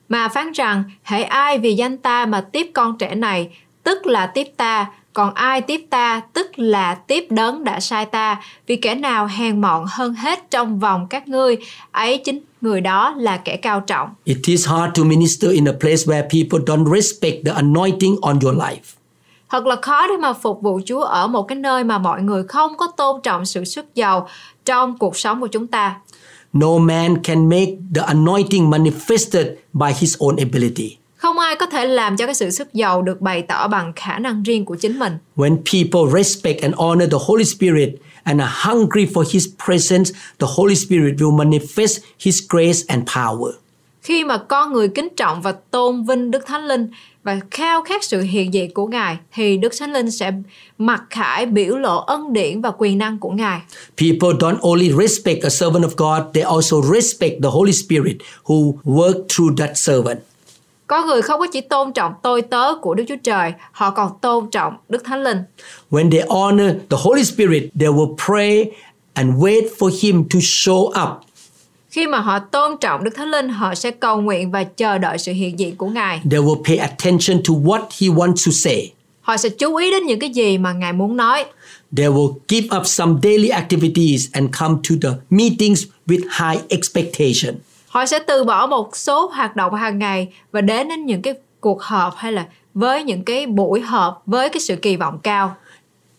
mà 0.08 0.28
phán 0.28 0.52
rằng 0.52 0.84
hãy 1.02 1.24
ai 1.24 1.58
vì 1.58 1.74
danh 1.74 1.98
ta 1.98 2.26
mà 2.26 2.40
tiếp 2.40 2.70
con 2.74 2.98
trẻ 2.98 3.14
này 3.14 3.48
tức 3.84 4.06
là 4.06 4.26
tiếp 4.26 4.46
ta 4.56 4.86
còn 5.12 5.34
ai 5.34 5.60
tiếp 5.60 5.86
ta 5.90 6.20
tức 6.32 6.58
là 6.58 6.94
tiếp 6.94 7.26
đấng 7.30 7.64
đã 7.64 7.80
sai 7.80 8.06
ta 8.06 8.42
vì 8.66 8.76
kẻ 8.76 8.94
nào 8.94 9.26
hèn 9.26 9.60
mọn 9.60 9.84
hơn 9.88 10.14
hết 10.14 10.50
trong 10.50 10.78
vòng 10.78 11.06
các 11.10 11.28
ngươi 11.28 11.56
ấy 11.90 12.18
chính 12.18 12.40
người 12.60 12.80
đó 12.80 13.14
là 13.18 13.36
kẻ 13.36 13.56
cao 13.56 13.80
trọng 13.80 14.08
It 14.24 14.38
is 14.46 14.68
hard 14.68 14.98
to 14.98 15.04
minister 15.04 15.50
in 15.50 15.68
a 15.68 15.72
place 15.80 16.02
where 16.06 16.22
people 16.22 16.74
don't 16.74 16.94
respect 16.94 17.44
the 17.46 17.52
anointing 17.52 18.16
on 18.22 18.38
your 18.42 18.56
life. 18.56 18.96
thật 19.50 19.66
là 19.66 19.76
khó 19.82 20.06
để 20.08 20.16
mà 20.16 20.32
phục 20.32 20.62
vụ 20.62 20.80
Chúa 20.86 21.00
ở 21.00 21.26
một 21.26 21.42
cái 21.42 21.56
nơi 21.56 21.84
mà 21.84 21.98
mọi 21.98 22.22
người 22.22 22.42
không 22.48 22.76
có 22.76 22.86
tôn 22.96 23.20
trọng 23.22 23.46
sự 23.46 23.64
sức 23.64 23.94
giàu 23.94 24.28
trong 24.64 24.98
cuộc 24.98 25.16
sống 25.16 25.40
của 25.40 25.46
chúng 25.46 25.66
ta 25.66 25.96
No 26.52 26.78
man 26.78 27.22
can 27.22 27.48
make 27.48 27.72
the 27.94 28.02
anointing 28.02 28.70
manifested 28.70 29.46
by 29.72 29.88
his 29.98 30.16
own 30.16 30.36
ability. 30.38 30.96
Không 31.22 31.38
ai 31.38 31.56
có 31.56 31.66
thể 31.66 31.86
làm 31.86 32.16
cho 32.16 32.26
cái 32.26 32.34
sự 32.34 32.50
sức 32.50 32.74
giàu 32.74 33.02
được 33.02 33.20
bày 33.20 33.42
tỏ 33.42 33.68
bằng 33.68 33.92
khả 33.96 34.18
năng 34.18 34.42
riêng 34.42 34.64
của 34.64 34.74
chính 34.74 34.98
mình 34.98 35.12
When 35.36 35.56
people 35.56 36.22
respect 36.22 36.62
and 36.62 36.74
honor 36.74 37.10
the 37.12 37.18
Holy 37.26 37.44
Spirit 37.44 37.88
and 38.22 38.40
are 38.40 38.52
hungry 38.54 39.06
for 39.06 39.24
His 39.32 39.46
presence, 39.66 40.12
the 40.38 40.46
Holy 40.56 40.74
Spirit 40.74 41.14
will 41.14 41.36
manifest 41.36 41.98
His 42.24 42.38
grace 42.48 42.78
and 42.88 43.02
power. 43.16 43.52
khi 44.02 44.24
mà 44.24 44.38
con 44.38 44.72
người 44.72 44.88
kính 44.88 45.08
trọng 45.16 45.42
và 45.42 45.52
tôn 45.52 46.04
vinh 46.04 46.30
Đức 46.30 46.46
Thánh 46.46 46.64
Linh 46.66 46.88
và 47.22 47.40
khao 47.50 47.82
khát 47.82 48.04
sự 48.04 48.20
hiện 48.20 48.54
diện 48.54 48.74
của 48.74 48.86
Ngài 48.86 49.16
thì 49.34 49.56
Đức 49.56 49.72
Thánh 49.78 49.92
Linh 49.92 50.10
sẽ 50.10 50.32
mặc 50.78 51.02
khải 51.10 51.46
biểu 51.46 51.78
lộ 51.78 51.98
ân 51.98 52.32
điển 52.32 52.60
và 52.60 52.72
quyền 52.78 52.98
năng 52.98 53.18
của 53.18 53.30
Ngài. 53.30 53.60
People 53.96 54.28
don't 54.28 54.58
only 54.60 54.92
respect 54.92 55.42
a 55.42 55.48
servant 55.50 55.84
of 55.84 55.90
God, 55.96 56.34
they 56.34 56.42
also 56.42 56.76
respect 56.94 57.34
the 57.42 57.48
Holy 57.48 57.72
Spirit 57.72 58.16
who 58.44 58.72
worked 58.84 59.22
through 59.28 59.58
that 59.58 59.70
servant. 59.78 60.18
Có 60.86 61.04
người 61.04 61.22
không 61.22 61.40
có 61.40 61.46
chỉ 61.52 61.60
tôn 61.60 61.92
trọng 61.92 62.12
tôi 62.22 62.42
tớ 62.42 62.74
của 62.82 62.94
Đức 62.94 63.04
Chúa 63.08 63.16
Trời, 63.22 63.52
họ 63.72 63.90
còn 63.90 64.10
tôn 64.20 64.50
trọng 64.50 64.76
Đức 64.88 65.04
Thánh 65.04 65.22
Linh. 65.22 65.38
When 65.90 66.10
they 66.10 66.22
honor 66.28 66.70
the 66.90 66.96
Holy 67.00 67.24
Spirit, 67.24 67.62
they 67.80 67.88
will 67.88 68.16
pray 68.26 68.64
and 69.12 69.34
wait 69.34 69.62
for 69.78 69.90
Him 70.02 70.24
to 70.24 70.38
show 70.38 70.86
up. 70.86 71.22
Khi 71.90 72.06
mà 72.06 72.18
họ 72.20 72.38
tôn 72.38 72.76
trọng 72.80 73.04
Đức 73.04 73.10
Thánh 73.14 73.30
Linh, 73.30 73.48
họ 73.48 73.74
sẽ 73.74 73.90
cầu 73.90 74.20
nguyện 74.20 74.50
và 74.50 74.64
chờ 74.64 74.98
đợi 74.98 75.18
sự 75.18 75.32
hiện 75.32 75.58
diện 75.58 75.76
của 75.76 75.88
Ngài. 75.88 76.20
They 76.30 76.40
will 76.40 76.62
pay 76.64 76.76
attention 76.76 77.42
to 77.48 77.54
what 77.54 77.80
He 78.00 78.08
wants 78.08 78.46
to 78.46 78.52
say. 78.52 78.92
Họ 79.20 79.36
sẽ 79.36 79.48
chú 79.48 79.76
ý 79.76 79.90
đến 79.90 80.06
những 80.06 80.20
cái 80.20 80.30
gì 80.30 80.58
mà 80.58 80.72
Ngài 80.72 80.92
muốn 80.92 81.16
nói. 81.16 81.44
They 81.96 82.06
will 82.06 82.34
give 82.48 82.76
up 82.76 82.86
some 82.86 83.14
daily 83.22 83.48
activities 83.48 84.28
and 84.32 84.50
come 84.60 84.74
to 84.88 84.94
the 85.02 85.16
meetings 85.30 85.84
with 86.06 86.20
high 86.30 86.62
expectation. 86.68 87.54
Họ 87.92 88.06
sẽ 88.06 88.18
từ 88.18 88.44
bỏ 88.44 88.66
một 88.66 88.96
số 88.96 89.30
hoạt 89.34 89.56
động 89.56 89.74
hàng 89.74 89.98
ngày 89.98 90.32
và 90.52 90.60
đến 90.60 90.88
đến 90.88 91.06
những 91.06 91.22
cái 91.22 91.34
cuộc 91.60 91.82
họp 91.82 92.14
hay 92.16 92.32
là 92.32 92.46
với 92.74 93.04
những 93.04 93.24
cái 93.24 93.46
buổi 93.46 93.80
họp 93.80 94.22
với 94.26 94.48
cái 94.48 94.60
sự 94.60 94.76
kỳ 94.76 94.96
vọng 94.96 95.18
cao. 95.22 95.56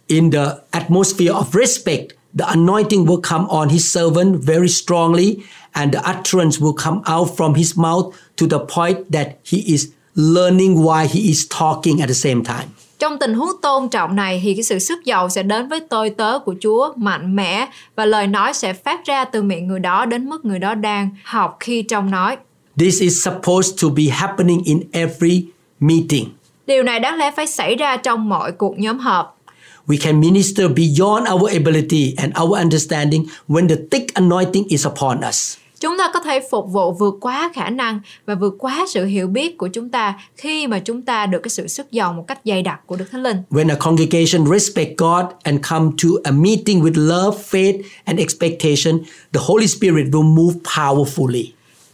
In 0.08 0.32
the 0.32 0.46
atmosphere 0.72 1.32
of 1.32 1.44
respect, 1.54 2.08
the 2.40 2.46
anointing 2.46 3.06
will 3.06 3.22
come 3.30 3.46
on 3.50 3.70
his 3.70 3.98
servant 3.98 4.36
very 4.42 4.68
strongly, 4.68 5.38
and 5.72 5.94
the 5.94 6.00
utterance 6.00 6.60
will 6.60 6.76
come 6.84 7.00
out 7.16 7.30
from 7.38 7.54
his 7.54 7.78
mouth 7.78 8.14
to 8.38 8.48
the 8.50 8.58
point 8.76 8.98
that 9.14 9.28
he 9.46 9.58
is 9.66 9.88
learning 10.16 10.76
why 10.76 11.08
he 11.08 11.20
is 11.20 11.48
talking 11.60 12.02
at 12.02 12.08
the 12.08 12.14
same 12.14 12.44
time. 12.44 12.68
Trong 13.04 13.20
tình 13.20 13.34
huống 13.34 13.50
tôn 13.62 13.90
trọng 13.90 14.16
này 14.16 14.42
thì 14.44 14.54
cái 14.54 14.64
sự 14.64 14.80
sức 14.80 15.06
giàu 15.06 15.30
sẽ 15.30 15.44
đến 15.44 15.68
với 15.68 15.80
tôi 15.80 16.10
tớ 16.10 16.40
của 16.40 16.56
Chúa 16.62 16.94
mạnh 16.96 17.36
mẽ 17.36 17.68
và 17.96 18.06
lời 18.06 18.28
nói 18.28 18.54
sẽ 18.54 18.74
phát 18.74 19.06
ra 19.06 19.26
từ 19.26 19.42
miệng 19.42 19.68
người 19.68 19.80
đó 19.80 20.06
đến 20.06 20.30
mức 20.30 20.46
người 20.46 20.60
đó 20.60 20.76
đang 20.76 21.10
học 21.24 21.58
khi 21.60 21.82
trong 21.82 22.12
nói. 22.12 22.38
This 22.80 23.02
is 23.02 23.26
supposed 23.26 23.84
to 23.84 23.90
be 23.90 24.04
happening 24.04 24.62
in 24.64 24.82
every 24.92 25.46
meeting. 25.80 26.26
Điều 26.68 26.84
này 26.84 27.00
đáng 27.00 27.18
lẽ 27.18 27.32
phải 27.36 27.48
xảy 27.48 27.76
ra 27.76 27.98
trong 27.98 28.30
mọi 28.30 28.52
cuộc 28.52 28.80
nhóm 28.80 29.00
họp. 29.00 29.40
We 29.88 29.98
can 30.02 30.22
minister 30.22 30.68
beyond 30.68 31.28
our 31.34 31.54
ability 31.54 32.14
and 32.18 32.34
our 32.44 32.60
understanding 32.60 33.26
when 33.48 33.70
the 33.70 33.76
thick 33.92 34.14
anointing 34.14 34.64
is 34.68 34.88
upon 34.88 35.18
us. 35.30 35.58
Chúng 35.84 35.98
ta 35.98 36.12
có 36.14 36.20
thể 36.20 36.48
phục 36.52 36.72
vụ 36.72 36.92
vượt 36.92 37.16
quá 37.22 37.52
khả 37.54 37.70
năng 37.70 38.00
và 38.26 38.36
vượt 38.36 38.56
quá 38.60 38.86
sự 38.90 39.06
hiểu 39.06 39.28
biết 39.28 39.58
của 39.58 39.68
chúng 39.68 39.90
ta 39.90 40.20
khi 40.36 40.68
mà 40.68 40.80
chúng 40.80 41.02
ta 41.02 41.26
được 41.26 41.40
cái 41.44 41.50
sự 41.50 41.68
sức 41.68 41.92
giàu 41.92 42.14
một 42.14 42.24
cách 42.28 42.40
dày 42.46 42.62
đặc 42.62 42.82
của 42.86 42.96
Đức 42.96 43.06
Thánh 43.12 43.24
Linh. 43.24 43.38
When 43.50 43.70
a 43.70 43.76
congregation 43.80 44.46
respect 44.52 44.98
God 44.98 45.26
and 45.44 45.60
come 45.70 45.92
to 46.04 46.10
a 46.24 46.32
meeting 46.32 46.82
with 46.82 46.94
love, 46.96 47.38
faith, 47.50 47.82
and 48.04 48.20
expectation, 48.20 49.00
the 49.34 49.40
Holy 49.44 49.68
Spirit 49.68 50.06
will 50.06 50.36
move 50.36 50.56
powerfully. 50.64 51.46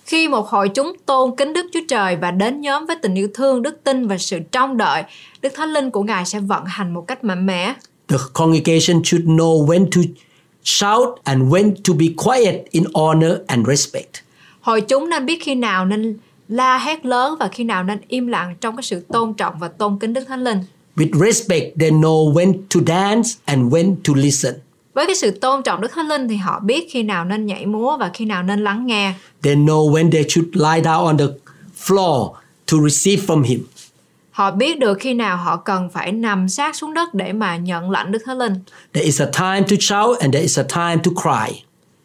Khi 0.06 0.28
một 0.28 0.48
hội 0.48 0.70
chúng 0.70 0.94
tôn 1.06 1.36
kính 1.36 1.54
Đức 1.54 1.66
Chúa 1.74 1.84
Trời 1.88 2.16
và 2.16 2.32
đến 2.32 2.62
nhóm 2.62 2.86
với 2.86 2.96
tình 3.02 3.16
yêu 3.16 3.28
thương, 3.34 3.62
đức 3.62 3.84
tin 3.84 4.08
và 4.08 4.18
sự 4.18 4.40
trông 4.52 4.78
đợi, 4.78 5.04
Đức 5.42 5.50
Thánh 5.56 5.70
Linh 5.70 5.92
của 5.92 6.04
Ngài 6.04 6.26
sẽ 6.26 6.40
vận 6.40 6.66
hành 6.66 6.94
một 6.94 7.08
cách 7.08 7.24
mạnh 7.24 7.46
mẽ. 7.46 7.74
The 8.08 8.18
congregation 8.34 9.04
should 9.04 9.26
know 9.26 9.66
when 9.66 9.86
to 9.86 10.02
shout 10.64 11.10
and 11.24 11.54
when 11.54 11.76
to 11.88 11.94
be 11.94 12.06
quiet 12.18 12.56
in 12.72 12.84
honor 12.94 13.34
and 13.48 13.68
respect. 13.68 14.10
Hội 14.62 14.82
chúng 14.82 15.10
nên 15.10 15.26
biết 15.26 15.44
khi 15.44 15.56
nào 15.56 15.86
nên 15.86 16.18
la 16.50 16.78
hét 16.78 17.06
lớn 17.06 17.36
và 17.40 17.48
khi 17.48 17.64
nào 17.64 17.84
nên 17.84 18.00
im 18.08 18.28
lặng 18.28 18.56
trong 18.62 18.76
cái 18.76 18.84
sự 18.84 19.00
tôn 19.00 19.34
trọng 19.34 19.60
và 19.60 19.68
tôn 19.68 19.98
kính 20.00 20.14
Đức 20.14 20.24
Thánh 20.28 20.44
Linh. 20.44 20.58
With 20.96 21.26
respect, 21.26 21.80
they 21.80 21.92
know 21.92 22.34
when 22.34 22.54
to 22.54 22.80
dance 22.88 23.30
and 23.46 23.74
when 23.74 23.96
to 24.08 24.14
listen. 24.16 24.54
Với 24.94 25.06
cái 25.06 25.16
sự 25.16 25.32
tôn 25.32 25.64
trọng 25.64 25.82
Đức 25.82 25.92
Thánh 25.92 26.08
Linh 26.08 26.28
thì 26.28 26.36
họ 26.36 26.60
biết 26.60 26.88
khi 26.92 27.04
nào 27.04 27.26
nên 27.26 27.46
nhảy 27.46 27.66
múa 27.66 27.98
và 27.98 28.12
khi 28.14 28.26
nào 28.26 28.44
nên 28.44 28.64
lắng 28.64 28.86
nghe. 28.86 29.14
They 29.44 29.56
know 29.56 29.92
when 29.92 30.12
they 30.12 30.24
should 30.30 30.50
lie 30.54 30.82
down 30.82 31.06
on 31.06 31.18
the 31.18 31.26
floor 31.86 32.32
to 32.72 32.78
receive 32.90 33.24
from 33.28 33.44
Him. 33.44 33.60
Họ 34.40 34.52
biết 34.52 34.80
được 34.80 34.98
khi 35.00 35.14
nào 35.14 35.38
họ 35.38 35.58
cần 35.58 35.90
phải 35.90 36.12
nằm 36.12 36.50
sát 36.50 36.76
xuống 36.76 36.94
đất 36.94 37.14
để 37.14 37.34
mà 37.34 37.58
nhận 37.58 37.92
lãnh 37.92 38.12
Đức 38.12 38.20
Thánh 38.26 38.38
Linh. 38.38 38.54
There 38.94 39.06
is 39.06 39.22
a 39.22 39.26
time 39.26 39.62
to 39.62 39.76
shout 39.80 40.20
and 40.20 40.34
there 40.34 40.42
is 40.42 40.60
a 40.60 40.64
time 40.64 41.02
to 41.04 41.12
cry. 41.22 41.62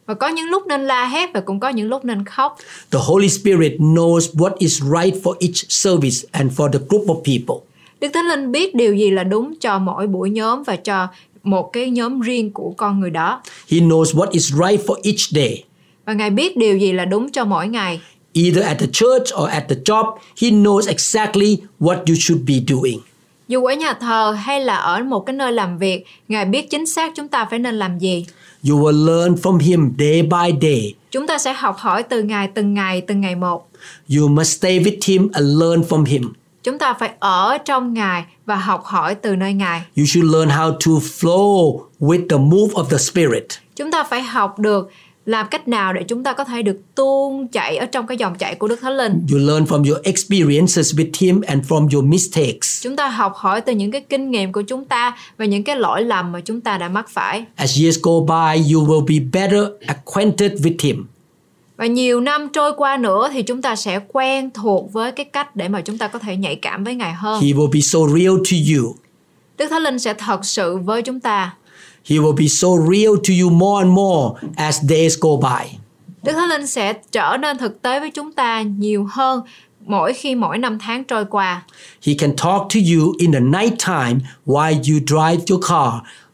Và 0.07 0.15
có 0.15 0.29
những 0.29 0.47
lúc 0.47 0.67
nên 0.67 0.87
la 0.87 1.07
hét 1.07 1.31
và 1.35 1.41
cũng 1.41 1.61
có 1.61 1.69
những 1.69 1.89
lúc 1.89 2.05
nên 2.05 2.25
khóc. 2.25 2.57
The 2.91 2.99
Holy 3.03 3.29
Spirit 3.29 3.73
knows 3.79 4.19
what 4.19 4.51
is 4.59 4.83
right 4.83 5.25
for 5.25 5.35
each 5.41 5.55
service 5.69 6.29
and 6.33 6.53
for 6.61 6.73
the 6.73 6.79
group 6.89 7.07
of 7.07 7.15
people. 7.15 7.67
Đức 8.01 8.09
Thánh 8.15 8.27
Linh 8.27 8.53
biết 8.53 8.75
điều 8.75 8.95
gì 8.95 9.11
là 9.11 9.25
đúng 9.25 9.55
cho 9.61 9.79
mỗi 9.79 10.07
buổi 10.07 10.31
nhóm 10.31 10.63
và 10.63 10.77
cho 10.77 11.09
một 11.43 11.73
cái 11.73 11.91
nhóm 11.91 12.21
riêng 12.21 12.53
của 12.53 12.75
con 12.77 13.01
người 13.01 13.11
đó. 13.11 13.43
He 13.71 13.79
knows 13.79 14.05
what 14.05 14.29
is 14.31 14.53
right 14.53 14.87
for 14.87 14.97
each 15.05 15.31
day. 15.31 15.65
Và 16.05 16.13
Ngài 16.13 16.31
biết 16.31 16.57
điều 16.57 16.79
gì 16.79 16.93
là 16.93 17.05
đúng 17.05 17.33
cho 17.33 17.45
mỗi 17.45 17.69
ngày. 17.69 18.01
Either 18.35 18.63
at 18.63 18.79
the 18.79 18.87
church 18.93 19.33
or 19.43 19.51
at 19.51 19.65
the 19.69 19.77
job, 19.85 20.07
He 20.43 20.51
knows 20.51 20.89
exactly 20.89 21.57
what 21.81 21.97
you 22.07 22.15
should 22.15 22.45
be 22.47 22.55
doing. 22.69 23.01
Dù 23.49 23.65
ở 23.65 23.75
nhà 23.75 23.93
thờ 23.93 24.37
hay 24.39 24.61
là 24.61 24.77
ở 24.77 25.03
một 25.03 25.21
cái 25.21 25.37
nơi 25.37 25.53
làm 25.53 25.79
việc, 25.79 26.05
Ngài 26.29 26.45
biết 26.45 26.71
chính 26.71 26.87
xác 26.87 27.13
chúng 27.17 27.29
ta 27.29 27.47
phải 27.51 27.59
nên 27.59 27.75
làm 27.75 27.99
gì. 27.99 28.27
You 28.71 28.79
will 28.79 29.07
learn 29.07 29.35
from 29.35 29.59
Him 29.59 29.93
day 29.99 30.23
by 30.23 30.69
day. 30.69 30.95
Chúng 31.11 31.27
ta 31.27 31.39
sẽ 31.39 31.53
học 31.53 31.77
hỏi 31.79 32.03
từ 32.03 32.23
Ngài 32.23 32.49
từng 32.49 32.75
ngày, 32.75 33.01
từng 33.01 33.21
ngày 33.21 33.35
một. 33.35 33.69
You 34.17 34.29
must 34.29 34.59
stay 34.59 34.81
with 34.81 34.99
Him 35.07 35.29
and 35.33 35.63
learn 35.63 35.81
from 35.81 36.05
Him. 36.05 36.33
Chúng 36.63 36.79
ta 36.79 36.95
phải 36.95 37.11
ở 37.19 37.59
trong 37.59 37.95
Ngài 37.95 38.25
và 38.47 38.57
học 38.57 38.85
hỏi 38.85 39.15
từ 39.15 39.37
nơi 39.37 39.53
Ngài. 39.53 39.83
You 39.97 40.05
should 40.07 40.35
learn 40.35 40.49
how 40.49 40.73
to 40.73 40.93
flow 41.21 41.81
with 42.01 42.29
the 42.29 42.37
move 42.37 42.75
of 42.75 42.85
the 42.85 42.99
Spirit. 42.99 43.47
Chúng 43.77 43.91
ta 43.91 44.05
phải 44.05 44.23
học 44.23 44.59
được 44.59 44.91
làm 45.27 45.47
cách 45.51 45.69
nào 45.69 45.93
để 45.93 46.03
chúng 46.03 46.25
ta 46.25 46.33
có 46.33 46.45
thể 46.45 46.63
được 46.63 46.81
tuôn 46.95 47.49
chảy 47.49 47.77
ở 47.77 47.87
trong 47.87 48.07
cái 48.07 48.17
dòng 48.17 48.35
chảy 48.39 48.55
của 48.55 48.69
Đức 48.69 48.81
Thánh 48.81 48.97
Linh. 48.97 49.27
You 49.33 49.39
learn 49.39 49.65
from 49.65 49.85
your 49.85 49.99
experiences 50.05 50.95
with 50.95 51.11
Him 51.19 51.41
and 51.41 51.67
from 51.69 51.89
your 51.95 52.05
mistakes. 52.05 52.83
Chúng 52.83 52.97
ta 52.97 53.09
học 53.09 53.33
hỏi 53.37 53.61
từ 53.61 53.73
những 53.73 53.91
cái 53.91 54.01
kinh 54.01 54.31
nghiệm 54.31 54.53
của 54.53 54.63
chúng 54.63 54.85
ta 54.85 55.17
và 55.39 55.45
những 55.45 55.65
cái 55.65 55.77
lỗi 55.77 56.03
lầm 56.03 56.33
mà 56.33 56.41
chúng 56.41 56.61
ta 56.61 56.79
đã 56.79 56.89
mắc 56.89 57.09
phải. 57.09 57.45
As 57.57 57.81
years 57.83 57.99
go 58.03 58.13
by, 58.21 58.73
you 58.75 58.87
will 58.87 59.07
be 59.07 59.41
better 59.41 59.65
acquainted 59.87 60.53
with 60.53 60.77
Him. 60.81 61.07
Và 61.77 61.87
nhiều 61.87 62.21
năm 62.21 62.49
trôi 62.53 62.73
qua 62.77 62.97
nữa 62.97 63.31
thì 63.33 63.43
chúng 63.43 63.63
ta 63.63 63.77
sẽ 63.77 64.01
quen 64.13 64.51
thuộc 64.55 64.93
với 64.93 65.13
cái 65.13 65.25
cách 65.25 65.57
để 65.57 65.69
mà 65.69 65.81
chúng 65.81 65.99
ta 65.99 66.09
có 66.09 66.19
thể 66.19 66.37
nhạy 66.37 66.57
cảm 66.57 66.85
với 66.85 66.95
Ngài 66.95 67.13
hơn. 67.13 67.43
He 67.43 67.49
will 67.49 67.71
be 67.73 67.81
so 67.81 67.99
real 67.99 68.35
to 68.35 68.57
you. 68.75 68.95
Đức 69.59 69.69
Thánh 69.69 69.83
Linh 69.83 69.99
sẽ 69.99 70.15
thật 70.15 70.45
sự 70.45 70.77
với 70.77 71.03
chúng 71.03 71.21
ta. 71.21 71.55
He 72.05 72.17
will 72.17 72.37
be 72.37 72.49
so 72.49 72.69
real 72.91 73.15
to 73.29 73.35
you 73.43 73.51
more 73.51 73.85
and 73.85 73.93
more 73.93 74.41
as 74.57 74.85
days 74.91 75.19
go 75.21 75.31
by. 75.37 75.79
Đức 76.23 76.33
Thánh 76.33 76.49
Linh 76.49 76.67
sẽ 76.67 76.93
trở 77.13 77.37
nên 77.37 77.59
thực 77.59 77.83
tế 77.83 78.01
với 78.01 78.11
chúng 78.11 78.33
ta 78.33 78.63
nhiều 78.63 79.09
hơn 79.11 79.43
mỗi 79.87 80.13
khi 80.13 80.35
mỗi 80.35 80.59
năm 80.59 80.79
tháng 80.79 81.05
trôi 81.05 81.25
qua. 81.25 81.63
He 82.07 82.15
can 82.19 82.31
talk 82.37 82.69
to 82.75 82.81
you 82.95 83.15
in 83.19 83.33
the 83.33 83.41
night 83.41 83.79
time 83.87 84.21
while 84.47 84.75
you 84.75 85.01
drive 85.07 85.45
your 85.51 85.65
car 85.69 85.93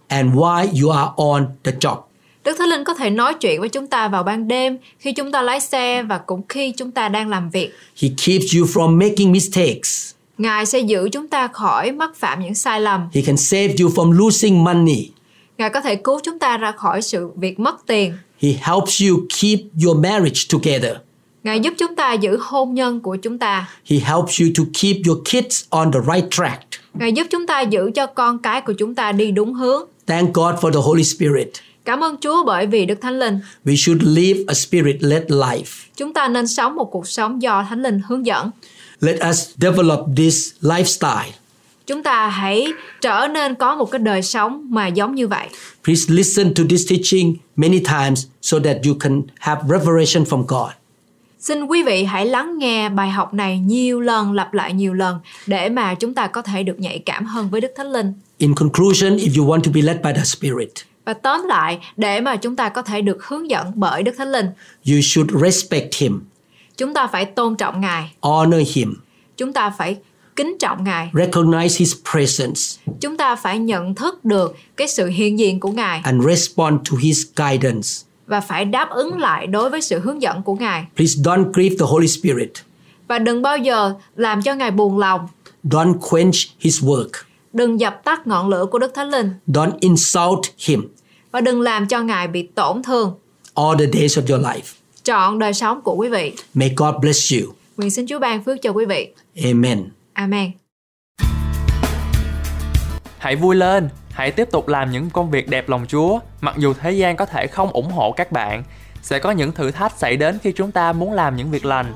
and 0.09 0.35
while 0.35 0.83
you 0.83 0.91
are 0.91 1.11
on 1.17 1.47
the 1.65 1.73
job. 1.81 1.97
Đức 2.45 2.57
Thánh 2.59 2.69
Linh 2.69 2.85
có 2.85 2.95
thể 2.95 3.11
nói 3.11 3.35
chuyện 3.35 3.61
với 3.61 3.69
chúng 3.69 3.87
ta 3.87 4.09
vào 4.09 4.23
ban 4.23 4.49
đêm 4.49 4.79
khi 4.99 5.13
chúng 5.13 5.33
ta 5.33 5.43
lái 5.43 5.61
xe 5.61 6.03
và 6.03 6.19
cũng 6.19 6.43
khi 6.49 6.73
chúng 6.77 6.91
ta 6.91 7.09
đang 7.09 7.29
làm 7.29 7.51
việc. 7.51 7.71
He 8.03 8.09
keeps 8.27 8.45
you 8.59 8.67
from 8.67 8.99
making 8.99 9.33
mistakes. 9.33 10.13
Ngài 10.39 10.67
sẽ 10.67 10.79
giữ 10.79 11.09
chúng 11.13 11.29
ta 11.29 11.49
khỏi 11.49 11.93
mắc 11.93 12.11
phạm 12.17 12.41
những 12.41 12.55
sai 12.55 12.81
lầm. 12.81 13.09
He 13.13 13.23
can 13.23 13.37
save 13.37 13.75
you 13.81 13.89
from 13.89 14.13
losing 14.13 14.65
money. 14.65 15.09
Ngài 15.61 15.71
có 15.71 15.81
thể 15.81 15.97
cứu 15.97 16.21
chúng 16.23 16.39
ta 16.39 16.57
ra 16.57 16.73
khỏi 16.73 17.03
sự 17.03 17.29
việc 17.37 17.61
mất 17.61 17.87
tiền. 17.87 18.15
He 18.43 18.49
helps 18.49 19.03
you 19.03 19.19
keep 19.43 19.59
your 19.85 19.99
marriage 19.99 20.41
together. 20.53 20.97
Ngài 21.43 21.61
giúp 21.61 21.75
chúng 21.79 21.97
ta 21.97 22.13
giữ 22.13 22.39
hôn 22.41 22.75
nhân 22.75 23.01
của 23.01 23.17
chúng 23.17 23.39
ta. 23.39 23.69
He 23.91 23.97
helps 23.97 24.41
you 24.41 24.49
to 24.59 24.65
keep 24.83 24.97
your 25.07 25.19
kids 25.25 25.65
on 25.71 25.93
the 25.93 25.99
right 26.15 26.31
track. 26.31 26.63
Ngài 26.95 27.13
giúp 27.13 27.27
chúng 27.31 27.47
ta 27.47 27.61
giữ 27.61 27.91
cho 27.95 28.07
con 28.07 28.39
cái 28.39 28.61
của 28.61 28.73
chúng 28.73 28.95
ta 28.95 29.13
đi 29.13 29.31
đúng 29.31 29.55
hướng. 29.55 29.83
Thank 30.07 30.35
God 30.35 30.55
for 30.55 30.73
the 30.73 30.81
Holy 30.83 31.05
Spirit. 31.05 31.49
Cảm 31.85 32.05
ơn 32.05 32.17
Chúa 32.21 32.45
bởi 32.45 32.67
vì 32.67 32.87
Đức 32.87 33.01
Thánh 33.01 33.19
Linh. 33.19 33.39
We 33.65 33.77
should 33.77 34.03
live 34.03 34.41
a 34.47 34.55
spirit 34.55 34.97
led 35.01 35.23
life. 35.23 35.87
Chúng 35.97 36.13
ta 36.13 36.29
nên 36.29 36.47
sống 36.47 36.75
một 36.75 36.89
cuộc 36.93 37.09
sống 37.09 37.43
do 37.43 37.67
Thánh 37.69 37.83
Linh 37.83 38.01
hướng 38.09 38.27
dẫn. 38.27 38.51
Let 39.01 39.17
us 39.31 39.49
develop 39.57 40.01
this 40.17 40.53
lifestyle. 40.61 41.31
Chúng 41.87 42.03
ta 42.03 42.29
hãy 42.29 42.67
trở 43.01 43.29
nên 43.29 43.55
có 43.55 43.77
một 43.77 43.91
cái 43.91 43.99
đời 43.99 44.23
sống 44.23 44.67
mà 44.71 44.87
giống 44.87 45.15
như 45.15 45.29
vậy. 45.29 45.49
Please 45.85 46.15
listen 46.15 46.55
to 46.55 46.63
this 46.71 46.91
teaching 46.91 47.37
many 47.57 47.79
times 47.79 48.27
so 48.43 48.59
that 48.59 48.77
you 48.87 48.95
can 49.01 49.23
have 49.39 49.63
revelation 49.69 50.25
from 50.25 50.43
God. 50.43 50.71
Xin 51.41 51.65
quý 51.65 51.83
vị 51.83 52.05
hãy 52.05 52.27
lắng 52.27 52.59
nghe 52.59 52.89
bài 52.89 53.11
học 53.11 53.35
này 53.35 53.59
nhiều 53.59 54.01
lần, 54.01 54.33
lặp 54.33 54.55
lại 54.55 54.73
nhiều 54.73 54.95
lần 54.95 55.19
để 55.47 55.69
mà 55.69 55.95
chúng 55.95 56.15
ta 56.15 56.27
có 56.27 56.43
thể 56.43 56.63
được 56.63 56.81
nhạy 56.81 56.99
cảm 56.99 57.27
hơn 57.27 57.51
với 57.51 57.61
Đức 57.61 57.73
Thánh 57.77 57.93
Linh. 57.93 58.13
In 58.39 58.55
conclusion, 58.55 59.17
if 59.17 59.41
you 59.41 59.51
want 59.51 59.61
to 59.61 59.71
be 59.75 59.83
led 59.83 59.97
by 60.03 60.13
the 60.17 60.25
Spirit, 60.25 60.71
Và 61.05 61.15
tóm 61.15 61.47
lại, 61.49 61.79
để 61.97 62.21
mà 62.21 62.37
chúng 62.37 62.57
ta 62.57 62.69
có 62.69 62.83
thể 62.83 63.01
được 63.01 63.25
hướng 63.25 63.51
dẫn 63.51 63.73
bởi 63.75 64.03
Đức 64.03 64.15
Thánh 64.19 64.33
Linh, 64.33 64.47
you 64.87 65.01
should 65.03 65.31
respect 65.43 65.95
Him, 65.95 66.21
chúng 66.77 66.95
ta 66.95 67.07
phải 67.07 67.25
tôn 67.25 67.57
trọng 67.57 67.81
Ngài, 67.81 68.11
honor 68.21 68.75
Him, 68.75 68.95
chúng 69.37 69.53
ta 69.53 69.71
phải 69.71 69.97
kính 70.41 70.57
trọng 70.59 70.85
Ngài, 70.85 71.11
recognize 71.13 71.77
His 71.79 71.95
presence, 72.13 72.61
chúng 73.01 73.17
ta 73.17 73.37
phải 73.37 73.59
nhận 73.59 73.95
thức 73.95 74.25
được 74.25 74.57
cái 74.77 74.89
sự 74.89 75.07
hiện 75.07 75.39
diện 75.39 75.61
của 75.61 75.71
Ngài 75.71 76.01
and 76.05 76.25
respond 76.27 76.77
to 76.91 76.97
His 77.01 77.19
guidance. 77.37 77.89
và 78.27 78.41
phải 78.41 78.65
đáp 78.65 78.91
ứng 78.91 79.19
lại 79.19 79.47
đối 79.47 79.71
với 79.71 79.83
sự 79.83 79.99
hướng 80.01 80.23
dẫn 80.23 80.43
của 80.43 80.55
Ngài. 80.55 80.85
Please 80.97 81.23
don't 81.23 81.53
grieve 81.53 81.77
the 81.79 81.85
Holy 81.89 82.09
Spirit. 82.09 82.51
Và 83.09 83.19
đừng 83.19 83.43
bao 83.43 83.59
giờ 83.59 83.95
làm 84.17 84.43
cho 84.43 84.55
Ngài 84.55 84.71
buồn 84.71 84.99
lòng, 84.99 85.21
Don't 85.65 85.95
quench 86.11 86.35
His 86.61 86.83
work. 86.83 87.09
đừng 87.53 87.81
dập 87.81 88.01
tắt 88.05 88.27
ngọn 88.27 88.49
lửa 88.49 88.67
của 88.71 88.79
Đức 88.79 88.93
Thánh 88.95 89.11
Linh 89.11 89.31
Don't 89.47 89.73
insult 89.81 90.41
Him 90.59 90.89
và 91.33 91.41
đừng 91.41 91.61
làm 91.61 91.87
cho 91.89 92.03
Ngài 92.03 92.29
bị 92.29 92.43
tổn 92.43 92.83
thương 92.83 93.13
all 93.55 93.79
the 93.79 93.87
days 94.01 94.19
of 94.19 94.35
your 94.35 94.47
life. 94.47 94.75
trọn 95.03 95.39
đời 95.39 95.55
sống 95.55 95.81
của 95.81 95.95
quý 95.95 96.09
vị. 96.09 96.33
May 96.55 96.73
God 96.77 96.95
bless 97.01 97.33
you. 97.33 97.53
Nguyện 97.77 97.91
xin 97.91 98.07
Chúa 98.07 98.19
ban 98.19 98.45
phước 98.45 98.63
cho 98.63 98.71
quý 98.71 98.85
vị. 98.85 99.09
Amen. 99.45 99.89
Amen. 100.21 100.51
Hãy 103.19 103.37
vui 103.37 103.57
lên, 103.57 103.89
hãy 104.11 104.31
tiếp 104.31 104.49
tục 104.53 104.69
làm 104.69 104.91
những 104.91 105.11
công 105.11 105.31
việc 105.31 105.49
đẹp 105.49 105.69
lòng 105.69 105.87
Chúa, 105.89 106.19
mặc 106.41 106.55
dù 106.59 106.75
thế 106.75 106.93
gian 106.93 107.17
có 107.17 107.27
thể 107.27 107.47
không 107.47 107.71
ủng 107.71 107.91
hộ 107.91 108.13
các 108.13 108.33
bạn. 108.33 108.63
Sẽ 109.03 109.19
có 109.19 109.31
những 109.31 109.53
thử 109.53 109.71
thách 109.71 109.93
xảy 109.93 110.17
đến 110.17 110.39
khi 110.43 110.53
chúng 110.53 110.73
ta 110.73 110.93
muốn 110.93 111.13
làm 111.13 111.37
những 111.37 111.51
việc 111.51 111.65
lành. 111.65 111.95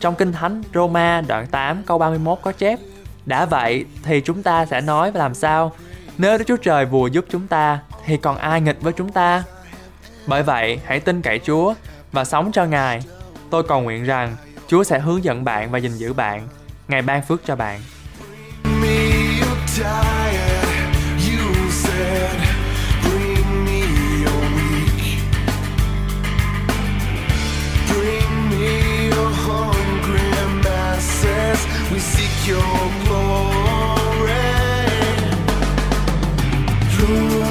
Trong 0.00 0.14
Kinh 0.14 0.32
Thánh 0.32 0.62
Roma 0.74 1.20
đoạn 1.20 1.46
8 1.46 1.82
câu 1.86 1.98
31 1.98 2.38
có 2.42 2.52
chép 2.52 2.78
Đã 3.26 3.44
vậy 3.44 3.84
thì 4.02 4.20
chúng 4.20 4.42
ta 4.42 4.66
sẽ 4.66 4.80
nói 4.80 5.10
và 5.10 5.18
làm 5.18 5.34
sao? 5.34 5.72
Nếu 6.18 6.38
Đức 6.38 6.44
Chúa 6.46 6.56
Trời 6.56 6.86
vừa 6.86 7.06
giúp 7.06 7.24
chúng 7.30 7.46
ta 7.46 7.78
thì 8.04 8.16
còn 8.16 8.36
ai 8.36 8.60
nghịch 8.60 8.82
với 8.82 8.92
chúng 8.92 9.12
ta? 9.12 9.44
Bởi 10.26 10.42
vậy, 10.42 10.80
hãy 10.86 11.00
tin 11.00 11.22
cậy 11.22 11.40
Chúa 11.44 11.74
và 12.12 12.24
sống 12.24 12.52
cho 12.52 12.64
Ngài. 12.64 13.00
Tôi 13.50 13.62
cầu 13.62 13.80
nguyện 13.80 14.04
rằng 14.04 14.36
Chúa 14.66 14.84
sẽ 14.84 14.98
hướng 14.98 15.24
dẫn 15.24 15.44
bạn 15.44 15.70
và 15.70 15.78
gìn 15.78 15.92
giữ 15.92 16.12
bạn. 16.12 16.48
Ngài 16.88 17.02
ban 17.02 17.22
phước 17.22 17.40
cho 17.46 17.56
bạn. 17.56 17.80
We 31.90 31.98
seek 32.00 32.48
your 32.48 32.60
glory. 33.04 33.48
Lord, 37.08 37.47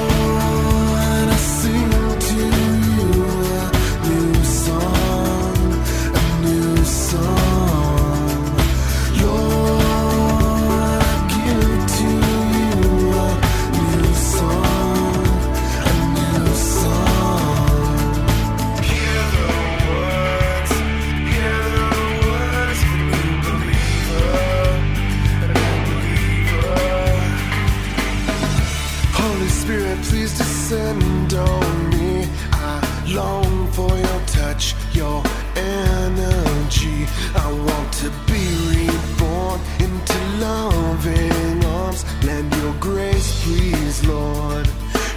descend 30.68 31.32
on 31.32 31.90
me. 31.90 32.28
I 32.52 33.04
long 33.06 33.72
for 33.72 33.88
your 33.88 34.20
touch, 34.26 34.74
your 34.92 35.22
energy. 35.56 37.06
I 37.34 37.50
want 37.66 37.90
to 38.02 38.10
be 38.28 38.42
reborn 38.76 39.60
into 39.80 40.18
loving 40.44 41.64
arms. 41.64 42.04
Lend 42.22 42.54
your 42.56 42.74
grace, 42.80 43.42
please, 43.44 44.04
Lord. 44.06 44.66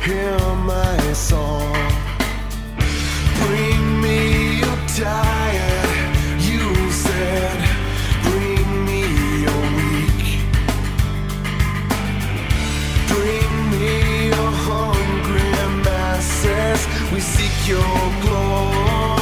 Hear 0.06 0.40
my 0.56 1.14
song. 1.14 1.76
Bring 3.42 4.02
me 4.02 4.60
your 4.60 4.78
tired. 4.88 5.41
We 17.14 17.20
seek 17.20 17.68
your 17.68 17.82
glory. 18.22 19.21